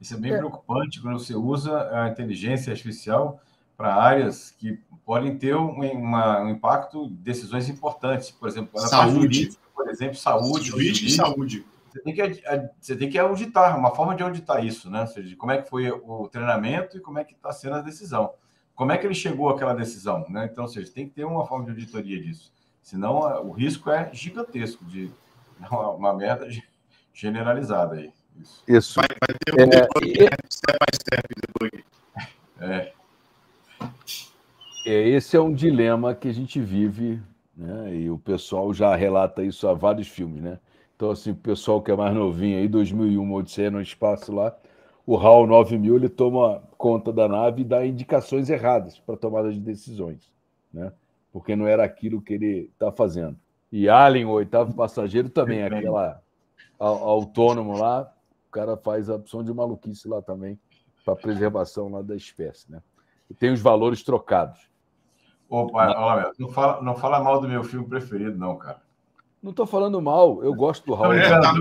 Isso 0.00 0.14
é 0.14 0.16
bem 0.16 0.32
é. 0.32 0.36
preocupante 0.36 1.00
quando 1.00 1.18
você 1.18 1.34
usa 1.34 1.90
a 1.90 2.08
inteligência 2.08 2.70
artificial 2.72 3.40
para 3.76 3.94
áreas 3.94 4.50
que 4.50 4.80
podem 5.04 5.36
ter 5.36 5.54
um, 5.54 5.70
uma, 5.70 6.40
um 6.40 6.50
impacto 6.50 7.08
de 7.08 7.16
decisões 7.16 7.68
importantes, 7.68 8.30
por 8.30 8.48
exemplo, 8.48 8.78
saúde, 8.80 9.20
jurídica, 9.20 9.62
por 9.74 9.88
exemplo, 9.88 10.16
saúde, 10.16 10.68
jurídica 10.68 11.06
e 11.06 11.10
saúde. 11.10 11.66
Você 11.90 12.00
tem, 12.00 12.14
que, 12.14 12.42
você 12.80 12.96
tem 12.96 13.10
que 13.10 13.18
auditar, 13.18 13.78
uma 13.78 13.94
forma 13.94 14.14
de 14.14 14.22
auditar 14.22 14.64
isso, 14.64 14.90
né? 14.90 15.02
Ou 15.02 15.06
seja, 15.06 15.36
como 15.36 15.52
é 15.52 15.62
que 15.62 15.68
foi 15.68 15.90
o 15.90 16.28
treinamento 16.28 16.96
e 16.96 17.00
como 17.00 17.18
é 17.18 17.24
que 17.24 17.34
está 17.34 17.52
sendo 17.52 17.76
a 17.76 17.80
decisão. 17.80 18.32
Como 18.74 18.92
é 18.92 18.98
que 18.98 19.06
ele 19.06 19.14
chegou 19.14 19.48
àquela 19.48 19.74
decisão, 19.74 20.26
né? 20.28 20.48
Então, 20.50 20.64
ou 20.64 20.68
seja, 20.68 20.92
tem 20.92 21.08
que 21.08 21.14
ter 21.14 21.24
uma 21.24 21.46
forma 21.46 21.64
de 21.64 21.70
auditoria 21.70 22.20
disso. 22.20 22.52
Senão 22.82 23.20
o 23.46 23.50
risco 23.50 23.90
é 23.90 24.10
gigantesco 24.12 24.84
de 24.84 25.10
uma, 25.70 25.90
uma 25.90 26.14
merda 26.14 26.46
generalizada 27.14 27.96
aí. 27.96 28.12
Isso. 28.38 28.62
Isso. 28.68 28.94
Vai, 29.00 29.08
vai 29.08 29.36
ter 29.38 29.54
um 29.54 29.62
é, 29.62 29.66
debug. 29.66 30.20
Né? 30.20 30.28
step 30.50 30.78
by 30.78 30.96
step 30.96 31.28
debug. 31.34 31.84
É. 32.60 32.95
é. 34.90 35.08
Esse 35.08 35.36
é 35.36 35.40
um 35.40 35.52
dilema 35.52 36.14
que 36.14 36.28
a 36.28 36.32
gente 36.32 36.60
vive, 36.60 37.20
né? 37.56 37.94
E 37.94 38.10
o 38.10 38.18
pessoal 38.18 38.72
já 38.72 38.94
relata 38.94 39.42
isso 39.42 39.68
há 39.68 39.74
vários 39.74 40.08
filmes, 40.08 40.42
né? 40.42 40.58
Então, 40.94 41.10
assim, 41.10 41.32
o 41.32 41.36
pessoal 41.36 41.82
que 41.82 41.90
é 41.90 41.96
mais 41.96 42.14
novinho 42.14 42.58
aí, 42.58 42.68
2001, 42.68 43.32
Odisseia 43.34 43.70
no 43.70 43.82
Espaço 43.82 44.32
lá, 44.32 44.56
o 45.06 45.16
HAL 45.16 45.46
9000, 45.46 45.96
ele 45.96 46.08
toma 46.08 46.62
conta 46.78 47.12
da 47.12 47.28
nave 47.28 47.60
e 47.60 47.64
dá 47.64 47.86
indicações 47.86 48.48
erradas 48.48 48.98
para 48.98 49.16
tomada 49.16 49.52
de 49.52 49.60
decisões, 49.60 50.32
né? 50.72 50.92
porque 51.32 51.54
não 51.54 51.66
era 51.66 51.84
aquilo 51.84 52.22
que 52.22 52.32
ele 52.32 52.70
está 52.72 52.90
fazendo. 52.90 53.36
E 53.70 53.90
Alien, 53.90 54.24
o 54.24 54.30
oitavo 54.30 54.72
passageiro, 54.74 55.28
também, 55.28 55.62
aquela 55.62 56.22
autônomo 56.78 57.76
lá, 57.76 58.10
o 58.48 58.50
cara 58.50 58.74
faz 58.76 59.10
a 59.10 59.16
opção 59.16 59.44
de 59.44 59.52
maluquice 59.52 60.08
lá 60.08 60.22
também, 60.22 60.58
para 61.04 61.14
preservação 61.14 61.90
lá 61.90 62.00
da 62.00 62.16
espécie. 62.16 62.72
Né? 62.72 62.82
E 63.28 63.34
tem 63.34 63.52
os 63.52 63.60
valores 63.60 64.02
trocados. 64.02 64.70
Opa, 65.48 65.94
olha, 65.98 66.32
não 66.38 66.48
fala, 66.50 66.82
não 66.82 66.94
fala 66.96 67.20
mal 67.20 67.40
do 67.40 67.48
meu 67.48 67.62
filme 67.62 67.86
preferido, 67.86 68.36
não, 68.36 68.56
cara. 68.56 68.80
Não 69.42 69.50
estou 69.50 69.66
falando 69.66 70.00
mal, 70.02 70.42
eu 70.42 70.52
gosto 70.54 70.84
do 70.86 70.94
Raul. 70.94 71.12
É, 71.14 71.40
tá 71.40 71.54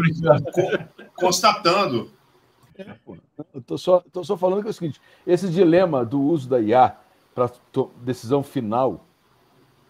constatando. 1.15 2.11
É, 2.77 2.95
Estou 3.55 3.77
só, 3.77 4.03
tô 4.11 4.23
só 4.23 4.36
falando 4.36 4.61
que 4.61 4.67
é 4.67 4.71
o 4.71 4.73
seguinte: 4.73 5.01
esse 5.25 5.49
dilema 5.49 6.03
do 6.03 6.21
uso 6.21 6.49
da 6.49 6.59
IA 6.59 6.95
para 7.33 7.51
decisão 8.01 8.41
final, 8.41 9.05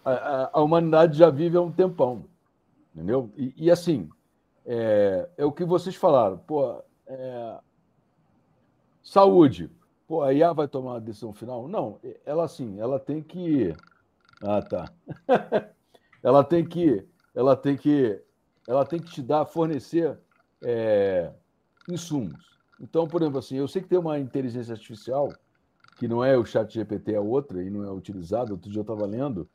a, 0.04 0.50
a, 0.52 0.60
humanidade 0.60 1.18
já 1.18 1.30
vive 1.30 1.56
há 1.56 1.60
um 1.60 1.70
tempão. 1.70 2.24
Entendeu? 2.94 3.30
E, 3.36 3.54
e 3.56 3.70
assim, 3.70 4.08
é, 4.64 5.28
é, 5.36 5.44
o 5.44 5.52
que 5.52 5.64
vocês 5.64 5.94
falaram. 5.94 6.38
Pô, 6.38 6.82
é, 7.06 7.58
saúde. 9.02 9.70
Pô, 10.06 10.22
a 10.22 10.32
IA 10.32 10.52
vai 10.52 10.68
tomar 10.68 10.96
a 10.96 11.00
decisão 11.00 11.32
final? 11.32 11.66
Não, 11.68 12.00
ela 12.24 12.44
assim, 12.44 12.78
ela 12.78 12.98
tem 13.00 13.22
que. 13.22 13.76
Ah, 14.40 14.62
tá. 14.62 14.92
ela 16.22 16.44
tem 16.44 16.66
que. 16.66 17.06
Ela 17.34 17.56
tem 17.56 17.76
que. 17.76 18.22
Ela 18.66 18.84
tem 18.84 19.02
que 19.02 19.10
te 19.10 19.22
dar, 19.22 19.46
fornecer 19.46 20.18
é, 20.62 21.32
insumos. 21.88 22.58
Então, 22.78 23.08
por 23.08 23.22
exemplo, 23.22 23.38
assim, 23.38 23.56
eu 23.56 23.68
sei 23.68 23.82
que 23.82 23.88
tem 23.88 23.98
uma 23.98 24.18
inteligência 24.18 24.72
artificial, 24.74 25.40
que 25.96 26.08
não 26.08 26.24
é 26.24 26.36
o 26.36 26.44
chat 26.44 26.72
GPT, 26.72 27.14
é 27.14 27.20
outra, 27.20 27.62
e 27.62 27.70
não 27.70 27.84
é 27.84 27.90
utilizada, 27.90 28.52
outro 28.52 28.70
dia 28.70 28.80
eu 28.80 28.82
estava 28.82 29.06
lendo, 29.06 29.48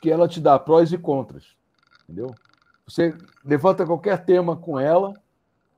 que 0.00 0.10
ela 0.10 0.28
te 0.28 0.40
dá 0.40 0.58
prós 0.58 0.92
e 0.92 0.98
contras. 0.98 1.56
Entendeu? 2.04 2.38
Você 2.86 3.18
levanta 3.44 3.86
qualquer 3.86 4.24
tema 4.24 4.56
com 4.56 4.78
ela, 4.78 5.20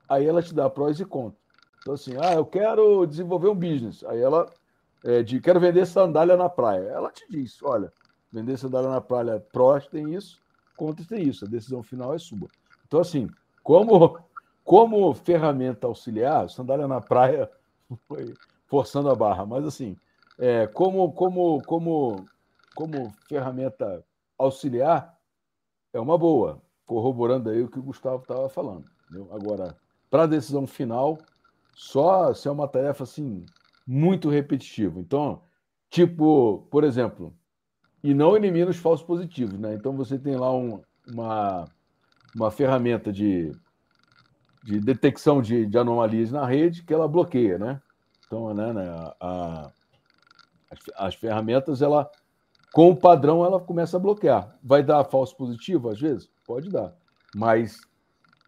aí 0.07 0.25
ela 0.25 0.41
te 0.41 0.53
dá 0.53 0.69
prós 0.69 0.99
e 0.99 1.05
contras. 1.05 1.40
Então, 1.81 1.95
assim, 1.95 2.13
ah, 2.21 2.33
eu 2.35 2.45
quero 2.45 3.05
desenvolver 3.05 3.49
um 3.49 3.55
business. 3.55 4.03
Aí 4.03 4.21
ela 4.21 4.47
é, 5.03 5.23
de 5.23 5.39
quero 5.41 5.59
vender 5.59 5.85
sandália 5.85 6.37
na 6.37 6.47
praia. 6.47 6.89
Ela 6.89 7.11
te 7.11 7.25
diz: 7.29 7.61
olha, 7.63 7.91
vender 8.31 8.57
sandália 8.57 8.89
na 8.89 9.01
praia, 9.01 9.39
prós 9.51 9.87
tem 9.87 10.13
isso, 10.13 10.39
contras 10.77 11.07
tem 11.07 11.27
isso. 11.27 11.45
A 11.45 11.47
decisão 11.47 11.81
final 11.81 12.13
é 12.13 12.19
sua. 12.19 12.47
Então, 12.87 12.99
assim, 12.99 13.29
como, 13.63 14.19
como 14.63 15.13
ferramenta 15.13 15.87
auxiliar, 15.87 16.49
sandália 16.49 16.87
na 16.87 17.01
praia 17.01 17.49
foi 18.07 18.33
forçando 18.67 19.09
a 19.09 19.15
barra, 19.15 19.45
mas 19.45 19.65
assim, 19.65 19.97
é, 20.39 20.65
como, 20.67 21.11
como, 21.11 21.61
como, 21.63 22.25
como 22.73 23.13
ferramenta 23.27 24.03
auxiliar, 24.37 25.17
é 25.93 25.99
uma 25.99 26.17
boa, 26.17 26.61
corroborando 26.85 27.49
aí 27.49 27.61
o 27.61 27.67
que 27.67 27.79
o 27.79 27.83
Gustavo 27.83 28.21
estava 28.21 28.47
falando. 28.47 28.85
Entendeu? 29.05 29.27
Agora, 29.33 29.75
para 30.09 30.23
a 30.23 30.27
decisão 30.27 30.65
final, 30.65 31.17
só 31.73 32.33
se 32.33 32.47
é 32.47 32.51
uma 32.51 32.67
tarefa 32.67 33.03
assim 33.03 33.45
muito 33.85 34.29
repetitiva. 34.29 34.99
Então, 34.99 35.41
tipo, 35.89 36.67
por 36.69 36.83
exemplo, 36.83 37.33
e 38.03 38.13
não 38.13 38.35
elimina 38.35 38.69
os 38.69 38.77
falsos 38.77 39.05
positivos, 39.05 39.59
né? 39.59 39.73
Então 39.73 39.95
você 39.95 40.17
tem 40.17 40.35
lá 40.35 40.53
um, 40.53 40.81
uma, 41.07 41.65
uma 42.35 42.51
ferramenta 42.51 43.11
de, 43.11 43.51
de 44.63 44.79
detecção 44.79 45.41
de, 45.41 45.65
de, 45.65 45.77
anomalias 45.77 46.31
na 46.31 46.45
rede 46.45 46.83
que 46.83 46.93
ela 46.93 47.07
bloqueia, 47.07 47.57
né? 47.57 47.81
Então, 48.25 48.53
né, 48.53 48.73
né 48.73 48.89
a, 48.89 49.15
a, 49.19 49.71
as, 50.71 50.79
as 50.95 51.15
ferramentas, 51.15 51.81
ela 51.81 52.09
com 52.73 52.89
o 52.91 52.95
padrão, 52.95 53.43
ela 53.43 53.59
começa 53.59 53.97
a 53.97 53.99
bloquear. 53.99 54.57
Vai 54.63 54.81
dar 54.81 55.03
falso 55.03 55.35
positivo 55.35 55.89
às 55.89 55.99
vezes? 55.99 56.29
Pode 56.45 56.69
dar. 56.69 56.95
Mas 57.35 57.81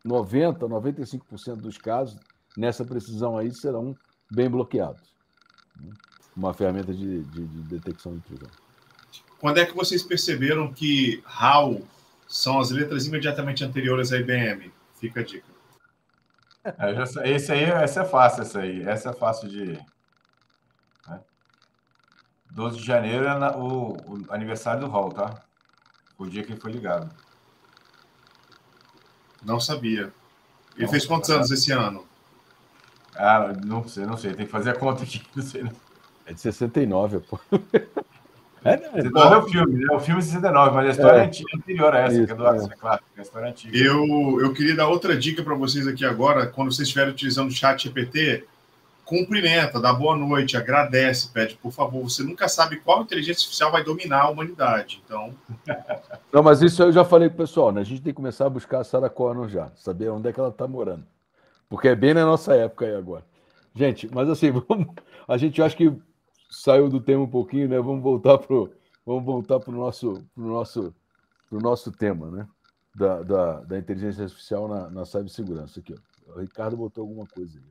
90, 0.05 0.65
95% 0.67 1.55
dos 1.57 1.77
casos 1.77 2.17
nessa 2.57 2.85
precisão 2.85 3.37
aí 3.37 3.53
serão 3.53 3.95
bem 4.31 4.49
bloqueados. 4.49 5.01
Uma 6.35 6.53
ferramenta 6.53 6.93
de, 6.93 7.23
de, 7.23 7.45
de 7.45 7.61
detecção 7.63 8.13
de 8.13 8.17
intrusão. 8.19 8.49
Quando 9.39 9.59
é 9.59 9.65
que 9.65 9.75
vocês 9.75 10.01
perceberam 10.01 10.71
que 10.71 11.21
HAL 11.25 11.81
são 12.27 12.59
as 12.59 12.71
letras 12.71 13.05
imediatamente 13.05 13.63
anteriores 13.63 14.11
à 14.11 14.17
IBM? 14.17 14.71
Fica 14.95 15.19
a 15.19 15.23
dica. 15.23 15.53
É, 16.63 16.95
já, 16.95 17.25
esse 17.25 17.51
aí, 17.51 17.63
essa 17.63 18.01
é 18.01 18.05
fácil, 18.05 18.41
essa 18.41 18.59
aí. 18.61 18.81
Essa 18.83 19.09
é 19.09 19.13
fácil 19.13 19.49
de. 19.49 19.77
Né? 21.07 21.19
12 22.51 22.77
de 22.77 22.85
janeiro 22.85 23.25
é 23.25 23.37
na, 23.37 23.57
o, 23.57 23.97
o, 23.97 24.25
aniversário 24.29 24.79
do 24.79 24.87
Hall, 24.87 25.11
tá? 25.11 25.43
O 26.17 26.25
dia 26.25 26.41
que 26.41 26.53
ele 26.53 26.61
foi 26.61 26.71
ligado. 26.71 27.13
Não 29.43 29.59
sabia. 29.59 30.13
Ele 30.75 30.85
Não, 30.85 30.89
fez 30.89 31.05
quantos 31.05 31.27
tá 31.27 31.35
anos 31.35 31.51
esse 31.51 31.71
ano? 31.71 32.07
Ah, 33.15 33.53
não 33.65 33.87
sei, 33.87 34.05
não 34.05 34.17
sei. 34.17 34.33
Tem 34.33 34.45
que 34.45 34.51
fazer 34.51 34.71
a 34.71 34.75
conta 34.75 35.03
aqui. 35.03 35.21
Não 35.35 35.43
sei, 35.43 35.63
não. 35.63 35.71
É 36.25 36.33
de 36.33 36.39
69, 36.39 37.19
pô. 37.19 37.39
É, 38.63 38.77
né? 38.77 38.89
69 38.93 39.35
é 39.35 39.37
o 39.37 39.49
filme, 39.49 39.85
né? 39.85 39.93
O 39.93 39.99
filme 39.99 40.21
é 40.21 40.23
69, 40.23 40.75
mas 40.75 40.87
a 40.87 40.89
história 40.91 41.17
é, 41.19 41.25
é 41.25 41.57
anterior 41.57 41.93
a 41.93 41.99
essa, 41.99 42.15
Isso, 42.15 42.25
que 42.27 42.31
é 42.31 42.35
do 42.35 42.47
é. 42.47 42.75
claro. 42.75 43.03
A 43.17 43.21
história 43.21 43.45
é 43.47 43.49
antiga. 43.49 43.77
Eu, 43.77 44.39
eu 44.41 44.53
queria 44.53 44.75
dar 44.75 44.87
outra 44.87 45.17
dica 45.17 45.43
para 45.43 45.53
vocês 45.53 45.85
aqui 45.85 46.05
agora. 46.05 46.47
Quando 46.47 46.71
vocês 46.71 46.87
estiverem 46.87 47.11
utilizando 47.11 47.49
o 47.49 47.51
chat 47.51 47.83
GPT, 47.83 48.45
cumprimenta, 49.03 49.81
dá 49.81 49.91
boa 49.91 50.15
noite, 50.15 50.55
agradece, 50.55 51.29
pede, 51.29 51.55
por 51.55 51.71
favor. 51.71 52.03
Você 52.03 52.23
nunca 52.23 52.47
sabe 52.47 52.77
qual 52.77 53.01
inteligência 53.01 53.41
artificial 53.41 53.71
vai 53.71 53.83
dominar 53.83 54.21
a 54.21 54.29
humanidade. 54.29 55.03
Então. 55.05 55.33
Não, 56.31 56.41
mas 56.41 56.61
isso 56.61 56.81
eu 56.81 56.91
já 56.91 57.03
falei 57.03 57.27
pro 57.27 57.39
pessoal, 57.39 57.71
né? 57.71 57.81
A 57.81 57.83
gente 57.83 58.01
tem 58.01 58.13
que 58.13 58.17
começar 58.17 58.45
a 58.45 58.49
buscar 58.49 58.79
a 58.79 58.83
Sarah 58.83 59.09
Connor 59.09 59.49
já, 59.49 59.69
saber 59.75 60.09
onde 60.09 60.29
é 60.29 60.33
que 60.33 60.39
ela 60.39 60.49
está 60.49 60.67
morando. 60.67 61.03
Porque 61.73 61.87
é 61.87 61.95
bem 61.95 62.13
na 62.13 62.23
nossa 62.23 62.53
época 62.53 62.85
aí 62.85 62.93
agora. 62.93 63.25
Gente, 63.73 64.07
mas 64.13 64.29
assim, 64.29 64.51
vamos, 64.69 64.93
a 65.27 65.37
gente 65.37 65.59
acha 65.59 65.75
que 65.75 65.91
saiu 66.47 66.87
do 66.87 67.01
tema 67.01 67.23
um 67.23 67.27
pouquinho, 67.27 67.67
né? 67.67 67.79
Vamos 67.79 68.03
voltar 68.03 68.37
pro, 68.37 68.71
vamos 69.03 69.25
voltar 69.25 69.59
para 69.59 69.73
o 69.73 69.75
nosso, 69.75 70.23
pro 70.35 70.43
nosso, 70.43 70.95
pro 71.49 71.59
nosso 71.59 71.91
tema, 71.91 72.29
né? 72.29 72.47
Da, 72.93 73.23
da, 73.23 73.61
da 73.61 73.79
inteligência 73.79 74.23
artificial 74.25 74.67
na, 74.67 74.87
na 74.91 75.03
cibersegurança. 75.03 75.79
Aqui, 75.79 75.95
ó. 75.95 76.33
O 76.35 76.41
Ricardo 76.41 76.77
botou 76.77 77.01
alguma 77.01 77.25
coisa 77.25 77.57
aí. 77.57 77.65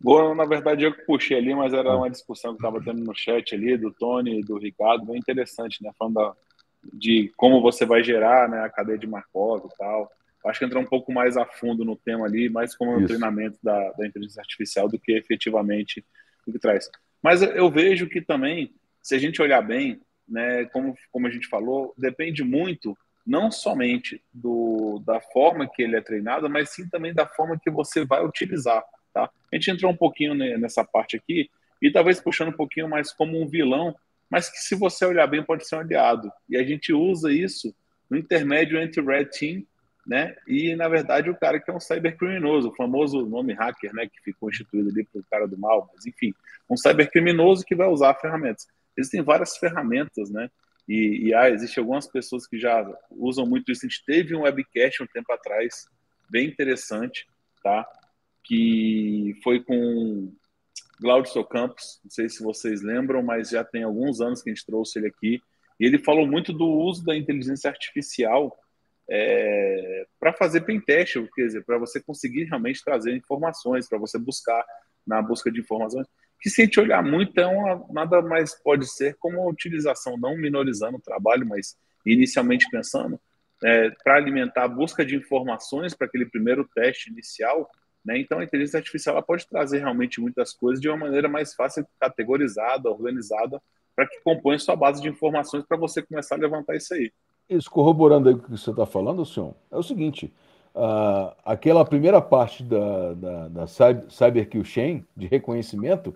Boa, 0.00 0.34
na 0.34 0.46
verdade 0.46 0.84
eu 0.84 0.94
que 0.94 1.02
puxei 1.02 1.36
ali, 1.36 1.54
mas 1.54 1.74
era 1.74 1.94
uma 1.94 2.08
discussão 2.08 2.52
que 2.52 2.64
estava 2.64 2.82
tendo 2.82 3.04
no 3.04 3.14
chat 3.14 3.54
ali 3.54 3.76
do 3.76 3.92
Tony 3.92 4.40
e 4.40 4.42
do 4.42 4.56
Ricardo, 4.56 5.04
bem 5.04 5.18
interessante, 5.18 5.82
né? 5.82 5.90
Falando 5.98 6.14
da, 6.14 6.34
de 6.94 7.30
como 7.36 7.60
você 7.60 7.84
vai 7.84 8.02
gerar 8.02 8.48
né, 8.48 8.60
a 8.60 8.70
cadeia 8.70 8.96
de 8.96 9.06
Markov 9.06 9.66
e 9.66 9.76
tal 9.76 10.10
acho 10.48 10.58
que 10.58 10.64
entrar 10.64 10.80
um 10.80 10.86
pouco 10.86 11.12
mais 11.12 11.36
a 11.36 11.44
fundo 11.44 11.84
no 11.84 11.96
tema 11.96 12.26
ali, 12.26 12.48
mais 12.48 12.74
como 12.76 12.96
um 12.96 13.06
treinamento 13.06 13.58
da, 13.62 13.92
da, 13.92 14.06
inteligência 14.06 14.40
artificial 14.40 14.88
do 14.88 14.98
que 14.98 15.12
efetivamente 15.12 16.04
o 16.46 16.52
que 16.52 16.58
traz. 16.58 16.88
Mas 17.22 17.42
eu 17.42 17.70
vejo 17.70 18.08
que 18.08 18.20
também, 18.20 18.74
se 19.02 19.14
a 19.14 19.18
gente 19.18 19.40
olhar 19.42 19.62
bem, 19.62 20.00
né, 20.28 20.64
como, 20.66 20.94
como 21.10 21.26
a 21.26 21.30
gente 21.30 21.48
falou, 21.48 21.94
depende 21.96 22.42
muito 22.44 22.96
não 23.26 23.50
somente 23.50 24.22
do, 24.32 25.02
da 25.04 25.20
forma 25.20 25.68
que 25.68 25.82
ele 25.82 25.96
é 25.96 26.00
treinado, 26.00 26.48
mas 26.48 26.70
sim 26.70 26.88
também 26.88 27.12
da 27.12 27.26
forma 27.26 27.58
que 27.60 27.70
você 27.70 28.04
vai 28.04 28.24
utilizar. 28.24 28.84
Tá? 29.12 29.28
A 29.52 29.56
gente 29.56 29.70
entrou 29.70 29.90
um 29.90 29.96
pouquinho 29.96 30.34
nessa 30.34 30.84
parte 30.84 31.16
aqui 31.16 31.50
e 31.82 31.90
talvez 31.90 32.20
puxando 32.20 32.50
um 32.50 32.56
pouquinho 32.56 32.88
mais 32.88 33.12
como 33.12 33.40
um 33.40 33.48
vilão, 33.48 33.94
mas 34.30 34.48
que 34.48 34.58
se 34.58 34.76
você 34.76 35.04
olhar 35.04 35.26
bem 35.26 35.42
pode 35.42 35.66
ser 35.66 35.76
um 35.76 35.80
aliado. 35.80 36.30
E 36.48 36.56
a 36.56 36.62
gente 36.62 36.92
usa 36.92 37.32
isso 37.32 37.74
no 38.08 38.16
intermédio 38.16 38.80
entre 38.80 39.02
Red 39.02 39.26
Team 39.26 39.64
né? 40.06 40.36
E 40.46 40.76
na 40.76 40.88
verdade 40.88 41.28
o 41.28 41.36
cara 41.36 41.58
que 41.58 41.70
é 41.70 41.74
um 41.74 41.80
cybercriminoso, 41.80 42.68
o 42.68 42.74
famoso 42.74 43.26
nome 43.26 43.52
hacker, 43.52 43.92
né, 43.92 44.06
que 44.06 44.22
ficou 44.22 44.48
instituído 44.48 44.88
ali 44.88 45.04
para 45.04 45.20
o 45.20 45.24
cara 45.24 45.48
do 45.48 45.58
mal, 45.58 45.90
mas 45.92 46.06
enfim, 46.06 46.32
um 46.70 46.76
cybercriminoso 46.76 47.64
que 47.64 47.74
vai 47.74 47.88
usar 47.88 48.14
ferramentas. 48.14 48.66
Existem 48.96 49.22
várias 49.22 49.56
ferramentas, 49.56 50.30
né? 50.30 50.48
E, 50.88 51.28
e 51.28 51.34
ah, 51.34 51.50
existem 51.50 51.82
algumas 51.82 52.06
pessoas 52.06 52.46
que 52.46 52.58
já 52.58 52.86
usam 53.10 53.44
muito 53.44 53.70
isso. 53.70 53.84
A 53.84 53.88
gente 53.88 54.04
teve 54.06 54.34
um 54.34 54.42
webcast 54.42 55.02
um 55.02 55.06
tempo 55.06 55.32
atrás, 55.32 55.86
bem 56.30 56.48
interessante, 56.48 57.26
tá? 57.62 57.86
Que 58.44 59.34
foi 59.42 59.62
com 59.62 60.32
Glaucio 61.00 61.44
Campos, 61.44 62.00
não 62.04 62.10
sei 62.10 62.28
se 62.28 62.42
vocês 62.42 62.82
lembram, 62.82 63.22
mas 63.22 63.50
já 63.50 63.64
tem 63.64 63.82
alguns 63.82 64.20
anos 64.20 64.42
que 64.42 64.48
a 64.48 64.54
gente 64.54 64.64
trouxe 64.64 64.98
ele 64.98 65.08
aqui. 65.08 65.40
E 65.78 65.84
ele 65.84 65.98
falou 65.98 66.26
muito 66.26 66.52
do 66.52 66.66
uso 66.66 67.04
da 67.04 67.14
inteligência 67.16 67.68
artificial 67.68 68.56
é, 69.08 70.06
para 70.18 70.32
fazer 70.32 70.62
pentest, 70.62 71.14
quer 71.34 71.46
dizer, 71.46 71.64
para 71.64 71.78
você 71.78 72.00
conseguir 72.00 72.44
realmente 72.44 72.84
trazer 72.84 73.16
informações, 73.16 73.88
para 73.88 73.98
você 73.98 74.18
buscar 74.18 74.64
na 75.06 75.22
busca 75.22 75.50
de 75.50 75.60
informações, 75.60 76.06
que 76.40 76.50
se 76.50 76.62
a 76.62 76.64
gente 76.64 76.80
olhar 76.80 77.02
muito, 77.02 77.38
é 77.40 77.46
uma, 77.46 77.86
nada 77.90 78.20
mais 78.20 78.54
pode 78.62 78.86
ser 78.86 79.16
como 79.18 79.40
uma 79.40 79.50
utilização, 79.50 80.16
não 80.16 80.36
minorizando 80.36 80.96
o 80.96 81.02
trabalho, 81.02 81.46
mas 81.46 81.76
inicialmente 82.04 82.68
pensando, 82.70 83.18
é, 83.64 83.90
para 84.02 84.16
alimentar 84.16 84.64
a 84.64 84.68
busca 84.68 85.04
de 85.04 85.16
informações 85.16 85.94
para 85.94 86.06
aquele 86.06 86.26
primeiro 86.26 86.68
teste 86.74 87.10
inicial, 87.10 87.70
né? 88.04 88.18
Então 88.18 88.38
a 88.38 88.44
inteligência 88.44 88.78
artificial 88.78 89.20
pode 89.22 89.48
trazer 89.48 89.78
realmente 89.78 90.20
muitas 90.20 90.52
coisas 90.52 90.80
de 90.80 90.88
uma 90.88 90.96
maneira 90.98 91.28
mais 91.28 91.54
fácil, 91.54 91.86
categorizada, 91.98 92.88
organizada, 92.88 93.60
para 93.96 94.06
que 94.06 94.20
compõe 94.20 94.58
sua 94.58 94.76
base 94.76 95.00
de 95.00 95.08
informações 95.08 95.64
para 95.66 95.76
você 95.76 96.02
começar 96.02 96.36
a 96.36 96.38
levantar 96.38 96.76
isso 96.76 96.94
aí. 96.94 97.10
Isso, 97.48 97.70
corroborando 97.70 98.30
o 98.30 98.38
que 98.38 98.50
você 98.50 98.70
está 98.70 98.84
falando, 98.84 99.24
senhor, 99.24 99.54
é 99.70 99.76
o 99.76 99.82
seguinte: 99.82 100.32
uh, 100.74 101.34
aquela 101.44 101.84
primeira 101.84 102.20
parte 102.20 102.64
da, 102.64 103.14
da, 103.14 103.48
da 103.48 103.66
Cyber 103.66 104.48
Kill 104.48 104.64
Chain, 104.64 105.04
de 105.16 105.26
reconhecimento, 105.26 106.14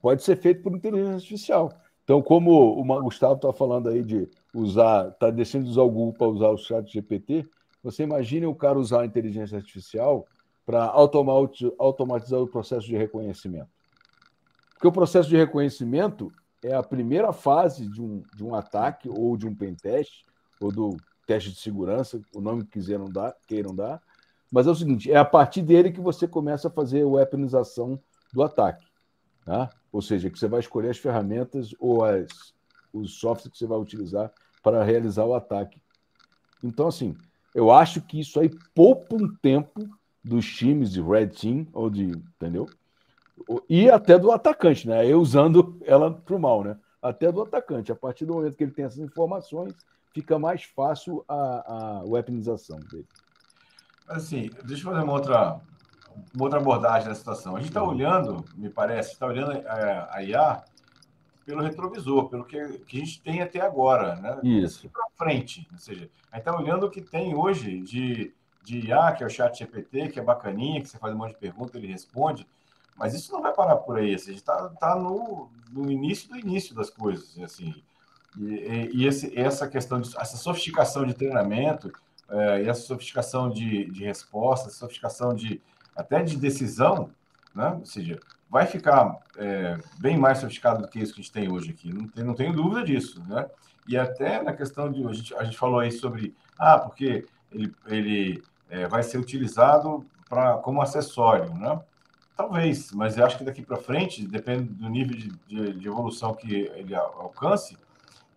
pode 0.00 0.22
ser 0.22 0.36
feito 0.36 0.62
por 0.62 0.74
inteligência 0.74 1.14
artificial. 1.14 1.72
Então, 2.02 2.20
como 2.20 2.80
o 2.80 3.02
Gustavo 3.02 3.34
está 3.34 3.52
falando 3.52 3.88
aí 3.88 4.02
de 4.02 4.28
usar, 4.52 5.08
está 5.08 5.30
deixando 5.30 5.64
de 5.64 5.70
usar 5.70 5.82
o 5.82 5.90
Google 5.90 6.12
para 6.12 6.28
usar 6.28 6.48
o 6.48 6.58
chat 6.58 6.92
GPT, 6.92 7.46
você 7.82 8.02
imagine 8.02 8.46
o 8.46 8.54
cara 8.54 8.78
usar 8.78 9.02
a 9.02 9.06
inteligência 9.06 9.56
artificial 9.56 10.26
para 10.66 10.84
automatizar 10.84 12.40
o 12.40 12.46
processo 12.46 12.86
de 12.86 12.96
reconhecimento. 12.96 13.68
Porque 14.74 14.88
o 14.88 14.92
processo 14.92 15.28
de 15.28 15.36
reconhecimento 15.36 16.32
é 16.64 16.74
a 16.74 16.82
primeira 16.82 17.30
fase 17.30 17.86
de 17.86 18.00
um, 18.00 18.22
de 18.34 18.42
um 18.42 18.54
ataque 18.54 19.06
ou 19.08 19.36
de 19.36 19.46
um 19.46 19.54
pentest, 19.54 20.24
ou 20.58 20.72
do 20.72 20.96
teste 21.26 21.50
de 21.50 21.60
segurança, 21.60 22.20
o 22.34 22.40
nome 22.40 22.64
que 22.64 22.70
quiseram 22.70 23.04
dar, 23.04 23.36
queiram 23.46 23.74
dar. 23.74 24.00
Mas 24.50 24.66
é 24.66 24.70
o 24.70 24.74
seguinte, 24.74 25.12
é 25.12 25.16
a 25.16 25.24
partir 25.24 25.60
dele 25.60 25.92
que 25.92 26.00
você 26.00 26.26
começa 26.26 26.68
a 26.68 26.70
fazer 26.70 27.02
a 27.02 27.06
weaponização 27.06 28.00
do 28.32 28.42
ataque. 28.42 28.86
Tá? 29.44 29.68
Ou 29.92 30.00
seja, 30.00 30.30
que 30.30 30.38
você 30.38 30.48
vai 30.48 30.60
escolher 30.60 30.88
as 30.88 30.96
ferramentas 30.96 31.74
ou 31.78 32.02
as, 32.02 32.54
os 32.92 33.18
softwares 33.18 33.52
que 33.52 33.58
você 33.58 33.66
vai 33.66 33.78
utilizar 33.78 34.32
para 34.62 34.82
realizar 34.82 35.26
o 35.26 35.34
ataque. 35.34 35.82
Então, 36.62 36.88
assim, 36.88 37.14
eu 37.54 37.70
acho 37.70 38.00
que 38.00 38.20
isso 38.20 38.40
aí 38.40 38.50
poupa 38.74 39.16
um 39.16 39.28
tempo 39.36 39.86
dos 40.24 40.46
times 40.46 40.90
de 40.90 41.02
Red 41.02 41.28
Team, 41.28 41.66
ou 41.74 41.90
de, 41.90 42.04
entendeu? 42.04 42.66
E 43.68 43.90
até 43.90 44.18
do 44.18 44.30
atacante, 44.30 44.88
né? 44.88 45.06
Eu 45.06 45.20
usando 45.20 45.78
ela 45.84 46.10
para 46.12 46.34
o 46.34 46.38
mal, 46.38 46.62
né? 46.62 46.78
Até 47.02 47.30
do 47.30 47.42
atacante. 47.42 47.92
A 47.92 47.96
partir 47.96 48.24
do 48.24 48.34
momento 48.34 48.56
que 48.56 48.64
ele 48.64 48.72
tem 48.72 48.84
essas 48.84 48.98
informações, 48.98 49.74
fica 50.12 50.38
mais 50.38 50.64
fácil 50.64 51.24
a, 51.28 52.00
a 52.00 52.04
weaponização 52.04 52.78
dele. 52.78 53.06
Assim, 54.08 54.50
deixa 54.64 54.86
eu 54.86 54.92
fazer 54.92 55.04
uma 55.04 55.12
outra, 55.12 55.60
uma 56.34 56.44
outra 56.44 56.60
abordagem 56.60 57.08
da 57.08 57.14
situação. 57.14 57.56
A 57.56 57.58
gente 57.58 57.68
está 57.68 57.82
olhando, 57.82 58.44
me 58.54 58.70
parece, 58.70 59.12
está 59.12 59.26
olhando 59.26 59.52
a, 59.66 60.16
a 60.16 60.22
IA 60.22 60.64
pelo 61.44 61.62
retrovisor, 61.62 62.28
pelo 62.28 62.44
que, 62.44 62.78
que, 62.80 62.96
a 62.96 63.04
gente 63.04 63.22
tem 63.22 63.42
até 63.42 63.60
agora, 63.60 64.16
né? 64.16 64.38
Isso. 64.42 64.88
Para 64.88 65.06
frente. 65.14 65.66
Ou 65.72 65.78
seja, 65.78 66.08
a 66.30 66.36
gente 66.36 66.46
está 66.46 66.56
olhando 66.56 66.86
o 66.86 66.90
que 66.90 67.02
tem 67.02 67.34
hoje 67.34 67.80
de, 67.80 68.32
de 68.62 68.86
IA, 68.88 69.12
que 69.12 69.22
é 69.22 69.26
o 69.26 69.30
chat 69.30 69.58
GPT, 69.58 70.08
que 70.08 70.20
é 70.20 70.22
bacaninha, 70.22 70.80
que 70.80 70.88
você 70.88 70.98
faz 70.98 71.14
um 71.14 71.18
monte 71.18 71.32
de 71.32 71.38
perguntas, 71.38 71.74
ele 71.74 71.92
responde. 71.92 72.46
Mas 72.96 73.14
isso 73.14 73.32
não 73.32 73.42
vai 73.42 73.52
parar 73.52 73.76
por 73.76 73.98
aí. 73.98 74.14
Assim, 74.14 74.30
a 74.30 74.32
gente 74.32 74.40
está 74.40 74.68
tá 74.68 74.96
no, 74.96 75.50
no 75.70 75.90
início 75.90 76.28
do 76.28 76.38
início 76.38 76.74
das 76.74 76.90
coisas. 76.90 77.36
Assim. 77.38 77.74
E, 78.38 78.90
e 78.92 79.06
esse, 79.06 79.38
essa 79.38 79.68
questão, 79.68 80.00
de, 80.00 80.16
essa 80.16 80.36
sofisticação 80.36 81.04
de 81.04 81.14
treinamento, 81.14 81.92
é, 82.28 82.62
e 82.62 82.68
essa 82.68 82.82
sofisticação 82.82 83.50
de, 83.50 83.90
de 83.90 84.04
resposta, 84.04 84.70
sofisticação 84.70 85.34
de 85.34 85.60
até 85.94 86.22
de 86.22 86.36
decisão, 86.36 87.10
né? 87.54 87.76
ou 87.78 87.84
seja, 87.84 88.18
vai 88.50 88.66
ficar 88.66 89.18
é, 89.36 89.78
bem 89.98 90.18
mais 90.18 90.38
sofisticado 90.38 90.82
do 90.82 90.88
que 90.88 90.98
isso 90.98 91.14
que 91.14 91.20
a 91.20 91.22
gente 91.22 91.32
tem 91.32 91.52
hoje 91.52 91.70
aqui, 91.70 91.92
não, 91.92 92.08
tem, 92.08 92.24
não 92.24 92.34
tenho 92.34 92.52
dúvida 92.52 92.84
disso. 92.84 93.22
Né? 93.24 93.48
E 93.86 93.96
até 93.96 94.42
na 94.42 94.52
questão 94.52 94.90
de. 94.90 95.06
A 95.06 95.12
gente, 95.12 95.34
a 95.34 95.44
gente 95.44 95.58
falou 95.58 95.78
aí 95.78 95.92
sobre. 95.92 96.34
Ah, 96.58 96.78
porque 96.78 97.26
ele, 97.52 97.74
ele 97.86 98.42
é, 98.68 98.86
vai 98.88 99.02
ser 99.02 99.18
utilizado 99.18 100.04
pra, 100.28 100.58
como 100.58 100.80
acessório, 100.80 101.52
né? 101.54 101.80
Talvez, 102.36 102.90
mas 102.92 103.16
eu 103.16 103.24
acho 103.24 103.38
que 103.38 103.44
daqui 103.44 103.62
para 103.62 103.76
frente, 103.76 104.26
depende 104.26 104.64
do 104.64 104.88
nível 104.88 105.16
de, 105.16 105.28
de, 105.46 105.72
de, 105.74 105.88
evolução 105.88 106.34
que 106.34 106.52
ele 106.74 106.94
alcance, 106.94 107.78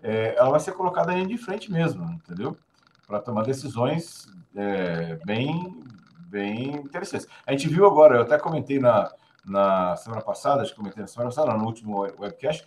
é, 0.03 0.35
ela 0.37 0.51
vai 0.51 0.59
ser 0.59 0.73
colocada 0.73 1.11
aí 1.11 1.25
de 1.25 1.37
frente 1.37 1.71
mesmo, 1.71 2.03
entendeu? 2.11 2.55
Para 3.07 3.19
tomar 3.19 3.43
decisões 3.43 4.27
é, 4.55 5.15
bem, 5.25 5.83
bem 6.27 6.75
interessantes. 6.75 7.27
A 7.45 7.51
gente 7.51 7.67
viu 7.67 7.87
agora, 7.87 8.17
eu 8.17 8.21
até 8.21 8.37
comentei 8.37 8.79
na, 8.79 9.11
na 9.43 9.95
semana 9.95 10.21
passada, 10.21 10.61
acho 10.61 10.71
que 10.71 10.77
comentei 10.77 11.01
na 11.01 11.07
semana 11.07 11.31
passada, 11.31 11.57
no 11.57 11.65
último 11.65 12.01
webcast, 12.01 12.65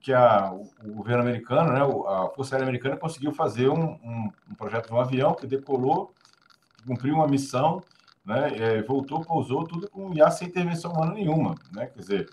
que 0.00 0.12
a, 0.12 0.52
o 0.52 0.92
governo 0.92 1.22
americano, 1.22 1.72
né, 1.72 1.80
a 1.82 2.30
Força 2.34 2.54
Aérea 2.54 2.64
Americana 2.64 2.96
conseguiu 2.96 3.32
fazer 3.32 3.68
um, 3.68 3.90
um, 4.02 4.30
um 4.50 4.54
projeto 4.54 4.86
de 4.86 4.94
um 4.94 5.00
avião 5.00 5.34
que 5.34 5.46
decolou, 5.46 6.14
cumpriu 6.86 7.14
uma 7.14 7.28
missão, 7.28 7.82
né, 8.30 8.56
é, 8.56 8.82
voltou, 8.82 9.24
pousou, 9.24 9.64
tudo 9.64 9.90
com 9.90 10.14
IA 10.14 10.30
sem 10.30 10.48
intervenção 10.48 10.92
humana 10.92 11.14
nenhuma. 11.14 11.56
Né, 11.72 11.86
quer 11.86 11.98
dizer, 11.98 12.30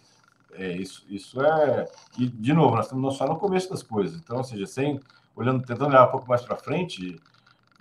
é, 0.53 0.71
isso, 0.73 1.03
isso 1.09 1.41
é. 1.41 1.87
E, 2.17 2.27
de 2.27 2.53
novo, 2.53 2.75
nós 2.75 2.85
estamos 2.85 3.17
só 3.17 3.27
no 3.27 3.37
começo 3.37 3.69
das 3.69 3.81
coisas. 3.81 4.19
Então, 4.19 4.37
ou 4.37 4.43
seja, 4.43 4.65
sem, 4.67 4.99
olhando, 5.35 5.65
tentando 5.65 5.87
olhar 5.87 6.07
um 6.07 6.11
pouco 6.11 6.27
mais 6.29 6.41
para 6.43 6.55
frente, 6.55 7.19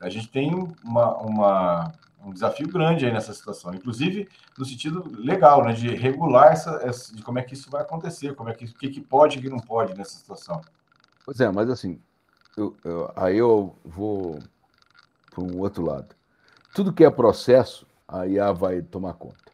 a 0.00 0.08
gente 0.08 0.28
tem 0.28 0.50
uma, 0.82 1.16
uma, 1.18 1.92
um 2.24 2.32
desafio 2.32 2.68
grande 2.68 3.04
aí 3.04 3.12
nessa 3.12 3.32
situação, 3.32 3.74
inclusive 3.74 4.28
no 4.58 4.64
sentido 4.64 5.04
legal, 5.18 5.64
né, 5.64 5.72
de 5.72 5.94
regular 5.94 6.52
essa, 6.52 6.80
essa 6.82 7.14
de 7.14 7.22
como 7.22 7.38
é 7.38 7.42
que 7.42 7.54
isso 7.54 7.70
vai 7.70 7.82
acontecer, 7.82 8.34
como 8.34 8.48
é 8.48 8.54
que, 8.54 8.66
que, 8.72 8.88
que 8.88 9.00
pode 9.00 9.38
e 9.38 9.42
que 9.42 9.48
não 9.48 9.58
pode 9.58 9.94
nessa 9.94 10.16
situação. 10.16 10.60
Pois 11.24 11.40
é, 11.40 11.50
mas 11.50 11.68
assim, 11.68 12.00
eu, 12.56 12.76
eu, 12.84 13.12
aí 13.14 13.36
eu 13.36 13.76
vou 13.84 14.38
para 15.30 15.44
um 15.44 15.58
outro 15.60 15.84
lado. 15.84 16.14
Tudo 16.74 16.92
que 16.92 17.04
é 17.04 17.10
processo, 17.10 17.86
a 18.09 18.26
IA 18.26 18.52
vai 18.52 18.82
tomar 18.82 19.14
conta. 19.14 19.52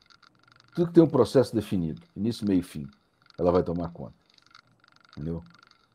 Tudo 0.74 0.88
que 0.88 0.94
tem 0.94 1.02
um 1.02 1.08
processo 1.08 1.54
definido, 1.54 2.00
início, 2.16 2.46
meio 2.46 2.60
e 2.60 2.62
fim, 2.62 2.86
ela 3.38 3.52
vai 3.52 3.62
tomar 3.62 3.90
conta. 3.90 4.14
Entendeu? 5.12 5.42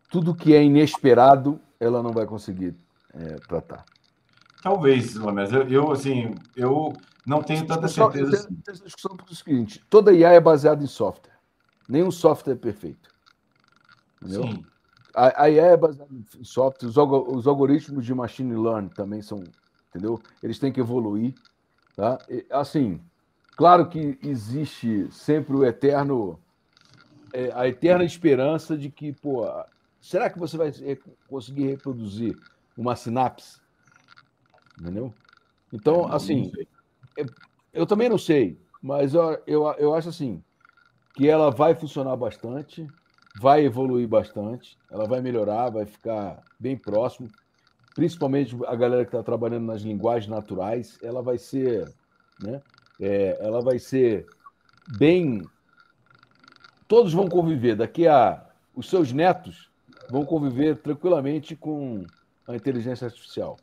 Tudo 0.10 0.36
que 0.36 0.53
é 0.53 0.64
inesperado, 0.64 1.60
ela 1.80 2.01
não 2.01 2.12
vai 2.12 2.26
conseguir 2.26 2.76
é, 3.14 3.36
tratar. 3.47 3.86
Talvez, 4.62 5.16
mas 5.16 5.51
eu, 5.51 5.68
eu, 5.68 5.91
assim, 5.91 6.34
eu 6.55 6.93
não 7.26 7.41
tenho 7.41 7.66
tanta 7.66 7.88
certeza. 7.88 8.36
Assim. 8.36 8.84
discussão 8.84 9.18
o 9.30 9.36
seguinte: 9.36 9.84
toda 9.89 10.14
IA 10.14 10.34
é 10.34 10.39
baseada 10.39 10.84
em 10.84 10.88
software. 10.88 11.38
Nenhum 11.88 12.12
software 12.12 12.53
é 12.53 12.58
perfeito. 12.58 13.10
Entendeu? 14.22 14.43
Sim. 14.43 14.66
A, 15.14 15.43
a 15.43 15.49
IA 15.49 15.66
é 15.68 15.78
baseada 15.78 16.12
em 16.14 16.43
software. 16.43 16.89
Os, 16.89 16.97
os 16.97 17.47
algoritmos 17.47 18.05
de 18.05 18.14
machine 18.14 18.55
learning 18.55 18.89
também 18.89 19.22
são, 19.22 19.43
entendeu? 19.89 20.22
Eles 20.41 20.60
têm 20.60 20.72
que 20.72 20.80
evoluir. 20.80 21.34
Tá? 21.98 22.20
E, 22.30 22.45
assim, 22.52 23.02
claro 23.56 23.89
que 23.89 24.20
existe 24.22 25.12
sempre 25.12 25.56
o 25.56 25.66
eterno, 25.66 26.39
é, 27.34 27.52
a 27.56 27.68
eterna 27.68 28.04
esperança 28.06 28.78
de 28.78 28.91
que, 28.91 29.12
pô, 29.14 29.52
será 30.00 30.30
que 30.30 30.38
você 30.38 30.56
vai 30.56 30.72
conseguir 31.28 31.66
reproduzir 31.66 32.38
uma 32.78 32.95
sinapse? 32.95 33.60
Entendeu? 34.80 35.12
Então, 35.74 36.06
assim, 36.14 36.52
eu 37.74 37.88
também 37.88 38.10
não 38.10 38.20
sei, 38.20 38.62
mas 38.80 39.16
eu, 39.16 39.41
eu, 39.48 39.66
eu 39.80 39.95
acho 39.95 40.10
assim 40.10 40.43
que 41.16 41.28
ela 41.28 41.50
vai 41.50 41.74
funcionar 41.74 42.16
bastante, 42.16 42.86
vai 43.41 43.66
evoluir 43.66 44.08
bastante, 44.08 44.78
ela 44.91 45.08
vai 45.08 45.20
melhorar, 45.20 45.72
vai 45.72 45.88
ficar 45.88 46.43
bem 46.60 46.78
próximo, 46.78 47.28
principalmente 47.98 48.56
a 48.68 48.76
galera 48.76 49.04
que 49.04 49.10
está 49.10 49.24
trabalhando 49.24 49.66
nas 49.66 49.82
linguagens 49.82 50.30
naturais, 50.30 51.00
ela 51.02 51.24
vai 51.24 51.39
ser, 51.39 51.91
né? 52.39 52.62
É, 53.02 53.39
ela 53.41 53.60
vai 53.60 53.80
ser 53.80 54.28
bem. 55.00 55.41
Todos 56.88 57.12
vão 57.12 57.28
conviver. 57.28 57.76
Daqui 57.76 58.08
a 58.08 58.45
os 58.76 58.88
seus 58.88 59.12
netos 59.12 59.72
vão 60.12 60.24
conviver 60.24 60.78
tranquilamente 60.78 61.56
com 61.56 62.06
a 62.48 62.56
inteligência 62.56 63.06
artificial, 63.06 63.58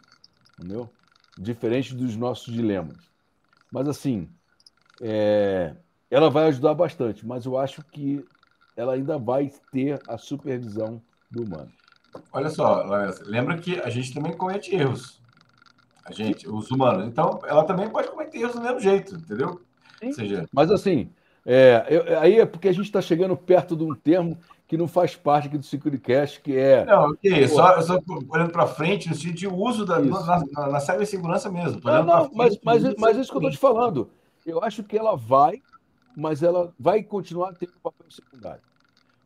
entendeu? 0.59 0.91
diferente 1.39 1.95
dos 1.95 2.16
nossos 2.16 2.53
dilemas. 2.53 2.97
Mas, 3.70 3.87
assim, 3.87 4.28
é, 5.01 5.76
ela 6.11 6.28
vai 6.28 6.49
ajudar 6.49 6.74
bastante, 6.74 7.24
mas 7.24 7.47
eu 7.47 7.57
acho 7.57 7.85
que 7.85 8.24
ela 8.76 8.95
ainda 8.95 9.16
vai 9.16 9.53
ter 9.70 10.03
a 10.09 10.18
supervisão 10.18 11.01
do 11.30 11.45
humano. 11.45 11.70
Olha 12.32 12.50
só, 12.50 12.84
lembra 13.24 13.58
que 13.58 13.80
a 13.80 13.90
gente 13.90 14.12
também 14.12 14.36
comete 14.36 14.74
erros. 14.74 15.20
A 16.04 16.12
gente, 16.12 16.48
os 16.48 16.70
humanos. 16.70 17.06
Então, 17.06 17.40
ela 17.46 17.64
também 17.64 17.88
pode 17.88 18.08
cometer 18.08 18.38
erros 18.38 18.54
do 18.54 18.60
mesmo 18.60 18.80
jeito, 18.80 19.14
entendeu? 19.14 19.60
Sim. 19.98 20.12
Seja... 20.12 20.46
Mas, 20.52 20.70
assim, 20.70 21.10
é, 21.46 21.86
eu, 21.88 22.18
aí 22.18 22.40
é 22.40 22.46
porque 22.46 22.68
a 22.68 22.72
gente 22.72 22.86
está 22.86 23.00
chegando 23.00 23.36
perto 23.36 23.76
de 23.76 23.84
um 23.84 23.94
termo 23.94 24.38
que 24.66 24.76
não 24.76 24.88
faz 24.88 25.14
parte 25.14 25.48
aqui 25.48 25.58
do 25.58 25.64
Security 25.64 26.40
que 26.42 26.56
é. 26.56 26.84
Não, 26.84 27.10
ok, 27.10 27.48
só, 27.48 27.80
só 27.82 27.98
olhando 28.28 28.50
para 28.50 28.66
frente, 28.66 29.08
no 29.08 29.14
sentido 29.14 29.36
de 29.36 29.46
uso 29.46 29.84
da, 29.84 30.00
na, 30.00 30.42
na, 30.52 30.68
na 30.68 30.80
cibersegurança 30.80 31.50
mesmo. 31.50 31.80
Não, 31.84 32.02
não, 32.02 32.30
mas, 32.34 32.58
mas, 32.62 32.82
mas 32.96 33.16
isso 33.16 33.30
que 33.30 33.36
eu 33.36 33.40
estou 33.40 33.50
te 33.50 33.58
falando. 33.58 34.10
Eu 34.44 34.62
acho 34.62 34.82
que 34.82 34.96
ela 34.96 35.16
vai, 35.16 35.62
mas 36.16 36.42
ela 36.42 36.72
vai 36.78 37.02
continuar 37.02 37.52
tendo 37.54 37.72
um 37.76 37.80
papel 37.82 38.06
secundário. 38.10 38.62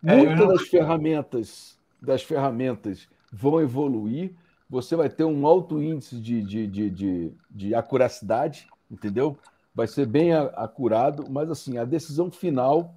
É, 0.05 0.17
Muitas 0.17 0.39
não... 0.39 0.49
das 0.49 0.63
ferramentas 0.63 1.78
das 2.01 2.23
ferramentas 2.23 3.09
vão 3.33 3.61
evoluir, 3.61 4.35
você 4.69 4.95
vai 4.95 5.09
ter 5.09 5.25
um 5.25 5.47
alto 5.47 5.83
índice 5.83 6.21
de, 6.21 6.43
de, 6.43 6.67
de, 6.67 6.91
de, 6.91 7.33
de 7.51 7.75
acuracidade, 7.75 8.69
entendeu? 8.91 9.37
Vai 9.75 9.87
ser 9.87 10.07
bem 10.07 10.33
acurado, 10.35 11.25
mas 11.31 11.51
assim, 11.51 11.79
a 11.79 11.85
decisão 11.85 12.31
final 12.31 12.95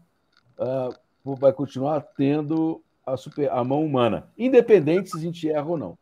uh, 0.58 1.36
vai 1.36 1.54
continuar 1.54 2.02
tendo 2.02 2.84
a, 3.06 3.16
super, 3.16 3.50
a 3.52 3.64
mão 3.64 3.86
humana, 3.86 4.28
independente 4.38 5.12
se 5.12 5.18
a 5.18 5.22
gente 5.22 5.50
erra 5.50 5.68
ou 5.68 5.78
não. 5.78 5.98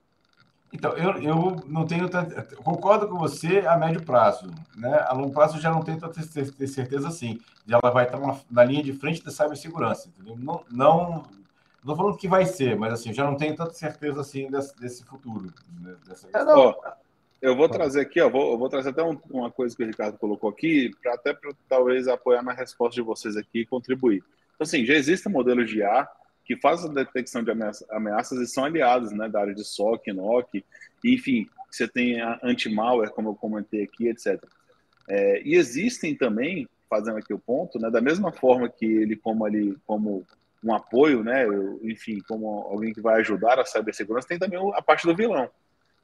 Então, 0.72 0.92
eu, 0.92 1.18
eu 1.22 1.56
não 1.66 1.86
tenho. 1.86 2.08
Concordo 2.64 3.08
com 3.08 3.18
você 3.18 3.60
a 3.66 3.76
médio 3.76 4.04
prazo. 4.04 4.52
Né? 4.76 5.04
A 5.08 5.14
longo 5.14 5.34
prazo 5.34 5.60
já 5.60 5.72
não 5.72 5.82
tenho 5.82 6.00
tanta 6.00 6.22
certeza 6.22 7.08
assim. 7.08 7.40
Ela 7.68 7.92
vai 7.92 8.06
estar 8.06 8.20
uma, 8.20 8.40
na 8.52 8.64
linha 8.64 8.84
de 8.84 8.94
frente 8.94 9.24
da 9.24 9.32
cibersegurança. 9.32 10.10
Entendeu? 10.10 10.38
Não, 10.38 10.64
não, 10.70 11.24
Não 11.84 11.94
estou 11.94 11.96
falando 11.96 12.18
que 12.18 12.28
vai 12.28 12.46
ser, 12.46 12.78
mas 12.78 12.94
assim, 12.94 13.14
já 13.14 13.24
não 13.24 13.38
tenho 13.38 13.56
tanta 13.56 13.74
certeza 13.74 14.22
assim 14.22 14.50
desse, 14.50 14.76
desse 14.78 15.04
futuro. 15.06 15.54
Né, 15.82 15.96
dessa 16.06 16.28
é, 16.34 16.44
não, 16.44 16.76
eu 17.42 17.56
vou 17.56 17.70
trazer 17.70 18.02
aqui, 18.02 18.20
ó, 18.20 18.30
vou, 18.30 18.52
eu 18.52 18.58
vou 18.58 18.68
trazer 18.68 18.90
até 18.90 19.02
um, 19.02 19.18
uma 19.30 19.50
coisa 19.50 19.76
que 19.76 19.84
o 19.84 19.88
Ricardo 19.88 20.18
colocou 20.18 20.50
aqui, 20.50 20.92
para 21.02 21.14
até 21.14 21.34
pra, 21.34 21.52
talvez 21.70 22.08
apoiar 22.08 22.44
na 22.44 22.52
resposta 22.52 22.96
de 22.96 23.02
vocês 23.02 23.38
aqui 23.38 23.62
e 23.62 23.66
contribuir. 23.66 24.24
Então, 24.56 24.66
assim, 24.66 24.86
já 24.86 24.94
existem 24.94 25.32
modelos 25.32 25.70
de 25.70 25.80
IA 25.80 26.08
que 26.44 26.58
fazem 26.58 26.90
a 26.90 26.94
detecção 26.94 27.44
de 27.44 27.52
ameaças 27.92 28.40
e 28.40 28.48
são 28.48 28.66
aliados 28.66 29.12
né, 29.12 29.30
da 29.30 29.40
área 29.40 29.54
de 29.54 29.64
SOC, 29.64 30.12
NOC, 30.12 30.66
enfim, 31.06 31.48
você 31.72 31.88
tem 31.88 32.20
anti-malware, 32.44 33.12
como 33.12 33.30
eu 33.30 33.36
comentei 33.36 33.84
aqui, 33.84 34.08
etc. 34.08 34.44
É, 35.08 35.42
e 35.44 35.56
existem 35.56 36.16
também, 36.16 36.68
fazendo 36.90 37.18
aqui 37.18 37.34
o 37.34 37.40
ponto, 37.40 37.80
né, 37.80 37.90
da 37.90 38.02
mesma 38.02 38.32
forma 38.32 38.68
que 38.68 38.86
ele 38.86 39.16
como 39.16 39.46
ali 39.46 39.78
como 39.86 40.26
um 40.64 40.74
apoio, 40.74 41.24
né, 41.24 41.46
enfim, 41.84 42.20
como 42.28 42.48
alguém 42.48 42.94
que 42.94 43.02
vai 43.02 43.20
ajudar 43.22 43.60
a 43.60 43.66
cibersegurança, 43.66 44.28
tem 44.28 44.40
também 44.40 44.60
a 44.76 44.82
parte 44.82 45.08
do 45.08 45.16
vilão. 45.16 45.50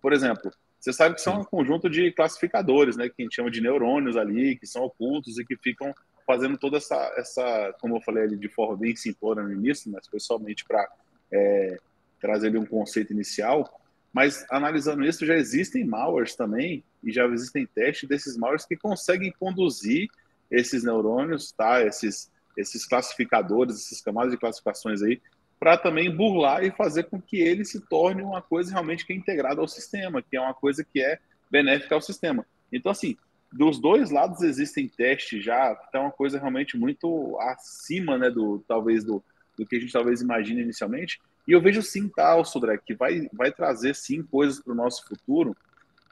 Por 0.01 0.13
exemplo, 0.13 0.51
você 0.79 0.93
sabe 0.93 1.15
que 1.15 1.21
são 1.21 1.41
um 1.41 1.43
conjunto 1.43 1.89
de 1.89 2.11
classificadores, 2.11 2.95
né, 2.95 3.09
que 3.09 3.15
a 3.19 3.23
gente 3.23 3.35
chama 3.35 3.51
de 3.51 3.61
neurônios 3.61 4.15
ali, 4.15 4.55
que 4.55 4.67
são 4.67 4.83
ocultos 4.83 5.37
e 5.37 5.45
que 5.45 5.57
ficam 5.57 5.93
fazendo 6.25 6.57
toda 6.57 6.77
essa, 6.77 6.95
essa 7.17 7.75
como 7.79 7.97
eu 7.97 8.01
falei 8.01 8.23
ali 8.23 8.37
de 8.37 8.49
forma 8.49 8.77
bem 8.77 8.95
simplória 8.95 9.43
no 9.43 9.51
início, 9.51 9.91
mas 9.91 10.07
foi 10.07 10.19
somente 10.19 10.63
para 10.65 10.87
é, 11.31 11.77
trazer 12.19 12.47
ali 12.47 12.57
um 12.57 12.65
conceito 12.65 13.13
inicial. 13.13 13.81
Mas 14.13 14.45
analisando 14.49 15.03
isso, 15.03 15.25
já 15.25 15.35
existem 15.35 15.85
malwares 15.85 16.35
também, 16.35 16.83
e 17.03 17.11
já 17.11 17.25
existem 17.25 17.65
testes 17.67 18.07
desses 18.07 18.37
malwares 18.37 18.65
que 18.65 18.75
conseguem 18.75 19.33
conduzir 19.39 20.07
esses 20.49 20.83
neurônios, 20.83 21.51
tá? 21.51 21.83
Esses, 21.83 22.31
esses 22.57 22.85
classificadores, 22.85 23.75
esses 23.75 24.01
camadas 24.01 24.31
de 24.31 24.37
classificações 24.37 25.01
aí, 25.01 25.21
para 25.59 25.77
também 25.77 26.13
burlar 26.13 26.63
e 26.63 26.71
fazer 26.71 27.03
com 27.03 27.21
que 27.21 27.37
ele 27.37 27.63
se 27.63 27.79
torne 27.87 28.21
uma 28.21 28.41
coisa 28.41 28.71
realmente 28.71 29.05
que 29.05 29.13
é 29.13 29.15
integrada 29.15 29.61
ao 29.61 29.67
sistema, 29.67 30.21
que 30.21 30.35
é 30.35 30.41
uma 30.41 30.53
coisa 30.53 30.83
que 30.83 31.01
é 31.01 31.19
benéfica 31.49 31.95
ao 31.95 32.01
sistema. 32.01 32.45
Então, 32.71 32.91
assim, 32.91 33.15
dos 33.51 33.79
dois 33.79 34.11
lados 34.11 34.41
existem 34.41 34.87
testes 34.87 35.43
já, 35.43 35.77
então 35.87 36.01
é 36.01 36.03
uma 36.05 36.11
coisa 36.11 36.37
realmente 36.37 36.77
muito 36.77 37.37
acima, 37.39 38.17
né, 38.17 38.29
do 38.29 38.63
talvez 38.67 39.03
do, 39.03 39.23
do 39.57 39.65
que 39.65 39.77
a 39.77 39.79
gente 39.79 39.93
talvez 39.93 40.21
imagine 40.21 40.61
inicialmente. 40.61 41.21
E 41.47 41.51
eu 41.51 41.61
vejo 41.61 41.81
sim, 41.81 42.09
tá, 42.09 42.43
Sodré, 42.43 42.77
que 42.77 42.93
vai, 42.93 43.29
vai 43.31 43.51
trazer 43.51 43.95
sim 43.95 44.23
coisas 44.23 44.59
para 44.59 44.73
o 44.73 44.75
nosso 44.75 45.05
futuro, 45.07 45.55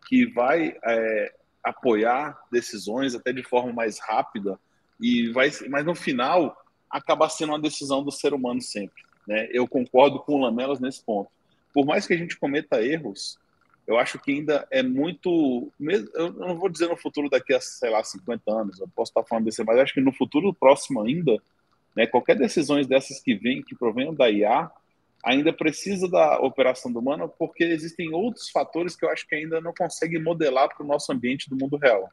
que 0.07 0.25
vai 0.25 0.77
é, 0.85 1.33
apoiar 1.63 2.39
decisões 2.51 3.15
até 3.15 3.33
de 3.33 3.43
forma 3.43 3.73
mais 3.73 3.99
rápida 3.99 4.59
e 4.99 5.29
vai, 5.29 5.51
mas 5.69 5.85
no 5.85 5.95
final 5.95 6.55
acabar 6.89 7.29
sendo 7.29 7.49
uma 7.49 7.59
decisão 7.59 8.03
do 8.03 8.11
ser 8.11 8.33
humano 8.33 8.61
sempre. 8.61 9.03
Né? 9.27 9.47
Eu 9.51 9.67
concordo 9.67 10.19
com 10.19 10.35
o 10.35 10.41
Lamelas 10.41 10.79
nesse 10.79 11.03
ponto. 11.03 11.29
Por 11.73 11.85
mais 11.85 12.05
que 12.05 12.13
a 12.13 12.17
gente 12.17 12.37
cometa 12.37 12.83
erros, 12.83 13.37
eu 13.87 13.97
acho 13.97 14.19
que 14.19 14.31
ainda 14.31 14.67
é 14.71 14.81
muito. 14.81 15.71
Eu 16.13 16.31
não 16.33 16.57
vou 16.57 16.69
dizer 16.69 16.87
no 16.87 16.95
futuro 16.95 17.29
daqui 17.29 17.53
a, 17.53 17.59
sei 17.59 17.89
lá, 17.89 18.03
50 18.03 18.51
anos, 18.51 18.79
eu 18.79 18.87
posso 18.95 19.09
estar 19.09 19.23
falando 19.23 19.45
desse, 19.45 19.63
mas 19.63 19.79
acho 19.79 19.93
que 19.93 20.01
no 20.01 20.13
futuro 20.13 20.53
próximo 20.53 21.01
ainda, 21.01 21.37
né, 21.95 22.07
qualquer 22.07 22.37
decisões 22.37 22.87
dessas 22.87 23.19
que 23.19 23.35
vem, 23.35 23.61
que 23.61 23.75
provenham 23.75 24.13
da 24.13 24.29
IA, 24.29 24.71
ainda 25.23 25.51
precisa 25.51 26.07
da 26.07 26.39
operação 26.39 26.91
do 26.91 26.99
humano, 26.99 27.27
porque 27.37 27.63
existem 27.63 28.13
outros 28.13 28.49
fatores 28.49 28.95
que 28.95 29.05
eu 29.05 29.09
acho 29.09 29.27
que 29.27 29.35
ainda 29.35 29.59
não 29.59 29.73
consegue 29.73 30.19
modelar 30.19 30.69
para 30.69 30.83
o 30.83 30.87
nosso 30.87 31.11
ambiente 31.11 31.49
do 31.49 31.55
mundo 31.55 31.77
real. 31.77 32.09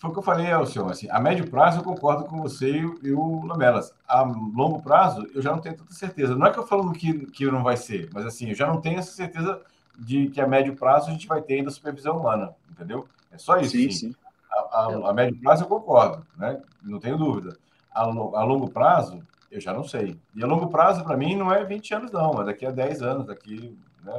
Foi 0.00 0.08
o 0.08 0.12
que 0.14 0.18
eu 0.18 0.22
falei, 0.22 0.46
Elcio. 0.46 0.88
Assim, 0.88 1.10
a 1.10 1.20
médio 1.20 1.48
prazo 1.50 1.80
eu 1.80 1.84
concordo 1.84 2.24
com 2.24 2.40
você 2.40 2.70
e 3.02 3.12
o 3.12 3.44
Lamelas. 3.44 3.94
A 4.08 4.22
longo 4.22 4.80
prazo 4.80 5.28
eu 5.34 5.42
já 5.42 5.52
não 5.52 5.60
tenho 5.60 5.76
tanta 5.76 5.92
certeza. 5.92 6.34
Não 6.34 6.46
é 6.46 6.50
que 6.50 6.58
eu 6.58 6.66
falo 6.66 6.90
que, 6.92 7.26
que 7.26 7.44
não 7.44 7.62
vai 7.62 7.76
ser, 7.76 8.08
mas 8.14 8.24
assim, 8.24 8.48
eu 8.48 8.54
já 8.54 8.66
não 8.66 8.80
tenho 8.80 8.98
essa 8.98 9.12
certeza 9.12 9.60
de 9.98 10.28
que 10.28 10.40
a 10.40 10.48
médio 10.48 10.74
prazo 10.74 11.10
a 11.10 11.12
gente 11.12 11.26
vai 11.26 11.42
ter 11.42 11.56
ainda 11.56 11.70
supervisão 11.70 12.16
humana, 12.16 12.54
entendeu? 12.70 13.06
É 13.30 13.36
só 13.36 13.58
isso. 13.58 13.72
Sim, 13.72 13.90
sim. 13.90 14.14
A, 14.50 14.56
a, 14.56 15.10
a, 15.10 15.12
médio 15.12 15.38
prazo 15.38 15.64
eu 15.64 15.68
concordo, 15.68 16.26
né? 16.34 16.62
Não 16.82 16.98
tenho 16.98 17.18
dúvida. 17.18 17.58
A, 17.94 18.04
a 18.04 18.42
longo 18.42 18.70
prazo, 18.70 19.22
eu 19.50 19.60
já 19.60 19.74
não 19.74 19.84
sei. 19.84 20.18
E 20.34 20.42
a 20.42 20.46
longo 20.46 20.68
prazo, 20.68 21.04
para 21.04 21.14
mim, 21.14 21.36
não 21.36 21.52
é 21.52 21.62
20 21.62 21.94
anos, 21.94 22.10
não. 22.10 22.40
É 22.40 22.46
daqui 22.46 22.64
a 22.64 22.70
10 22.70 23.02
anos, 23.02 23.26
daqui, 23.26 23.78
né? 24.02 24.18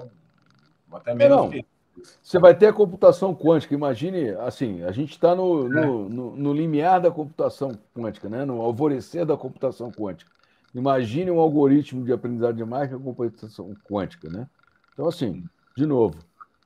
Até 0.94 1.16
menos 1.16 1.38
não, 1.38 1.50
que 1.50 1.66
você 2.22 2.40
vai 2.40 2.56
ter 2.56 2.68
a 2.68 2.74
computação 2.74 3.36
quântica. 3.36 3.74
Imagine, 3.74 4.32
assim, 4.32 4.84
a 4.84 4.92
gente 4.92 5.12
está 5.12 5.36
no, 5.36 5.68
no, 5.68 6.10
no, 6.10 6.36
no, 6.36 6.54
limiar 6.54 7.02
da 7.02 7.12
computação 7.12 7.78
quântica, 7.94 8.30
né? 8.30 8.46
no 8.46 8.62
alvorecer 8.62 9.26
da 9.26 9.36
computação 9.38 9.92
quântica. 9.92 10.32
Imagine 10.74 11.32
um 11.32 11.40
algoritmo 11.40 12.04
de 12.04 12.14
aprendizagem 12.14 12.56
de 12.56 12.66
máquina 12.66 12.98
com 12.98 13.14
computação 13.14 13.74
quântica. 13.84 14.30
Né? 14.30 14.48
Então, 14.94 15.08
assim, 15.08 15.44
de 15.76 15.86
novo, 15.86 16.18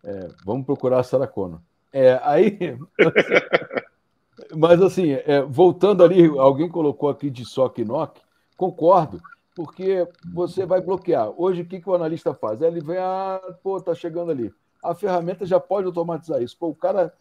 é, 0.03 0.27
vamos 0.45 0.65
procurar 0.65 0.99
a 0.99 1.03
Sarah 1.03 1.27
Connor. 1.27 1.59
É, 1.91 2.19
aí, 2.23 2.77
mas 4.55 4.81
assim, 4.81 5.11
é, 5.11 5.41
voltando 5.41 6.03
ali, 6.03 6.25
alguém 6.37 6.69
colocou 6.69 7.09
aqui 7.09 7.29
de 7.29 7.45
SOC 7.45 7.79
e 7.79 7.85
NOC, 7.85 8.19
concordo, 8.57 9.21
porque 9.55 10.07
você 10.33 10.65
vai 10.65 10.81
bloquear. 10.81 11.29
Hoje, 11.37 11.61
o 11.61 11.65
que, 11.65 11.79
que 11.79 11.89
o 11.89 11.95
analista 11.95 12.33
faz? 12.33 12.61
Ele 12.61 12.81
vem, 12.81 12.97
ah, 12.97 13.39
pô, 13.63 13.81
tá 13.81 13.95
chegando 13.95 14.31
ali 14.31 14.53
a 14.89 14.95
ferramenta 14.95 15.45
já 15.45 15.59
pode 15.59 15.87
automatizar 15.87 16.41
isso. 16.41 16.57
Pô, 16.57 16.69
o 16.69 16.75
cara 16.75 17.13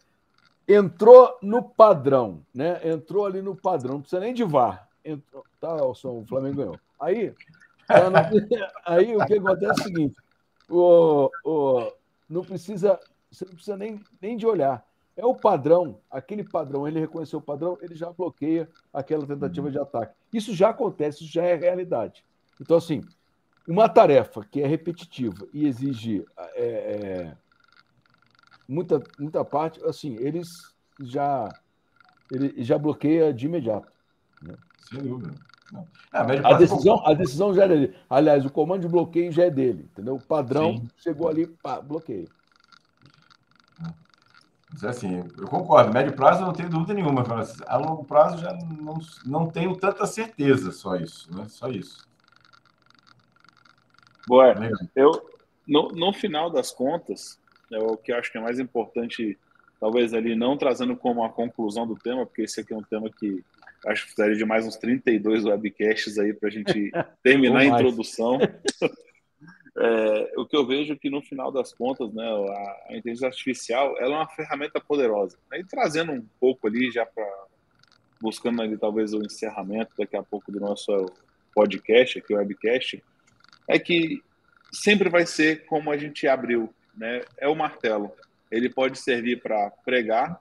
entrou 0.67 1.37
no 1.41 1.63
padrão, 1.63 2.41
né? 2.53 2.79
Entrou 2.83 3.25
ali 3.25 3.41
no 3.41 3.55
padrão, 3.55 3.95
não 3.95 4.01
precisa 4.01 4.19
nem 4.19 4.33
de 4.33 4.43
VAR. 4.43 4.87
Entrou, 5.03 5.43
tá, 5.59 5.75
o 5.85 5.93
Flamengo 6.25 6.55
ganhou. 6.55 6.79
Aí, 6.99 7.33
tá 7.87 7.95
aí 8.85 9.15
o 9.15 9.25
que 9.25 9.35
acontece 9.35 9.81
é 9.81 9.83
o 9.83 9.83
seguinte: 9.83 10.15
o, 10.69 11.29
o, 11.43 11.91
não 12.29 12.41
precisa, 12.43 12.99
você 13.31 13.45
não 13.45 13.53
precisa 13.53 13.77
nem, 13.77 14.01
nem 14.21 14.37
de 14.37 14.45
olhar. 14.45 14.85
É 15.17 15.25
o 15.25 15.33
padrão, 15.33 15.99
aquele 16.11 16.43
padrão, 16.43 16.85
ele 16.85 16.99
reconheceu 16.99 17.39
o 17.39 17.41
padrão, 17.41 17.77
ele 17.81 17.95
já 17.95 18.11
bloqueia 18.11 18.67
aquela 18.93 19.25
tentativa 19.25 19.71
de 19.71 19.79
ataque. 19.79 20.13
Isso 20.33 20.53
já 20.53 20.69
acontece, 20.69 21.23
isso 21.23 21.31
já 21.31 21.43
é 21.43 21.55
realidade. 21.55 22.25
Então, 22.59 22.75
assim, 22.75 23.01
uma 23.65 23.87
tarefa 23.87 24.43
que 24.43 24.61
é 24.61 24.67
repetitiva 24.67 25.47
e 25.53 25.65
exige 25.65 26.25
é, 26.37 26.65
é, 26.65 27.37
muita, 28.67 29.01
muita 29.19 29.43
parte, 29.43 29.83
assim, 29.85 30.15
eles 30.19 30.47
já 31.01 31.49
ele 32.31 32.63
já 32.63 32.77
bloqueia 32.77 33.33
de 33.33 33.45
imediato. 33.45 33.91
Né? 34.41 34.55
Sem 34.89 35.01
dúvida. 35.01 35.33
É, 36.13 36.19
a, 36.19 36.53
decisão, 36.53 37.05
a 37.05 37.13
decisão 37.13 37.53
já 37.53 37.65
é 37.65 37.67
dele. 37.67 37.95
Aliás, 38.09 38.45
o 38.45 38.49
comando 38.49 38.81
de 38.81 38.87
bloqueio 38.87 39.31
já 39.31 39.45
é 39.45 39.49
dele, 39.49 39.89
entendeu? 39.91 40.15
O 40.15 40.21
padrão 40.21 40.77
Sim. 40.77 40.87
chegou 40.97 41.27
ali, 41.27 41.47
pá, 41.47 41.81
bloqueio. 41.81 42.29
Mas 44.71 44.83
assim, 44.83 45.23
eu 45.37 45.47
concordo. 45.47 45.93
Médio 45.93 46.13
prazo 46.13 46.41
eu 46.41 46.47
não 46.47 46.53
tenho 46.53 46.69
dúvida 46.69 46.93
nenhuma. 46.93 47.23
A 47.65 47.77
longo 47.77 48.03
prazo 48.03 48.37
já 48.39 48.53
não, 48.53 48.97
não 49.25 49.49
tenho 49.49 49.75
tanta 49.75 50.05
certeza, 50.05 50.71
só 50.71 50.95
isso, 50.95 51.33
né? 51.35 51.45
Só 51.47 51.69
isso. 51.69 52.05
Boa. 54.27 54.53
Eu, 54.95 55.11
no, 55.67 55.89
no 55.89 56.13
final 56.13 56.49
das 56.49 56.71
contas, 56.71 57.39
é 57.71 57.79
o 57.79 57.97
que 57.97 58.11
eu 58.11 58.17
acho 58.17 58.31
que 58.31 58.37
é 58.37 58.41
mais 58.41 58.59
importante, 58.59 59.37
talvez 59.79 60.13
ali 60.13 60.35
não 60.35 60.57
trazendo 60.57 60.95
como 60.95 61.23
a 61.23 61.29
conclusão 61.29 61.87
do 61.87 61.95
tema, 61.95 62.25
porque 62.25 62.43
esse 62.43 62.61
aqui 62.61 62.73
é 62.73 62.77
um 62.77 62.83
tema 62.83 63.09
que 63.09 63.43
acho 63.85 64.01
que 64.01 64.07
precisaria 64.07 64.35
de 64.35 64.45
mais 64.45 64.65
uns 64.65 64.77
32 64.77 65.45
webcasts 65.45 66.17
aí 66.17 66.33
para 66.33 66.49
a 66.49 66.51
gente 66.51 66.91
terminar 67.23 67.59
a 67.59 67.65
introdução. 67.65 68.39
É, 69.77 70.31
o 70.37 70.45
que 70.45 70.55
eu 70.55 70.65
vejo 70.65 70.93
é 70.93 70.95
que 70.95 71.09
no 71.09 71.21
final 71.21 71.51
das 71.51 71.73
contas, 71.73 72.13
né, 72.13 72.23
a, 72.23 72.93
a 72.93 72.95
inteligência 72.95 73.27
artificial 73.27 73.97
ela 73.97 74.15
é 74.15 74.17
uma 74.19 74.29
ferramenta 74.29 74.79
poderosa. 74.79 75.37
Né? 75.51 75.59
E 75.59 75.65
trazendo 75.65 76.13
um 76.13 76.25
pouco 76.39 76.67
ali 76.67 76.89
já 76.91 77.05
para 77.05 77.27
buscando 78.21 78.61
ali 78.61 78.77
talvez 78.77 79.13
o 79.13 79.21
encerramento 79.21 79.91
daqui 79.97 80.15
a 80.15 80.23
pouco 80.23 80.49
do 80.49 80.61
nosso 80.61 81.11
podcast, 81.53 82.17
aqui 82.17 82.33
o 82.33 82.37
webcast, 82.37 83.03
é 83.67 83.77
que 83.77 84.23
sempre 84.71 85.09
vai 85.09 85.25
ser 85.25 85.65
como 85.65 85.91
a 85.91 85.97
gente 85.97 86.27
abriu 86.27 86.73
né, 86.97 87.21
é 87.37 87.47
o 87.47 87.55
martelo. 87.55 88.11
Ele 88.51 88.69
pode 88.69 88.97
servir 88.99 89.41
para 89.41 89.69
pregar 89.83 90.39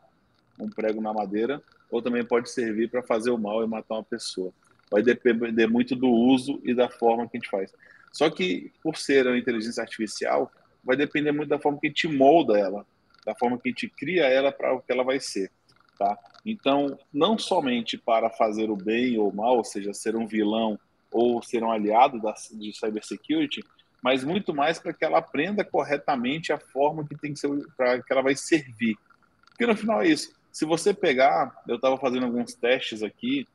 um 0.58 0.68
prego 0.68 1.00
na 1.00 1.12
madeira, 1.12 1.62
ou 1.90 2.02
também 2.02 2.24
pode 2.24 2.50
servir 2.50 2.88
para 2.88 3.02
fazer 3.02 3.30
o 3.30 3.38
mal 3.38 3.62
e 3.62 3.66
matar 3.66 3.94
uma 3.94 4.04
pessoa. 4.04 4.52
Vai 4.90 5.02
depender 5.02 5.66
muito 5.66 5.96
do 5.96 6.08
uso 6.08 6.60
e 6.64 6.74
da 6.74 6.88
forma 6.88 7.28
que 7.28 7.36
a 7.36 7.40
gente 7.40 7.50
faz. 7.50 7.72
Só 8.12 8.30
que, 8.30 8.72
por 8.82 8.96
ser 8.96 9.26
uma 9.26 9.36
inteligência 9.36 9.82
artificial, 9.82 10.50
vai 10.84 10.96
depender 10.96 11.32
muito 11.32 11.48
da 11.48 11.58
forma 11.58 11.78
que 11.80 11.86
a 11.86 11.90
gente 11.90 12.06
molda 12.06 12.58
ela, 12.58 12.86
da 13.24 13.34
forma 13.34 13.58
que 13.58 13.68
a 13.68 13.72
gente 13.72 13.88
cria 13.88 14.24
ela 14.26 14.52
para 14.52 14.72
o 14.72 14.80
que 14.80 14.92
ela 14.92 15.02
vai 15.02 15.18
ser. 15.18 15.50
Tá? 15.98 16.16
Então, 16.44 16.98
não 17.12 17.38
somente 17.38 17.96
para 17.96 18.28
fazer 18.30 18.70
o 18.70 18.76
bem 18.76 19.18
ou 19.18 19.30
o 19.30 19.34
mal, 19.34 19.56
ou 19.56 19.64
seja, 19.64 19.94
ser 19.94 20.14
um 20.14 20.26
vilão 20.26 20.78
ou 21.10 21.42
ser 21.42 21.62
um 21.62 21.70
aliado 21.70 22.20
da, 22.20 22.34
de 22.52 22.72
cybersecurity, 22.72 23.64
mas 24.04 24.22
muito 24.22 24.54
mais 24.54 24.78
para 24.78 24.92
que 24.92 25.02
ela 25.02 25.16
aprenda 25.16 25.64
corretamente 25.64 26.52
a 26.52 26.58
forma 26.58 27.06
que 27.08 27.16
tem 27.16 27.32
que 27.32 27.40
ser, 27.40 27.48
para 27.74 28.02
que 28.02 28.12
ela 28.12 28.20
vai 28.20 28.36
servir. 28.36 28.98
Porque 29.46 29.66
no 29.66 29.74
final 29.74 30.02
é 30.02 30.08
isso. 30.08 30.30
Se 30.52 30.66
você 30.66 30.92
pegar, 30.92 31.62
eu 31.66 31.76
estava 31.76 31.96
fazendo 31.96 32.26
alguns 32.26 32.52
testes 32.52 33.02
aqui, 33.02 33.48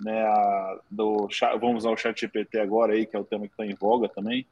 né, 0.00 0.24
do 0.88 1.28
vamos 1.60 1.78
usar 1.78 1.90
o 1.90 1.96
chat 1.96 2.20
GPT 2.20 2.60
agora 2.60 2.92
aí, 2.92 3.04
que 3.04 3.16
é 3.16 3.18
o 3.18 3.24
tema 3.24 3.48
que 3.48 3.52
está 3.52 3.66
em 3.66 3.74
voga 3.74 4.08
também, 4.08 4.46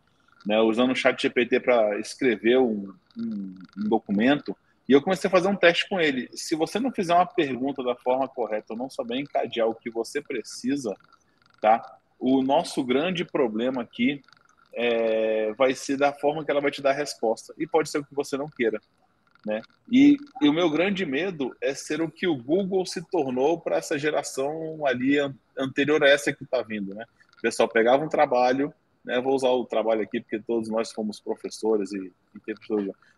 né, 0.45 0.61
usando 0.61 0.91
o 0.91 0.97
chat 0.97 1.23
GPT 1.23 1.61
para 1.61 2.01
escrever 2.01 2.59
um, 2.59 2.93
um, 3.17 3.55
um, 3.79 3.89
documento, 3.89 4.57
e 4.89 4.93
eu 4.93 5.01
comecei 5.01 5.29
a 5.29 5.31
fazer 5.31 5.47
um 5.47 5.57
teste 5.57 5.89
com 5.89 6.01
ele. 6.01 6.29
Se 6.33 6.57
você 6.57 6.81
não 6.81 6.91
fizer 6.91 7.15
uma 7.15 7.27
pergunta 7.27 7.81
da 7.85 7.95
forma 7.95 8.27
correta, 8.27 8.73
ou 8.73 8.77
não 8.77 8.91
saber 8.91 9.21
encadear 9.21 9.69
o 9.69 9.75
que 9.75 9.89
você 9.89 10.21
precisa, 10.21 10.97
tá? 11.61 11.97
O 12.19 12.43
nosso 12.43 12.83
grande 12.83 13.25
problema 13.25 13.83
aqui 13.83 14.21
é, 14.75 15.53
vai 15.55 15.75
ser 15.75 15.97
da 15.97 16.13
forma 16.13 16.45
que 16.45 16.51
ela 16.51 16.61
vai 16.61 16.71
te 16.71 16.83
dar 16.83 16.91
a 16.91 16.95
resposta. 16.95 17.55
E 17.59 17.67
pode 17.67 17.89
ser 17.91 17.99
o 17.99 18.05
que 18.05 18.15
você 18.15 18.37
não 18.37 18.49
queira. 18.49 18.81
Né? 19.47 19.61
E, 19.91 20.17
e, 20.41 20.49
o 20.49 20.53
meu 20.53 20.71
grande 20.71 21.05
medo 21.05 21.55
é 21.61 21.75
ser 21.75 22.01
o 22.01 22.11
que 22.11 22.27
o 22.27 22.37
Google 22.37 22.85
se 22.87 23.03
tornou 23.11 23.61
para 23.61 23.77
essa 23.77 23.99
geração 23.99 24.87
ali 24.87 25.17
anterior 25.57 26.03
a 26.03 26.09
essa 26.09 26.33
que 26.33 26.45
está 26.45 26.63
vindo. 26.63 26.95
Né? 26.95 27.05
O 27.39 27.43
pessoal 27.43 27.69
pegava 27.69 28.05
um 28.05 28.09
trabalho, 28.09 28.73
né? 29.05 29.21
vou 29.21 29.35
usar 29.35 29.51
o 29.51 29.67
trabalho 29.67 30.03
aqui 30.03 30.21
porque 30.21 30.41
todos 30.41 30.69
nós 30.69 30.93
fomos 30.93 31.21
professores 31.21 31.93
e, 31.93 32.13
e 32.35 32.55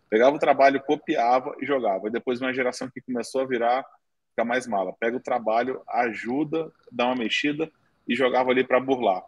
pegava 0.09 0.35
o 0.35 0.39
trabalho, 0.39 0.83
copiava 0.83 1.55
e 1.61 1.65
jogava. 1.65 2.07
E 2.07 2.11
depois 2.11 2.41
uma 2.41 2.53
geração 2.53 2.89
que 2.89 3.01
começou 3.01 3.41
a 3.41 3.47
virar, 3.47 3.85
ficar 4.31 4.43
mais 4.43 4.67
mala. 4.67 4.93
Pega 4.99 5.15
o 5.15 5.23
trabalho, 5.23 5.81
ajuda, 5.87 6.71
dá 6.91 7.05
uma 7.05 7.15
mexida 7.15 7.71
e 8.07 8.15
jogava 8.15 8.51
ali 8.51 8.65
para 8.65 8.79
burlar. 8.81 9.23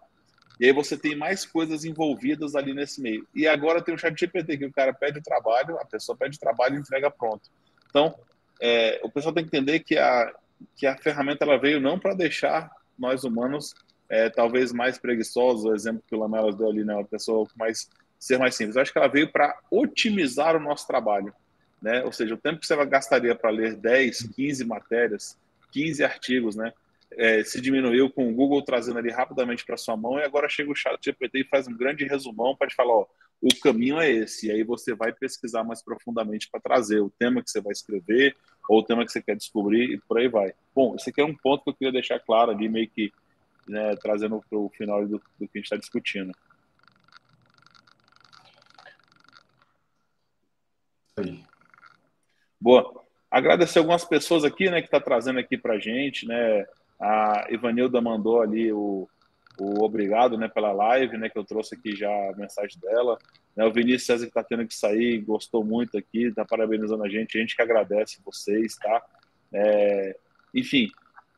E 0.59 0.65
aí 0.65 0.73
você 0.73 0.97
tem 0.97 1.15
mais 1.15 1.45
coisas 1.45 1.85
envolvidas 1.85 2.55
ali 2.55 2.73
nesse 2.73 3.01
meio. 3.01 3.25
E 3.33 3.47
agora 3.47 3.81
tem 3.81 3.95
o 3.95 3.97
chat 3.97 4.19
GPT, 4.19 4.57
que 4.57 4.65
o 4.65 4.73
cara 4.73 4.93
pede 4.93 5.21
trabalho, 5.21 5.77
a 5.79 5.85
pessoa 5.85 6.17
pede 6.17 6.37
trabalho 6.37 6.75
e 6.75 6.79
entrega 6.79 7.09
pronto. 7.09 7.49
Então, 7.89 8.13
é, 8.61 8.99
o 9.03 9.09
pessoal 9.09 9.33
tem 9.33 9.43
que 9.45 9.55
entender 9.55 9.79
que 9.79 9.97
a, 9.97 10.33
que 10.75 10.85
a 10.85 10.97
ferramenta 10.97 11.45
ela 11.45 11.57
veio 11.57 11.79
não 11.79 11.97
para 11.97 12.13
deixar 12.13 12.69
nós 12.97 13.23
humanos 13.23 13.73
é, 14.09 14.29
talvez 14.29 14.73
mais 14.73 14.97
preguiçosos, 14.97 15.65
o 15.65 15.73
exemplo 15.73 16.03
que 16.05 16.15
o 16.15 16.19
Lamelas 16.19 16.55
deu 16.55 16.67
ali, 16.67 16.83
né, 16.83 16.93
uma 16.93 17.05
pessoa 17.05 17.47
mais 17.55 17.87
ser 18.19 18.37
mais 18.37 18.55
simples. 18.55 18.75
Eu 18.75 18.81
acho 18.81 18.91
que 18.91 18.97
ela 18.97 19.07
veio 19.07 19.31
para 19.31 19.57
otimizar 19.71 20.55
o 20.55 20.59
nosso 20.59 20.85
trabalho, 20.85 21.33
né? 21.81 22.03
Ou 22.03 22.11
seja, 22.11 22.33
o 22.33 22.37
tempo 22.37 22.59
que 22.59 22.67
você 22.67 22.85
gastaria 22.85 23.33
para 23.33 23.49
ler 23.49 23.77
10, 23.77 24.33
15 24.35 24.65
matérias, 24.65 25.37
15 25.71 26.03
artigos, 26.03 26.55
né? 26.55 26.73
É, 27.11 27.43
se 27.43 27.59
diminuiu 27.59 28.09
com 28.09 28.29
o 28.29 28.33
Google 28.33 28.63
trazendo 28.63 28.99
ali 28.99 29.09
rapidamente 29.09 29.65
para 29.65 29.77
sua 29.77 29.97
mão 29.97 30.19
e 30.19 30.23
agora 30.23 30.47
chega 30.47 30.71
o 30.71 30.75
chat 30.75 31.03
GPT 31.03 31.39
e 31.39 31.45
faz 31.45 31.67
um 31.67 31.75
grande 31.75 32.05
resumão 32.05 32.55
para 32.55 32.67
te 32.67 32.75
falar, 32.75 32.93
ó, 32.93 33.07
o 33.41 33.59
caminho 33.61 33.99
é 33.99 34.11
esse, 34.11 34.47
e 34.47 34.51
aí 34.51 34.63
você 34.63 34.93
vai 34.93 35.13
pesquisar 35.13 35.63
mais 35.63 35.81
profundamente 35.81 36.49
para 36.51 36.59
trazer 36.59 36.99
o 36.99 37.09
tema 37.09 37.41
que 37.41 37.49
você 37.49 37.61
vai 37.61 37.71
escrever 37.71 38.35
ou 38.67 38.79
o 38.79 38.83
tema 38.83 39.05
que 39.05 39.11
você 39.11 39.21
quer 39.21 39.35
descobrir 39.35 39.93
e 39.93 39.97
por 39.97 40.19
aí 40.19 40.27
vai. 40.27 40.53
Bom, 40.75 40.95
esse 40.95 41.09
aqui 41.09 41.21
é 41.21 41.25
um 41.25 41.35
ponto 41.35 41.63
que 41.63 41.69
eu 41.69 41.73
queria 41.73 41.93
deixar 41.93 42.19
claro 42.19 42.51
ali, 42.51 42.67
meio 42.67 42.89
que 42.89 43.11
né, 43.67 43.95
trazendo 43.95 44.43
para 44.49 44.59
o 44.59 44.69
final 44.69 45.05
do, 45.07 45.21
do 45.39 45.47
que 45.47 45.57
a 45.57 45.57
gente 45.57 45.65
está 45.65 45.77
discutindo. 45.77 46.33
Aí. 51.17 51.43
Boa. 52.59 53.03
Agradecer 53.31 53.79
algumas 53.79 54.03
pessoas 54.03 54.43
aqui, 54.43 54.69
né, 54.69 54.81
que 54.81 54.87
está 54.87 54.99
trazendo 54.99 55.39
aqui 55.39 55.57
para 55.57 55.79
gente, 55.79 56.27
né, 56.27 56.65
a 56.99 57.47
Ivanilda 57.49 58.01
mandou 58.01 58.41
ali 58.41 58.71
o, 58.73 59.07
o 59.59 59.83
obrigado 59.83 60.37
né, 60.37 60.47
pela 60.47 60.71
live, 60.71 61.17
né, 61.17 61.29
que 61.29 61.37
eu 61.37 61.45
trouxe 61.45 61.75
aqui 61.75 61.95
já 61.95 62.09
a 62.09 62.35
mensagem 62.35 62.79
dela. 62.79 63.17
Né, 63.55 63.65
o 63.65 63.71
Vinícius 63.71 64.05
César 64.05 64.25
que 64.25 64.31
está 64.31 64.43
tendo 64.43 64.67
que 64.67 64.75
sair, 64.75 65.19
gostou 65.21 65.63
muito 65.63 65.97
aqui, 65.97 66.25
está 66.25 66.45
parabenizando 66.45 67.03
a 67.03 67.09
gente, 67.09 67.37
a 67.37 67.41
gente 67.41 67.55
que 67.55 67.61
agradece 67.61 68.21
vocês, 68.25 68.75
tá? 68.75 69.01
É, 69.53 70.17
enfim, 70.53 70.87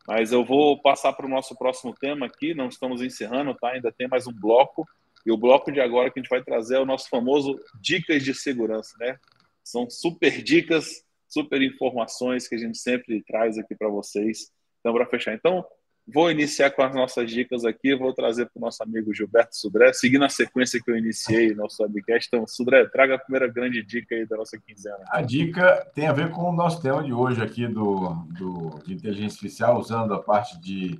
mas 0.07 0.31
eu 0.31 0.43
vou 0.43 0.81
passar 0.81 1.13
para 1.13 1.25
o 1.25 1.29
nosso 1.29 1.55
próximo 1.55 1.93
tema 1.93 2.25
aqui, 2.25 2.53
não 2.53 2.67
estamos 2.67 3.01
encerrando, 3.01 3.53
tá? 3.55 3.69
Ainda 3.69 3.91
tem 3.91 4.07
mais 4.07 4.27
um 4.27 4.33
bloco, 4.33 4.87
e 5.25 5.31
o 5.31 5.37
bloco 5.37 5.71
de 5.71 5.79
agora 5.79 6.09
que 6.09 6.19
a 6.19 6.21
gente 6.21 6.29
vai 6.29 6.43
trazer 6.43 6.77
é 6.77 6.79
o 6.79 6.85
nosso 6.85 7.07
famoso 7.07 7.59
Dicas 7.79 8.23
de 8.23 8.33
Segurança, 8.33 8.95
né? 8.99 9.17
São 9.63 9.89
super 9.89 10.41
dicas, 10.41 11.03
super 11.27 11.61
informações 11.61 12.47
que 12.47 12.55
a 12.55 12.57
gente 12.57 12.77
sempre 12.77 13.23
traz 13.23 13.57
aqui 13.57 13.75
para 13.75 13.87
vocês 13.87 14.51
então, 14.81 14.93
para 14.93 15.05
fechar. 15.05 15.33
Então, 15.33 15.63
vou 16.05 16.29
iniciar 16.29 16.71
com 16.71 16.81
as 16.81 16.93
nossas 16.93 17.31
dicas 17.31 17.63
aqui. 17.63 17.95
Vou 17.95 18.13
trazer 18.13 18.45
para 18.45 18.59
o 18.59 18.61
nosso 18.61 18.83
amigo 18.83 19.13
Gilberto 19.13 19.55
Sudré, 19.55 19.93
seguindo 19.93 20.25
a 20.25 20.29
sequência 20.29 20.81
que 20.83 20.91
eu 20.91 20.97
iniciei 20.97 21.51
no 21.51 21.63
nosso 21.63 21.81
webcast. 21.83 22.27
Então, 22.27 22.45
Sudré, 22.45 22.85
traga 22.87 23.15
a 23.15 23.19
primeira 23.19 23.47
grande 23.47 23.81
dica 23.81 24.15
aí 24.15 24.25
da 24.25 24.35
nossa 24.35 24.57
quinzena. 24.57 25.03
A 25.07 25.21
dica 25.21 25.87
tem 25.93 26.07
a 26.07 26.13
ver 26.13 26.31
com 26.31 26.49
o 26.49 26.51
nosso 26.51 26.81
tema 26.81 27.03
de 27.03 27.13
hoje 27.13 27.41
aqui 27.41 27.67
do, 27.67 28.09
do, 28.37 28.79
de 28.85 28.93
inteligência 28.93 29.35
artificial, 29.35 29.79
usando 29.79 30.13
a 30.13 30.21
parte 30.21 30.59
de 30.59 30.99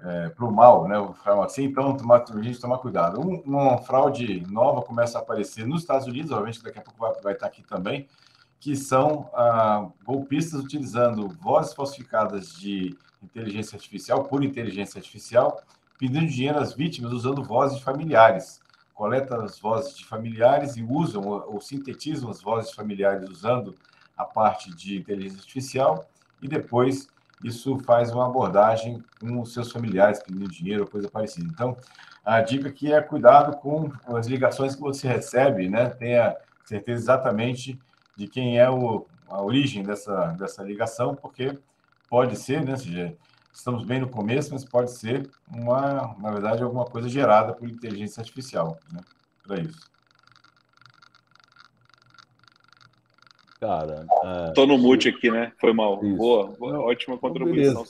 é, 0.00 0.28
para 0.28 0.44
o 0.44 0.52
mal, 0.52 0.86
né? 0.86 0.96
Assim, 1.42 1.64
então, 1.64 1.96
tomar, 1.96 2.24
a 2.28 2.42
gente 2.42 2.60
tomar 2.60 2.78
cuidado. 2.78 3.20
Um, 3.20 3.40
uma 3.40 3.78
fraude 3.78 4.44
nova 4.48 4.82
começa 4.82 5.18
a 5.18 5.22
aparecer 5.22 5.66
nos 5.66 5.80
Estados 5.82 6.06
Unidos, 6.06 6.30
obviamente 6.30 6.62
daqui 6.62 6.78
a 6.78 6.82
pouco 6.82 7.00
vai, 7.00 7.12
vai 7.22 7.32
estar 7.32 7.46
aqui 7.46 7.62
também, 7.62 8.06
que 8.60 8.76
são 8.76 9.30
ah, 9.34 9.88
golpistas 10.04 10.60
utilizando 10.60 11.28
vozes 11.28 11.72
falsificadas 11.72 12.52
de 12.54 12.96
inteligência 13.26 13.76
artificial, 13.76 14.24
por 14.24 14.42
inteligência 14.42 14.98
artificial, 14.98 15.62
pedindo 15.98 16.26
dinheiro 16.26 16.58
às 16.58 16.72
vítimas 16.72 17.12
usando 17.12 17.42
vozes 17.42 17.78
de 17.78 17.84
familiares. 17.84 18.60
Coletam 18.94 19.42
as 19.42 19.58
vozes 19.58 19.96
de 19.96 20.04
familiares 20.04 20.76
e 20.76 20.82
usam 20.82 21.22
ou 21.22 21.60
sintetizam 21.60 22.30
as 22.30 22.40
vozes 22.40 22.72
familiares 22.72 23.28
usando 23.28 23.74
a 24.16 24.24
parte 24.24 24.74
de 24.74 24.96
inteligência 24.96 25.38
artificial 25.38 26.08
e 26.40 26.48
depois 26.48 27.08
isso 27.44 27.78
faz 27.80 28.10
uma 28.10 28.26
abordagem 28.26 29.04
com 29.20 29.40
os 29.40 29.52
seus 29.52 29.70
familiares 29.70 30.22
pedindo 30.22 30.48
dinheiro 30.48 30.84
ou 30.84 30.88
coisa 30.88 31.10
parecida. 31.10 31.46
Então, 31.52 31.76
a 32.24 32.40
dica 32.40 32.68
aqui 32.68 32.92
é 32.92 33.00
cuidado 33.02 33.56
com 33.58 33.90
as 34.06 34.26
ligações 34.26 34.74
que 34.74 34.80
você 34.80 35.06
recebe, 35.06 35.68
né? 35.68 35.90
Tenha 35.90 36.34
certeza 36.64 37.02
exatamente 37.02 37.78
de 38.16 38.26
quem 38.26 38.58
é 38.58 38.68
o, 38.70 39.06
a 39.28 39.42
origem 39.42 39.82
dessa, 39.82 40.28
dessa 40.32 40.62
ligação, 40.62 41.14
porque 41.14 41.56
pode 42.08 42.36
ser, 42.36 42.64
né? 42.64 42.74
Estamos 43.52 43.84
bem 43.84 44.00
no 44.00 44.08
começo, 44.08 44.52
mas 44.52 44.64
pode 44.64 44.90
ser 44.92 45.28
uma, 45.50 46.14
na 46.18 46.30
verdade, 46.30 46.62
alguma 46.62 46.84
coisa 46.84 47.08
gerada 47.08 47.54
por 47.54 47.68
inteligência 47.68 48.20
artificial, 48.20 48.78
né? 48.92 49.00
Para 49.42 49.60
isso. 49.60 49.90
Cara, 53.58 54.06
é... 54.24 54.52
tô 54.52 54.66
no 54.66 54.76
mute 54.76 55.08
aqui, 55.08 55.30
né? 55.30 55.52
Foi 55.58 55.72
mal. 55.72 55.98
Boa, 55.98 56.48
boa, 56.58 56.80
ótima 56.80 57.16
contribuição. 57.16 57.84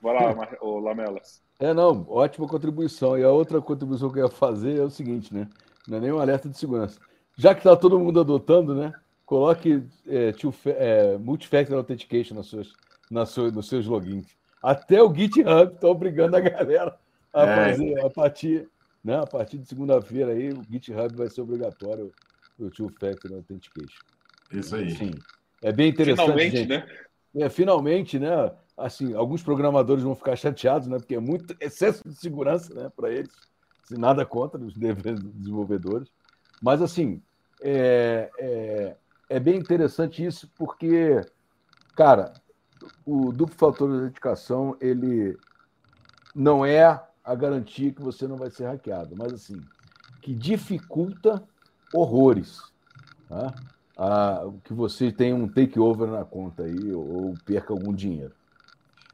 Vai 0.00 0.14
lá, 0.14 0.48
o 0.62 0.78
Lamelas. 0.78 1.42
É, 1.58 1.74
não, 1.74 2.06
ótima 2.08 2.46
contribuição. 2.46 3.18
E 3.18 3.24
a 3.24 3.30
outra 3.30 3.60
contribuição 3.60 4.10
que 4.10 4.18
eu 4.18 4.24
ia 4.24 4.30
fazer 4.30 4.78
é 4.78 4.82
o 4.82 4.90
seguinte, 4.90 5.34
né? 5.34 5.48
Não 5.86 5.98
é 5.98 6.00
nem 6.00 6.12
um 6.12 6.18
alerta 6.18 6.48
de 6.48 6.56
segurança. 6.56 6.98
Já 7.36 7.54
que 7.54 7.60
está 7.60 7.76
todo 7.76 7.98
mundo 7.98 8.20
adotando, 8.20 8.74
né? 8.74 8.92
Coloque 9.26 9.82
é, 10.06 10.32
é, 10.66 11.18
multifactor 11.18 11.76
authentication 11.76 12.34
nas 12.34 12.46
suas 12.46 12.72
na 13.10 13.26
sua, 13.26 13.50
nos 13.50 13.68
seus 13.68 13.86
logins. 13.86 14.26
Até 14.62 15.02
o 15.02 15.14
GitHub 15.14 15.74
está 15.74 15.88
obrigando 15.88 16.36
a 16.36 16.40
galera 16.40 16.96
a 17.32 17.44
é. 17.44 17.70
fazer 17.70 18.04
a 18.04 18.10
partir, 18.10 18.68
né, 19.04 19.16
a 19.16 19.26
partir 19.26 19.58
de 19.58 19.66
segunda-feira 19.66 20.32
aí, 20.32 20.50
o 20.50 20.62
GitHub 20.68 21.14
vai 21.16 21.28
ser 21.28 21.42
obrigatório 21.42 22.12
o 22.58 22.70
Two 22.70 22.90
Factor 22.98 23.32
Authentication. 23.32 24.04
Isso 24.52 24.74
aí. 24.74 24.90
Sim. 24.90 25.12
É 25.62 25.72
bem 25.72 25.90
interessante. 25.90 26.24
Finalmente, 26.24 26.56
gente. 26.56 26.68
né? 26.68 26.86
É, 27.36 27.48
finalmente, 27.48 28.18
né? 28.18 28.52
Assim, 28.76 29.14
alguns 29.14 29.42
programadores 29.42 30.02
vão 30.02 30.14
ficar 30.14 30.36
chateados, 30.36 30.88
né? 30.88 30.98
Porque 30.98 31.14
é 31.14 31.20
muito 31.20 31.56
excesso 31.60 32.08
de 32.08 32.14
segurança, 32.14 32.72
né? 32.74 32.90
Para 32.94 33.10
eles. 33.10 33.30
Assim, 33.84 34.00
nada 34.00 34.24
contra 34.24 34.60
os 34.60 34.74
desenvolvedores. 34.74 36.10
Mas, 36.60 36.82
assim, 36.82 37.22
é, 37.62 38.30
é, 38.38 38.96
é 39.28 39.40
bem 39.40 39.56
interessante 39.56 40.24
isso, 40.24 40.50
porque, 40.56 41.20
cara, 41.94 42.32
o 43.04 43.32
duplo 43.32 43.54
fator 43.56 43.88
de 43.88 43.96
autenticação 43.96 44.76
ele 44.80 45.38
não 46.34 46.64
é 46.64 46.84
a 47.24 47.34
garantia 47.34 47.92
que 47.92 48.00
você 48.00 48.26
não 48.26 48.36
vai 48.36 48.50
ser 48.50 48.66
hackeado, 48.66 49.14
mas 49.16 49.32
assim, 49.32 49.60
que 50.22 50.34
dificulta 50.34 51.42
horrores. 51.92 52.62
Tá? 53.28 53.54
Ah, 53.96 54.48
que 54.64 54.72
você 54.72 55.10
tenha 55.10 55.34
um 55.34 55.48
takeover 55.48 56.08
na 56.08 56.24
conta 56.24 56.62
aí 56.62 56.92
ou, 56.92 57.34
perca 57.44 57.72
algum 57.72 57.92
dinheiro. 57.92 58.32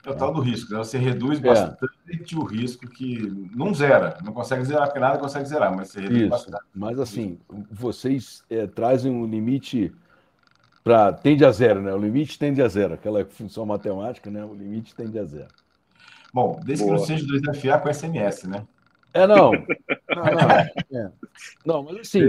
É 0.04 0.10
o 0.10 0.14
tal 0.14 0.32
do 0.32 0.40
risco, 0.40 0.70
né? 0.72 0.78
Você 0.78 0.98
reduz 0.98 1.38
é. 1.38 1.48
bastante 1.48 2.36
o 2.36 2.44
risco 2.44 2.86
que 2.86 3.48
não 3.54 3.72
zera, 3.72 4.18
não 4.22 4.34
consegue 4.34 4.62
zerar, 4.64 4.86
porque 4.86 5.00
nada 5.00 5.18
consegue 5.18 5.48
zerar, 5.48 5.74
mas 5.74 5.88
você 5.88 6.00
reduz 6.02 6.20
Isso. 6.20 6.28
bastante. 6.28 6.64
Mas 6.74 6.98
assim, 6.98 7.38
vocês 7.70 8.44
é, 8.50 8.66
trazem 8.66 9.10
um 9.10 9.26
limite 9.26 9.94
para 10.84 11.14
tende 11.14 11.44
a 11.46 11.50
zero, 11.50 11.80
né? 11.80 11.92
O 11.94 11.98
limite 11.98 12.38
tende 12.38 12.60
a 12.60 12.68
zero, 12.68 12.92
aquela 12.92 13.24
função 13.24 13.64
matemática, 13.64 14.30
né? 14.30 14.44
O 14.44 14.54
limite 14.54 14.94
tende 14.94 15.18
a 15.18 15.24
zero. 15.24 15.48
Bom, 16.32 16.60
desde 16.62 16.84
Boa. 16.84 16.96
que 16.96 17.00
não 17.00 17.06
seja 17.06 17.26
2FA 17.26 17.80
com 17.80 17.92
SMS, 17.92 18.44
né? 18.44 18.66
É, 19.14 19.26
não. 19.26 19.52
Não, 20.14 20.24
não, 20.24 20.50
é. 21.00 21.12
não 21.64 21.82
mas 21.82 21.96
assim. 22.00 22.20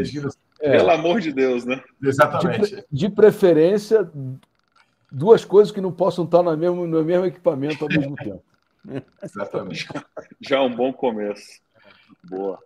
É, 0.60 0.78
Pelo 0.78 0.90
amor 0.90 1.20
de 1.20 1.32
Deus, 1.32 1.66
né? 1.66 1.84
Exatamente. 2.02 2.76
De, 2.76 2.86
de, 2.92 3.10
preferência, 3.10 4.10
duas 5.12 5.46
coisas 5.46 5.72
que 5.72 5.82
não 5.82 5.92
possam 5.92 6.26
estar 6.26 6.42
no 6.42 6.56
mesmo, 6.58 6.88
no 6.88 7.04
mesmo 7.04 7.26
equipamento 7.26 7.84
ao 7.84 7.90
mesmo 7.90 8.16
tempo. 8.16 8.44
Exatamente. 9.22 9.88
Já, 10.42 10.58
é 10.58 10.62
um 10.62 10.76
bom 10.76 10.92
começo. 10.92 11.60
Boa. 12.24 12.58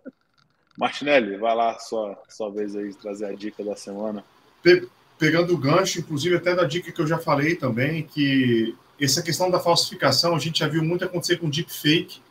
Martinelli, 0.78 1.36
vai 1.36 1.54
lá, 1.54 1.78
sua, 1.78 2.18
sua 2.28 2.50
vez 2.50 2.74
aí 2.76 2.88
de 2.88 2.96
trazer 2.96 3.26
a 3.26 3.34
dica 3.34 3.62
da 3.62 3.76
semana. 3.76 4.24
Pegando 5.20 5.52
o 5.52 5.58
gancho, 5.58 6.00
inclusive 6.00 6.34
até 6.34 6.54
da 6.56 6.64
dica 6.64 6.90
que 6.90 6.98
eu 6.98 7.06
já 7.06 7.18
falei 7.18 7.54
também, 7.54 8.02
que 8.02 8.74
essa 8.98 9.20
questão 9.20 9.50
da 9.50 9.60
falsificação 9.60 10.34
a 10.34 10.38
gente 10.38 10.60
já 10.60 10.66
viu 10.66 10.82
muito 10.82 11.04
acontecer 11.04 11.36
com 11.36 11.50
deepfake, 11.50 12.22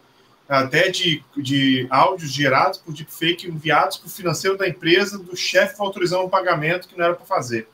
até 0.48 0.90
de, 0.90 1.24
de 1.38 1.86
áudios 1.92 2.32
gerados 2.32 2.80
por 2.80 2.92
deepfake 2.92 3.48
enviados 3.48 3.98
para 3.98 4.08
o 4.08 4.10
financeiro 4.10 4.58
da 4.58 4.68
empresa, 4.68 5.20
do 5.20 5.38
chefe 5.38 5.76
autorizando 5.78 6.26
um 6.26 6.30
pagamento 6.30 6.88
que 6.88 6.98
não 6.98 7.06
era 7.06 7.14
para 7.14 7.28
fazer. 7.28 7.68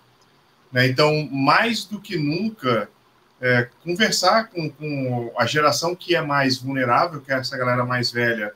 Né? 0.70 0.88
Então, 0.88 1.30
mais 1.32 1.86
do 1.86 2.01
que 2.01 2.18
nunca, 2.18 2.89
é, 3.39 3.70
conversar 3.86 4.49
com, 4.49 4.70
com, 4.70 5.32
a 5.38 5.45
geração 5.45 5.95
que 5.95 6.13
é 6.13 6.22
mais 6.22 6.57
vulnerável, 6.57 7.22
que 7.22 7.32
é 7.32 7.36
essa 7.36 7.57
galera 7.57 7.86
mais 7.86 8.11
velha, 8.11 8.51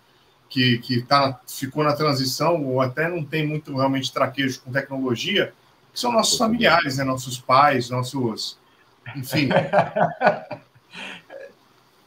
que, 0.50 0.80
que 0.80 1.02
tá, 1.04 1.40
ficou 1.48 1.86
na 1.86 1.94
transição, 1.94 2.62
ou 2.66 2.82
até 2.82 3.08
não 3.08 3.24
tem 3.24 3.48
muito 3.48 3.74
realmente 3.74 4.12
traquejo 4.12 4.60
com 4.60 4.74
tecnologia, 4.74 5.54
que 5.94 6.00
são 6.00 6.12
nossos 6.12 6.38
familiares, 6.38 6.98
né? 6.98 7.04
nossos 7.04 7.40
pais, 7.40 7.90
nossos. 7.90 8.58
Enfim. 9.16 9.50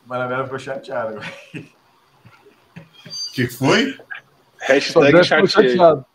Maravilha 0.07 0.45
ficou 0.45 0.59
chateado. 0.59 1.19
O 1.19 1.23
que 3.35 3.47
foi? 3.49 3.99
Hashtag 4.61 5.25
chateado. 5.25 6.07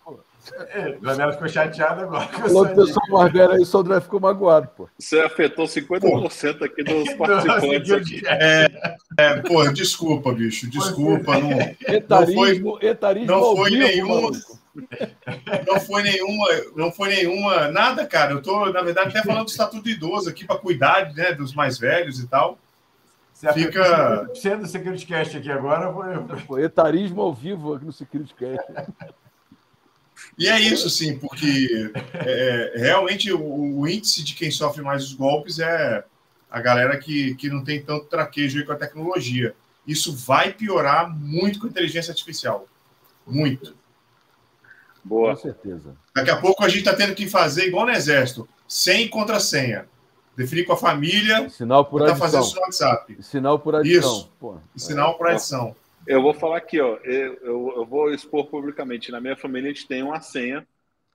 É, 0.74 0.97
Daniela 1.01 1.34
ficou 1.34 1.49
chateado 1.49 2.01
agora. 2.01 2.28
Falou 2.28 2.65
que 2.65 2.74
o 2.74 2.76
pessoal 2.76 3.07
mais 3.09 3.34
velho 3.34 3.51
aí, 3.51 3.59
o 3.59 3.65
Sodré 3.65 3.99
ficou 3.99 4.20
magoado, 4.20 4.70
pô. 4.76 4.89
Você 4.97 5.20
afetou 5.20 5.65
50% 5.65 6.63
aqui 6.63 6.84
dos 6.84 7.13
participantes 7.15 7.91
aqui. 7.91 8.22
É, 8.26 8.97
é, 9.18 9.41
pô, 9.41 9.68
desculpa, 9.70 10.32
bicho, 10.32 10.70
desculpa. 10.70 11.39
Não, 11.39 11.51
etarismo, 11.88 12.72
não 12.72 12.80
foi, 12.80 12.89
etarismo 12.89 13.28
não 13.28 13.55
foi 13.55 13.70
nenhuma. 13.72 14.32
Não 15.66 15.80
foi 15.80 16.04
nenhuma, 16.04 16.48
não 16.76 16.92
foi 16.92 17.10
nenhuma, 17.10 17.70
nada, 17.70 18.06
cara. 18.06 18.34
Eu 18.34 18.42
tô, 18.42 18.72
na 18.72 18.82
verdade, 18.82 19.10
até 19.10 19.24
falando 19.24 19.46
do 19.46 19.52
estatuto 19.52 19.84
do 19.84 19.90
idoso 19.90 20.30
aqui 20.30 20.46
para 20.46 20.58
cuidar 20.58 21.14
né, 21.14 21.34
dos 21.34 21.54
mais 21.54 21.78
velhos 21.78 22.20
e 22.20 22.28
tal. 22.28 22.58
Você 23.34 23.54
Fica. 23.54 24.30
Sendo 24.34 24.64
do 24.64 24.68
Security 24.68 25.06
Cast 25.06 25.38
aqui 25.38 25.52
agora 25.52 25.94
foi. 25.94 26.40
Foi 26.40 26.64
etarismo 26.64 27.22
ao 27.22 27.34
vivo 27.34 27.74
aqui 27.74 27.86
no 27.86 27.94
Security 27.94 28.34
Cast. 28.34 28.72
E 30.38 30.48
é 30.48 30.60
isso, 30.60 30.90
sim, 30.90 31.18
porque 31.20 31.92
é, 32.14 32.74
realmente 32.76 33.32
o, 33.32 33.80
o, 33.80 33.88
índice 33.88 34.24
de 34.24 34.34
quem 34.34 34.50
sofre 34.50 34.82
mais 34.82 35.04
os 35.04 35.14
golpes 35.14 35.60
é 35.60 36.04
a 36.50 36.60
galera 36.60 36.98
que, 36.98 37.36
que 37.36 37.50
não 37.50 37.64
tem 37.64 37.84
tanto 37.84 38.06
traquejo 38.06 38.66
com 38.66 38.72
a 38.72 38.78
tecnologia. 38.78 39.56
Isso 39.86 40.16
vai 40.16 40.52
piorar 40.52 41.10
muito 41.10 41.60
com 41.60 41.68
a 41.68 41.70
inteligência 41.70 42.12
artificial. 42.12 42.68
Muito. 43.26 43.76
Boa. 45.08 45.36
Com 45.36 45.41
certeza. 45.41 45.95
Daqui 46.14 46.30
a 46.30 46.38
pouco 46.38 46.64
a 46.64 46.68
gente 46.68 46.80
está 46.80 46.93
tendo 46.93 47.16
que 47.16 47.28
fazer 47.28 47.68
igual 47.68 47.86
no 47.86 47.91
Exército, 47.91 48.47
sem 48.68 49.08
contrassenha. 49.08 49.88
Definir 50.36 50.66
com 50.66 50.74
a 50.74 50.78
família. 50.78 51.49
Sinal 51.49 51.86
por 51.86 52.03
adição. 52.03 52.20
fazer 52.20 52.39
isso 52.39 52.55
no 52.55 52.62
WhatsApp. 52.62 53.24
Sinal 53.24 53.60
por 53.60 53.76
adição. 53.76 54.18
Isso. 54.18 54.32
Pô, 54.39 54.58
Sinal 54.76 55.18
por 55.18 55.28
adição. 55.28 55.76
Eu 56.05 56.22
vou 56.22 56.34
falar 56.34 56.58
aqui, 56.58 56.80
ó. 56.80 56.97
Eu, 57.03 57.34
eu, 57.36 57.74
eu, 57.78 57.86
vou 57.86 58.14
expor 58.14 58.45
publicamente. 58.47 59.12
Na 59.12 59.20
minha 59.20 59.36
família, 59.36 59.72
a 59.72 59.74
gente 59.74 59.88
tem 59.88 60.03
uma 60.03 60.22
senha 60.22 60.68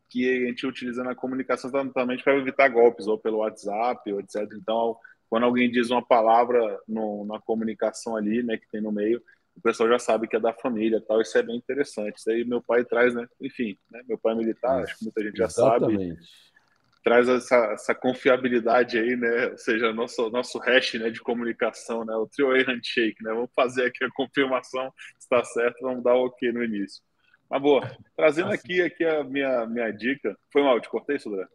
que 0.08 0.28
a 0.28 0.46
gente 0.46 0.66
utiliza 0.66 1.04
na 1.04 1.14
comunicação 1.14 1.70
exatamente 1.70 2.24
para 2.24 2.36
evitar 2.36 2.68
golpes, 2.68 3.06
ou 3.06 3.16
pelo 3.16 3.38
WhatsApp, 3.38 4.12
ou 4.12 4.20
etc. 4.20 4.42
Então, 4.54 4.96
quando 5.30 5.44
alguém 5.44 5.70
diz 5.70 5.90
uma 5.90 6.04
palavra 6.04 6.78
no, 6.86 7.24
na 7.24 7.40
comunicação 7.40 8.16
ali, 8.16 8.42
né, 8.42 8.58
que 8.58 8.68
tem 8.70 8.82
no 8.82 8.92
meio, 8.92 9.22
o 9.56 9.60
pessoal 9.60 9.88
já 9.88 9.98
sabe 9.98 10.26
que 10.26 10.36
é 10.36 10.40
da 10.40 10.52
família 10.52 11.00
tal. 11.00 11.20
Isso 11.20 11.36
é 11.36 11.42
bem 11.42 11.56
interessante. 11.56 12.18
Isso 12.18 12.30
aí 12.30 12.44
meu 12.44 12.62
pai 12.62 12.84
traz, 12.84 13.14
né? 13.14 13.26
Enfim, 13.40 13.76
né? 13.90 14.02
meu 14.08 14.18
pai 14.18 14.32
é 14.32 14.36
militar, 14.36 14.82
acho 14.82 14.98
que 14.98 15.04
muita 15.04 15.22
gente 15.22 15.36
já 15.36 15.46
Exatamente. 15.46 16.14
sabe 16.14 16.52
traz 17.02 17.28
essa, 17.28 17.56
essa 17.72 17.94
confiabilidade 17.94 18.98
aí, 18.98 19.16
né? 19.16 19.48
Ou 19.48 19.58
seja, 19.58 19.92
nosso, 19.92 20.30
nosso 20.30 20.58
hash 20.58 20.94
né, 20.94 21.10
de 21.10 21.20
comunicação, 21.20 22.04
né? 22.04 22.14
O 22.14 22.26
three-way 22.26 22.62
handshake, 22.64 23.22
né? 23.22 23.32
Vamos 23.32 23.50
fazer 23.54 23.86
aqui 23.86 24.04
a 24.04 24.10
confirmação 24.10 24.92
se 25.18 25.24
está 25.24 25.42
certo, 25.44 25.82
vamos 25.82 26.02
dar 26.02 26.14
o 26.14 26.26
ok 26.26 26.52
no 26.52 26.62
início. 26.62 27.02
Mas 27.50 27.60
boa, 27.60 27.96
trazendo 28.16 28.52
aqui, 28.52 28.80
aqui 28.80 29.04
a 29.04 29.24
minha, 29.24 29.66
minha 29.66 29.90
dica. 29.90 30.36
Foi 30.52 30.62
mal, 30.62 30.80
te 30.80 30.88
cortei, 30.88 31.18
Sudré? 31.18 31.46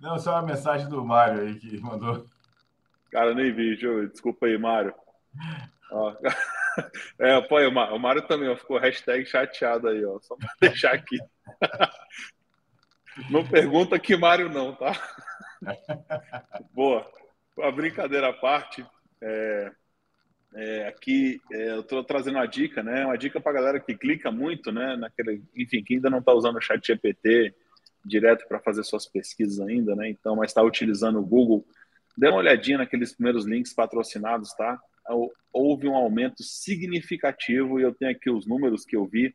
Não, 0.00 0.18
só 0.18 0.32
uma 0.32 0.42
mensagem 0.42 0.88
do 0.88 1.04
Mário 1.04 1.42
aí 1.42 1.54
que 1.56 1.78
mandou. 1.78 2.24
Cara, 3.10 3.34
nem 3.34 3.52
vi, 3.52 3.76
desculpa 4.10 4.46
aí, 4.46 4.58
Mário. 4.58 4.94
Ó, 5.92 6.16
é, 7.18 7.40
pô, 7.42 7.58
o 7.58 7.98
Mário 7.98 8.22
também 8.22 8.48
ó, 8.48 8.56
ficou 8.56 8.78
hashtag 8.78 9.24
chateado 9.26 9.88
aí, 9.88 10.04
ó. 10.04 10.18
Só 10.20 10.36
para 10.36 10.48
deixar 10.60 10.94
aqui. 10.94 11.18
Não 13.30 13.46
pergunta 13.46 13.98
que 13.98 14.16
Mário 14.16 14.48
não, 14.48 14.74
tá? 14.74 14.92
Boa. 16.72 17.10
A 17.62 17.70
brincadeira 17.70 18.28
à 18.28 18.32
parte, 18.34 18.86
é, 19.22 19.72
é, 20.54 20.88
aqui 20.88 21.40
é, 21.50 21.70
eu 21.70 21.80
estou 21.80 22.04
trazendo 22.04 22.36
uma 22.36 22.46
dica, 22.46 22.82
né? 22.82 23.06
Uma 23.06 23.16
dica 23.16 23.40
para 23.40 23.52
galera 23.52 23.80
que 23.80 23.94
clica 23.94 24.30
muito, 24.30 24.70
né? 24.70 24.96
Naquele, 24.96 25.42
enfim, 25.56 25.82
que 25.82 25.94
ainda 25.94 26.10
não 26.10 26.18
está 26.18 26.32
usando 26.32 26.56
o 26.56 26.60
Chat 26.60 26.86
GPT 26.86 27.54
direto 28.04 28.46
para 28.46 28.60
fazer 28.60 28.84
suas 28.84 29.06
pesquisas 29.06 29.60
ainda, 29.60 29.96
né? 29.96 30.08
Então, 30.08 30.36
mas 30.36 30.50
está 30.50 30.62
utilizando 30.62 31.18
o 31.18 31.26
Google. 31.26 31.66
Dê 32.16 32.28
uma 32.28 32.38
olhadinha 32.38 32.78
naqueles 32.78 33.14
primeiros 33.14 33.46
links 33.46 33.74
patrocinados, 33.74 34.54
tá? 34.54 34.80
Houve 35.52 35.88
um 35.88 35.94
aumento 35.94 36.42
significativo 36.42 37.78
e 37.78 37.82
eu 37.82 37.94
tenho 37.94 38.10
aqui 38.10 38.30
os 38.30 38.46
números 38.46 38.84
que 38.84 38.96
eu 38.96 39.06
vi, 39.06 39.34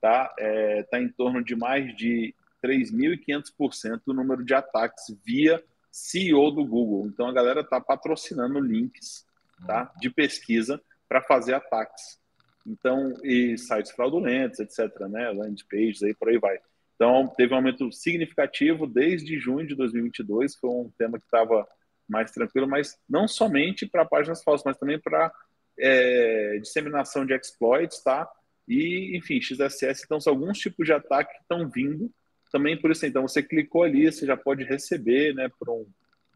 tá? 0.00 0.34
É, 0.38 0.82
tá 0.84 1.00
em 1.00 1.08
torno 1.08 1.42
de 1.44 1.54
mais 1.54 1.94
de 1.96 2.34
3.500% 2.64 4.02
do 4.06 4.14
número 4.14 4.44
de 4.44 4.54
ataques 4.54 5.14
via 5.24 5.62
CEO 5.90 6.50
do 6.50 6.64
Google. 6.64 7.06
Então 7.06 7.26
a 7.26 7.32
galera 7.32 7.60
está 7.60 7.80
patrocinando 7.80 8.60
links 8.60 9.26
tá, 9.66 9.92
de 10.00 10.10
pesquisa 10.10 10.80
para 11.08 11.22
fazer 11.22 11.54
ataques. 11.54 12.18
Então, 12.66 13.14
e 13.24 13.56
sites 13.56 13.90
fraudulentos, 13.90 14.60
etc., 14.60 15.08
né? 15.08 15.30
Landing 15.30 15.64
pages, 15.70 16.02
aí 16.02 16.14
por 16.14 16.28
aí 16.28 16.38
vai. 16.38 16.58
Então, 16.94 17.26
teve 17.34 17.54
um 17.54 17.56
aumento 17.56 17.90
significativo 17.90 18.86
desde 18.86 19.38
junho 19.38 19.66
de 19.66 19.74
2022, 19.74 20.54
foi 20.56 20.70
um 20.70 20.92
tema 20.98 21.18
que 21.18 21.24
estava 21.24 21.66
mais 22.10 22.30
tranquilo, 22.30 22.68
mas 22.68 22.98
não 23.08 23.26
somente 23.28 23.86
para 23.86 24.04
páginas 24.04 24.42
falsas, 24.42 24.64
mas 24.64 24.76
também 24.76 24.98
para 24.98 25.32
é, 25.78 26.58
disseminação 26.60 27.24
de 27.24 27.34
exploits, 27.34 28.02
tá? 28.02 28.28
E, 28.68 29.16
enfim, 29.16 29.40
XSS. 29.40 30.02
Então, 30.04 30.20
são 30.20 30.32
alguns 30.32 30.58
tipos 30.58 30.84
de 30.86 30.92
ataque 30.92 31.32
que 31.32 31.42
estão 31.42 31.68
vindo 31.68 32.12
também 32.50 32.76
por 32.76 32.90
isso, 32.90 33.06
então, 33.06 33.26
você 33.26 33.42
clicou 33.42 33.84
ali, 33.84 34.10
você 34.10 34.26
já 34.26 34.36
pode 34.36 34.64
receber, 34.64 35.34
né, 35.34 35.48
por 35.58 35.70
um, 35.70 35.86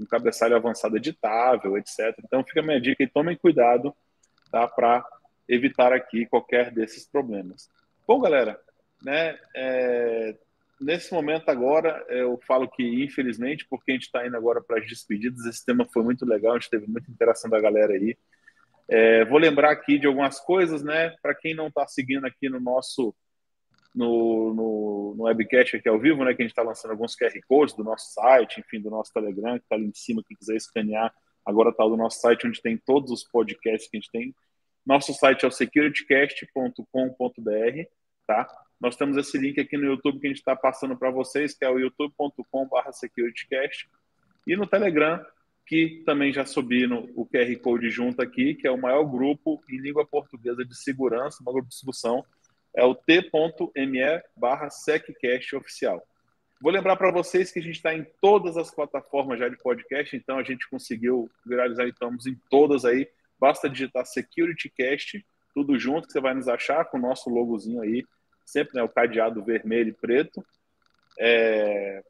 um 0.01 0.07
cabeçalho 0.07 0.55
avançado 0.55 0.97
editável, 0.97 1.77
etc. 1.77 2.15
Então, 2.25 2.45
fica 2.45 2.61
a 2.61 2.63
minha 2.63 2.81
dica 2.81 3.03
e 3.03 3.09
tomem 3.09 3.37
cuidado, 3.37 3.95
tá, 4.51 4.67
para 4.69 5.05
evitar 5.49 5.93
aqui 5.93 6.25
qualquer 6.27 6.71
desses 6.71 7.05
problemas. 7.05 7.69
Bom, 8.07 8.21
galera, 8.21 8.61
né, 9.03 9.37
é, 9.55 10.37
nesse 10.81 11.13
momento 11.13 11.49
agora, 11.49 12.05
eu 12.09 12.39
falo 12.47 12.69
que, 12.69 13.05
infelizmente, 13.05 13.67
porque 13.69 13.93
a 13.93 13.95
gente 13.95 14.05
está 14.05 14.27
indo 14.27 14.37
agora 14.37 14.63
para 14.63 14.79
as 14.79 14.87
despedidas, 14.87 15.45
esse 15.47 15.65
tema 15.65 15.87
foi 15.93 16.03
muito 16.03 16.25
legal, 16.25 16.53
a 16.53 16.59
gente 16.59 16.71
teve 16.71 16.87
muita 16.87 17.11
interação 17.11 17.51
da 17.51 17.61
galera 17.61 17.93
aí. 17.93 18.17
É, 18.89 19.25
vou 19.25 19.39
lembrar 19.39 19.71
aqui 19.71 19.99
de 19.99 20.07
algumas 20.07 20.41
coisas, 20.41 20.83
né, 20.83 21.11
para 21.23 21.35
quem 21.35 21.55
não 21.55 21.69
está 21.69 21.87
seguindo 21.87 22.27
aqui 22.27 22.49
no 22.49 22.61
nosso 22.61 23.15
no, 23.95 24.53
no, 24.53 25.15
no 25.17 25.25
webcast 25.25 25.77
aqui 25.77 25.89
ao 25.89 26.01
vivo, 26.01 26.25
né, 26.25 26.35
que 26.35 26.43
a 26.43 26.45
gente 26.45 26.51
está 26.51 26.63
lançando 26.63 26.91
alguns 26.91 27.15
QR 27.15 27.33
Codes 27.47 27.77
do 27.77 27.85
nosso 27.85 28.13
site, 28.13 28.61
enfim, 28.61 28.81
do 28.81 28.91
nosso 28.91 29.13
Telegram, 29.13 29.57
que 29.57 29.65
está 29.65 29.77
ali 29.77 29.87
em 29.87 29.95
cima, 29.95 30.23
quem 30.27 30.37
quiser 30.37 30.57
escanear, 30.57 31.15
agora 31.47 31.71
está 31.71 31.85
do 31.85 31.97
nosso 31.97 32.21
site, 32.21 32.47
onde 32.47 32.61
tem 32.61 32.77
todos 32.77 33.13
os 33.13 33.23
podcasts 33.23 33.89
que 33.89 33.97
a 33.97 34.01
gente 34.01 34.11
tem. 34.11 34.35
Nosso 34.85 35.15
site 35.15 35.45
é 35.45 35.49
o 35.49 35.51
securitycast.com.br, 35.51 37.89
tá? 38.27 38.49
Nós 38.81 38.97
temos 38.97 39.17
esse 39.17 39.39
link 39.39 39.61
aqui 39.61 39.77
no 39.77 39.87
YouTube 39.87 40.21
que 40.21 40.27
a 40.27 40.31
gente 40.31 40.39
está 40.39 40.55
passando 40.55 40.97
para 40.97 41.11
vocês, 41.11 41.55
que 41.55 41.65
é 41.65 41.71
o 41.71 41.79
youtube.com.br 41.79 42.93
securitycast. 42.93 43.89
E 44.47 44.57
no 44.57 44.67
Telegram, 44.67 45.25
que 45.67 46.03
também 46.05 46.33
já 46.33 46.45
subi 46.45 46.87
no, 46.87 47.11
o 47.15 47.27
QR 47.27 47.57
Code 47.61 47.89
junto 47.91 48.21
aqui, 48.21 48.55
que 48.55 48.67
é 48.67 48.71
o 48.71 48.81
maior 48.81 49.05
grupo 49.05 49.63
em 49.71 49.79
língua 49.79 50.07
portuguesa 50.07 50.65
de 50.65 50.77
segurança, 50.77 51.39
uma 51.41 51.53
grupo 51.53 51.69
de 51.69 51.75
discussão, 51.75 52.25
é 52.75 52.85
o 52.85 52.95
t.me 52.95 54.23
barra 54.37 54.69
oficial. 55.57 56.07
Vou 56.61 56.73
lembrar 56.73 56.97
para 56.97 57.11
vocês 57.11 57.53
que 57.53 57.59
a 57.59 57.63
gente 57.63 57.77
está 57.77 57.95
em 57.95 58.07
todas 58.21 58.57
as 58.57 58.71
plataformas 58.71 59.39
já 59.39 59.49
de 59.49 59.57
podcast, 59.57 60.17
então 60.17 60.39
a 60.39 60.43
gente 60.43 60.69
conseguiu 60.69 61.31
viralizar, 61.47 61.87
estamos 61.87 62.27
em 62.27 62.37
todas 62.51 62.85
aí. 62.85 63.09
Basta 63.39 63.69
digitar 63.69 64.07
SecurityCast, 64.07 65.25
tudo 65.55 65.79
junto, 65.79 66.07
que 66.07 66.13
você 66.13 66.21
vai 66.21 66.35
nos 66.35 66.49
achar 66.49 66.85
com 66.87 66.99
o 66.99 67.01
nosso 67.01 67.31
logozinho 67.31 67.81
aí, 67.81 68.05
sempre 68.45 68.77
né, 68.77 68.83
o 68.83 68.89
cadeado 68.89 69.43
vermelho 69.45 69.91
e 69.91 69.93
preto. 69.93 70.45
É... 71.19 72.03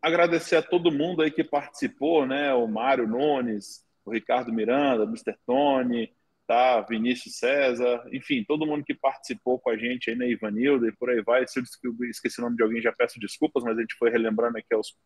Agradecer 0.00 0.56
a 0.56 0.62
todo 0.62 0.92
mundo 0.92 1.22
aí 1.22 1.30
que 1.30 1.42
participou, 1.42 2.26
né? 2.26 2.54
O 2.54 2.66
Mário 2.68 3.08
Nunes, 3.08 3.84
o 4.04 4.12
Ricardo 4.12 4.52
Miranda, 4.52 5.04
o 5.04 5.08
Mr. 5.08 5.34
Tony, 5.44 6.12
tá? 6.46 6.80
Vinícius 6.82 7.38
César, 7.38 8.04
enfim, 8.12 8.44
todo 8.44 8.66
mundo 8.66 8.84
que 8.84 8.94
participou 8.94 9.58
com 9.58 9.70
a 9.70 9.76
gente 9.76 10.10
aí, 10.10 10.16
né, 10.16 10.28
Ivanildo 10.28 10.88
e 10.88 10.92
por 10.92 11.10
aí 11.10 11.20
vai. 11.22 11.46
Se 11.46 11.58
eu 11.58 11.64
esqueci 12.08 12.38
o 12.38 12.44
nome 12.44 12.56
de 12.56 12.62
alguém, 12.62 12.80
já 12.80 12.92
peço 12.92 13.18
desculpas, 13.18 13.64
mas 13.64 13.76
a 13.76 13.80
gente 13.80 13.96
foi 13.96 14.10
relembrando 14.10 14.56
aqui, 14.56 14.72
aos, 14.72 14.96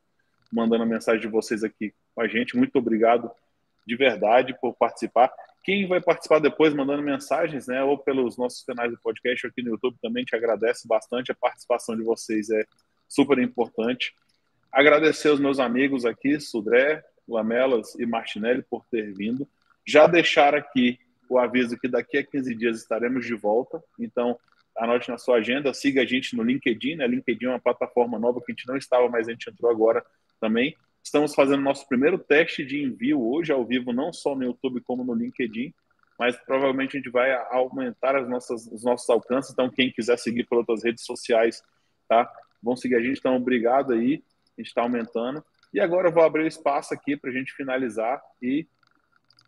mandando 0.52 0.82
a 0.82 0.86
mensagem 0.86 1.20
de 1.20 1.28
vocês 1.28 1.64
aqui 1.64 1.94
com 2.14 2.20
a 2.20 2.28
gente. 2.28 2.56
Muito 2.56 2.76
obrigado 2.76 3.30
de 3.86 3.96
verdade 3.96 4.54
por 4.60 4.74
participar. 4.76 5.32
Quem 5.62 5.86
vai 5.86 6.00
participar 6.00 6.38
depois 6.38 6.72
mandando 6.72 7.02
mensagens, 7.02 7.66
né, 7.66 7.82
ou 7.82 7.98
pelos 7.98 8.36
nossos 8.38 8.64
canais 8.64 8.90
do 8.90 8.98
podcast 8.98 9.46
aqui 9.46 9.62
no 9.62 9.70
YouTube 9.70 9.96
também 10.00 10.24
te 10.24 10.34
agradece 10.34 10.88
bastante. 10.88 11.30
A 11.30 11.34
participação 11.34 11.96
de 11.96 12.02
vocês 12.02 12.48
é 12.50 12.64
super 13.08 13.38
importante. 13.38 14.14
Agradecer 14.72 15.28
aos 15.28 15.40
meus 15.40 15.58
amigos 15.58 16.04
aqui, 16.04 16.40
Sudré, 16.40 17.02
Lamelas 17.28 17.94
e 17.96 18.06
Martinelli, 18.06 18.62
por 18.62 18.84
ter 18.86 19.12
vindo. 19.12 19.46
Já 19.86 20.06
deixar 20.06 20.54
aqui 20.54 20.98
o 21.28 21.38
aviso 21.38 21.78
que 21.78 21.88
daqui 21.88 22.18
a 22.18 22.24
15 22.24 22.54
dias 22.54 22.78
estaremos 22.78 23.26
de 23.26 23.34
volta. 23.34 23.82
Então, 23.98 24.38
anote 24.76 25.10
na 25.10 25.18
sua 25.18 25.36
agenda, 25.36 25.74
siga 25.74 26.02
a 26.02 26.06
gente 26.06 26.34
no 26.36 26.42
LinkedIn, 26.42 26.96
né? 26.96 27.06
LinkedIn 27.06 27.46
é 27.46 27.50
uma 27.50 27.60
plataforma 27.60 28.18
nova 28.18 28.40
que 28.40 28.50
a 28.50 28.54
gente 28.54 28.66
não 28.66 28.76
estava, 28.76 29.08
mas 29.08 29.28
a 29.28 29.32
gente 29.32 29.50
entrou 29.50 29.70
agora 29.70 30.04
também. 30.40 30.76
Estamos 31.02 31.34
fazendo 31.34 31.62
nosso 31.62 31.88
primeiro 31.88 32.18
teste 32.18 32.64
de 32.64 32.82
envio 32.82 33.20
hoje 33.22 33.52
ao 33.52 33.64
vivo, 33.64 33.92
não 33.92 34.12
só 34.12 34.34
no 34.34 34.44
YouTube 34.44 34.80
como 34.82 35.04
no 35.04 35.14
LinkedIn, 35.14 35.72
mas 36.18 36.36
provavelmente 36.36 36.96
a 36.96 37.00
gente 37.00 37.10
vai 37.10 37.32
aumentar 37.50 38.14
as 38.14 38.28
nossas, 38.28 38.66
os 38.66 38.84
nossos 38.84 39.08
alcances. 39.08 39.52
Então, 39.52 39.70
quem 39.70 39.90
quiser 39.90 40.18
seguir 40.18 40.44
por 40.44 40.58
outras 40.58 40.84
redes 40.84 41.04
sociais, 41.04 41.62
tá? 42.06 42.30
Vão 42.62 42.76
seguir 42.76 42.96
a 42.96 43.02
gente. 43.02 43.18
Então, 43.18 43.36
obrigado 43.36 43.92
aí. 43.94 44.22
A 44.56 44.60
gente 44.60 44.68
está 44.68 44.82
aumentando. 44.82 45.42
E 45.72 45.80
agora 45.80 46.08
eu 46.08 46.12
vou 46.12 46.22
abrir 46.22 46.42
o 46.42 46.48
espaço 46.48 46.92
aqui 46.92 47.16
para 47.16 47.30
a 47.30 47.32
gente 47.32 47.54
finalizar 47.54 48.20
e, 48.42 48.66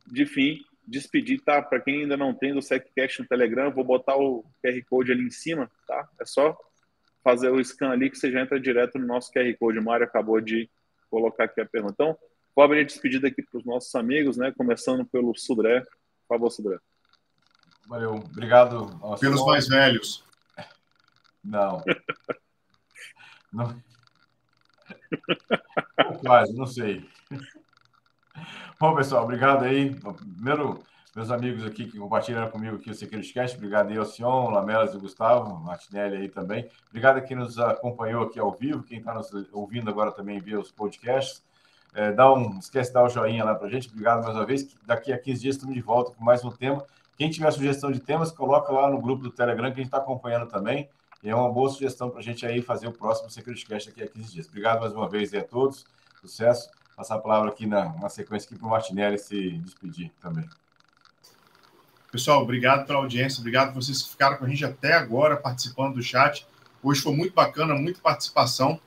de 0.07 0.24
fim, 0.24 0.64
despedir, 0.86 1.40
tá? 1.42 1.61
Para 1.61 1.80
quem 1.80 2.03
ainda 2.03 2.16
não 2.16 2.32
tem 2.32 2.55
do 2.55 2.62
SecCast 2.62 3.20
no 3.20 3.28
Telegram, 3.28 3.70
vou 3.70 3.84
botar 3.84 4.16
o 4.16 4.44
QR 4.64 4.82
Code 4.88 5.12
ali 5.12 5.24
em 5.24 5.30
cima, 5.30 5.70
tá? 5.86 6.09
É 6.20 6.24
só 6.24 6.57
fazer 7.22 7.50
o 7.50 7.62
scan 7.62 7.90
ali 7.90 8.09
que 8.11 8.16
você 8.16 8.30
já 8.30 8.40
entra 8.40 8.59
direto 8.59 8.98
no 8.98 9.07
nosso 9.07 9.30
QR 9.30 9.53
Code. 9.59 9.78
O 9.78 9.84
Mário 9.84 10.07
acabou 10.07 10.40
de 10.40 10.70
colocar 11.12 11.44
aqui 11.44 11.60
a 11.60 11.66
pergunta. 11.66 11.92
Então, 11.92 12.18
vou 12.56 12.64
abrir 12.64 12.80
a 12.80 12.84
despedida 12.84 13.28
aqui 13.28 13.42
para 13.42 13.58
os 13.58 13.66
nossos 13.66 13.94
amigos, 13.94 14.38
né? 14.38 14.50
Começando 14.56 15.04
pelo 15.04 15.36
Sudré. 15.36 15.82
Por 15.82 16.36
favor, 16.36 16.50
Sudré. 16.50 16.78
Valeu, 17.86 18.14
obrigado. 18.14 18.98
Pelos 19.20 19.44
mais 19.44 19.68
velhos. 19.68 20.24
Não. 21.44 21.82
não. 23.52 23.82
Quase, 26.20 26.54
não 26.54 26.66
sei. 26.66 27.06
Bom, 28.80 28.96
pessoal, 28.96 29.24
obrigado 29.24 29.64
aí. 29.64 29.94
Primeiro, 30.34 30.82
meus 31.14 31.30
amigos 31.30 31.64
aqui 31.64 31.84
que 31.84 31.98
compartilharam 31.98 32.50
comigo 32.50 32.76
aqui 32.76 32.90
o 32.90 32.94
Secretcast, 32.94 33.56
obrigado 33.56 33.90
aí 33.90 33.98
ao 33.98 34.04
Sion, 34.06 34.50
Lamelas 34.50 34.94
e 34.94 34.98
Gustavo, 34.98 35.60
Martinelli 35.60 36.16
aí 36.16 36.28
também. 36.28 36.70
Obrigado 36.88 37.18
a 37.18 37.20
quem 37.20 37.36
nos 37.36 37.58
acompanhou 37.58 38.22
aqui 38.24 38.40
ao 38.40 38.50
vivo, 38.52 38.82
quem 38.82 38.98
está 38.98 39.12
nos 39.12 39.30
ouvindo 39.52 39.90
agora 39.90 40.10
também 40.10 40.40
via 40.40 40.58
os 40.58 40.72
podcasts. 40.72 41.42
É, 41.94 42.10
dá 42.10 42.32
um, 42.32 42.58
esquece 42.58 42.88
de 42.88 42.94
dar 42.94 43.02
o 43.02 43.06
um 43.06 43.10
joinha 43.10 43.44
lá 43.44 43.54
para 43.54 43.66
a 43.66 43.70
gente. 43.70 43.88
Obrigado 43.88 44.24
mais 44.24 44.34
uma 44.34 44.46
vez. 44.46 44.74
Daqui 44.86 45.12
a 45.12 45.18
15 45.18 45.42
dias 45.42 45.56
estamos 45.56 45.74
de 45.74 45.82
volta 45.82 46.12
com 46.12 46.24
mais 46.24 46.42
um 46.42 46.50
tema. 46.50 46.82
Quem 47.18 47.28
tiver 47.30 47.50
sugestão 47.50 47.92
de 47.92 48.00
temas, 48.00 48.32
coloca 48.32 48.72
lá 48.72 48.90
no 48.90 48.98
grupo 48.98 49.22
do 49.22 49.30
Telegram 49.30 49.70
que 49.70 49.74
a 49.74 49.82
gente 49.82 49.88
está 49.88 49.98
acompanhando 49.98 50.48
também. 50.48 50.88
E 51.22 51.28
é 51.28 51.34
uma 51.34 51.52
boa 51.52 51.68
sugestão 51.68 52.08
para 52.08 52.20
a 52.20 52.22
gente 52.22 52.46
aí 52.46 52.62
fazer 52.62 52.88
o 52.88 52.92
próximo 52.92 53.30
Secretcast 53.30 53.90
daqui 53.90 54.02
a 54.02 54.08
15 54.08 54.32
dias. 54.32 54.48
Obrigado 54.48 54.80
mais 54.80 54.94
uma 54.94 55.08
vez 55.08 55.34
a 55.34 55.44
todos. 55.44 55.84
Sucesso 56.22 56.70
passar 56.96 57.16
a 57.16 57.18
palavra 57.18 57.50
aqui 57.50 57.66
na, 57.66 57.92
na 57.98 58.08
sequência 58.08 58.46
aqui 58.46 58.56
para 58.56 58.66
o 58.66 58.70
Martinelli 58.70 59.18
se 59.18 59.50
despedir 59.58 60.10
também. 60.20 60.48
Pessoal, 62.12 62.42
obrigado 62.42 62.86
pela 62.86 62.98
audiência, 62.98 63.40
obrigado 63.40 63.72
vocês 63.72 64.02
que 64.02 64.10
ficaram 64.10 64.36
com 64.36 64.44
a 64.44 64.48
gente 64.48 64.62
até 64.66 64.92
agora 64.92 65.34
participando 65.34 65.94
do 65.94 66.02
chat. 66.02 66.46
Hoje 66.82 67.00
foi 67.00 67.16
muito 67.16 67.32
bacana, 67.32 67.74
muita 67.74 68.02
participação. 68.02 68.78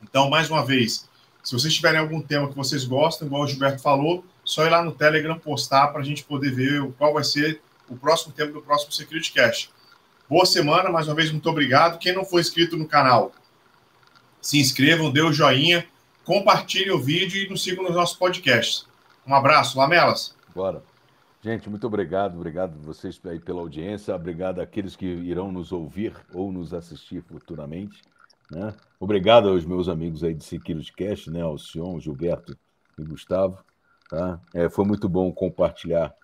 Então, 0.00 0.30
mais 0.30 0.48
uma 0.48 0.64
vez, 0.64 1.08
se 1.42 1.52
vocês 1.52 1.74
tiverem 1.74 1.98
algum 1.98 2.22
tema 2.22 2.48
que 2.48 2.54
vocês 2.54 2.84
gostam, 2.84 3.26
igual 3.26 3.42
o 3.42 3.48
Gilberto 3.48 3.82
falou, 3.82 4.24
só 4.44 4.64
ir 4.64 4.70
lá 4.70 4.80
no 4.80 4.92
Telegram 4.92 5.36
postar 5.40 5.88
para 5.88 6.02
a 6.02 6.04
gente 6.04 6.22
poder 6.22 6.54
ver 6.54 6.88
qual 6.92 7.12
vai 7.12 7.24
ser 7.24 7.60
o 7.88 7.96
próximo 7.96 8.32
tema 8.32 8.52
do 8.52 8.62
próximo 8.62 8.92
Security 8.92 9.32
Cash. 9.32 9.68
Boa 10.30 10.46
semana, 10.46 10.88
mais 10.88 11.08
uma 11.08 11.16
vez, 11.16 11.32
muito 11.32 11.50
obrigado. 11.50 11.98
Quem 11.98 12.14
não 12.14 12.24
for 12.24 12.38
inscrito 12.38 12.76
no 12.76 12.86
canal, 12.86 13.32
se 14.40 14.60
inscrevam, 14.60 15.10
dê 15.10 15.20
o 15.20 15.32
joinha, 15.32 15.84
compartilhe 16.24 16.92
o 16.92 17.00
vídeo 17.00 17.42
e 17.42 17.48
nos 17.48 17.64
sigam 17.64 17.82
nos 17.82 17.96
nossos 17.96 18.16
podcasts. 18.16 18.86
Um 19.26 19.34
abraço, 19.34 19.76
Lamelas. 19.76 20.32
Bora. 20.54 20.91
Gente, 21.44 21.68
muito 21.68 21.84
obrigado, 21.88 22.36
obrigado 22.36 22.78
vocês 22.78 23.20
aí 23.24 23.40
pela 23.40 23.60
audiência, 23.60 24.14
obrigado 24.14 24.60
àqueles 24.60 24.94
que 24.94 25.06
irão 25.06 25.50
nos 25.50 25.72
ouvir 25.72 26.14
ou 26.32 26.52
nos 26.52 26.72
assistir 26.72 27.20
futuramente. 27.20 28.00
Né? 28.48 28.72
Obrigado 29.00 29.48
aos 29.48 29.64
meus 29.64 29.88
amigos 29.88 30.22
aí 30.22 30.34
de 30.34 30.44
Security 30.44 30.92
Cast, 30.92 31.30
né? 31.32 31.42
ao 31.42 31.58
Sion, 31.58 31.98
Gilberto 31.98 32.56
e 32.96 33.02
Gustavo. 33.02 33.58
Tá? 34.08 34.40
É, 34.54 34.70
foi 34.70 34.84
muito 34.84 35.08
bom 35.08 35.32
compartilhar 35.32 36.14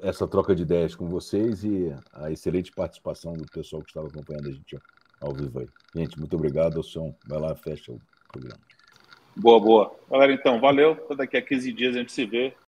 essa 0.00 0.26
troca 0.26 0.54
de 0.54 0.62
ideias 0.62 0.94
com 0.94 1.08
vocês 1.08 1.62
e 1.62 1.94
a 2.14 2.30
excelente 2.30 2.72
participação 2.72 3.34
do 3.34 3.44
pessoal 3.44 3.82
que 3.82 3.90
estava 3.90 4.06
acompanhando 4.06 4.48
a 4.48 4.52
gente 4.52 4.78
ao 5.20 5.34
vivo 5.34 5.60
aí. 5.60 5.68
Gente, 5.94 6.18
muito 6.18 6.34
obrigado, 6.36 6.82
Sion. 6.82 7.12
Vai 7.26 7.38
lá, 7.38 7.54
fecha 7.54 7.92
o 7.92 8.00
programa. 8.32 8.60
Boa, 9.36 9.60
boa. 9.60 9.94
Galera, 10.10 10.32
então, 10.32 10.58
valeu. 10.58 10.96
Daqui 11.16 11.36
a 11.36 11.42
15 11.42 11.72
dias 11.72 11.94
a 11.94 11.98
gente 11.98 12.12
se 12.12 12.24
vê. 12.24 12.54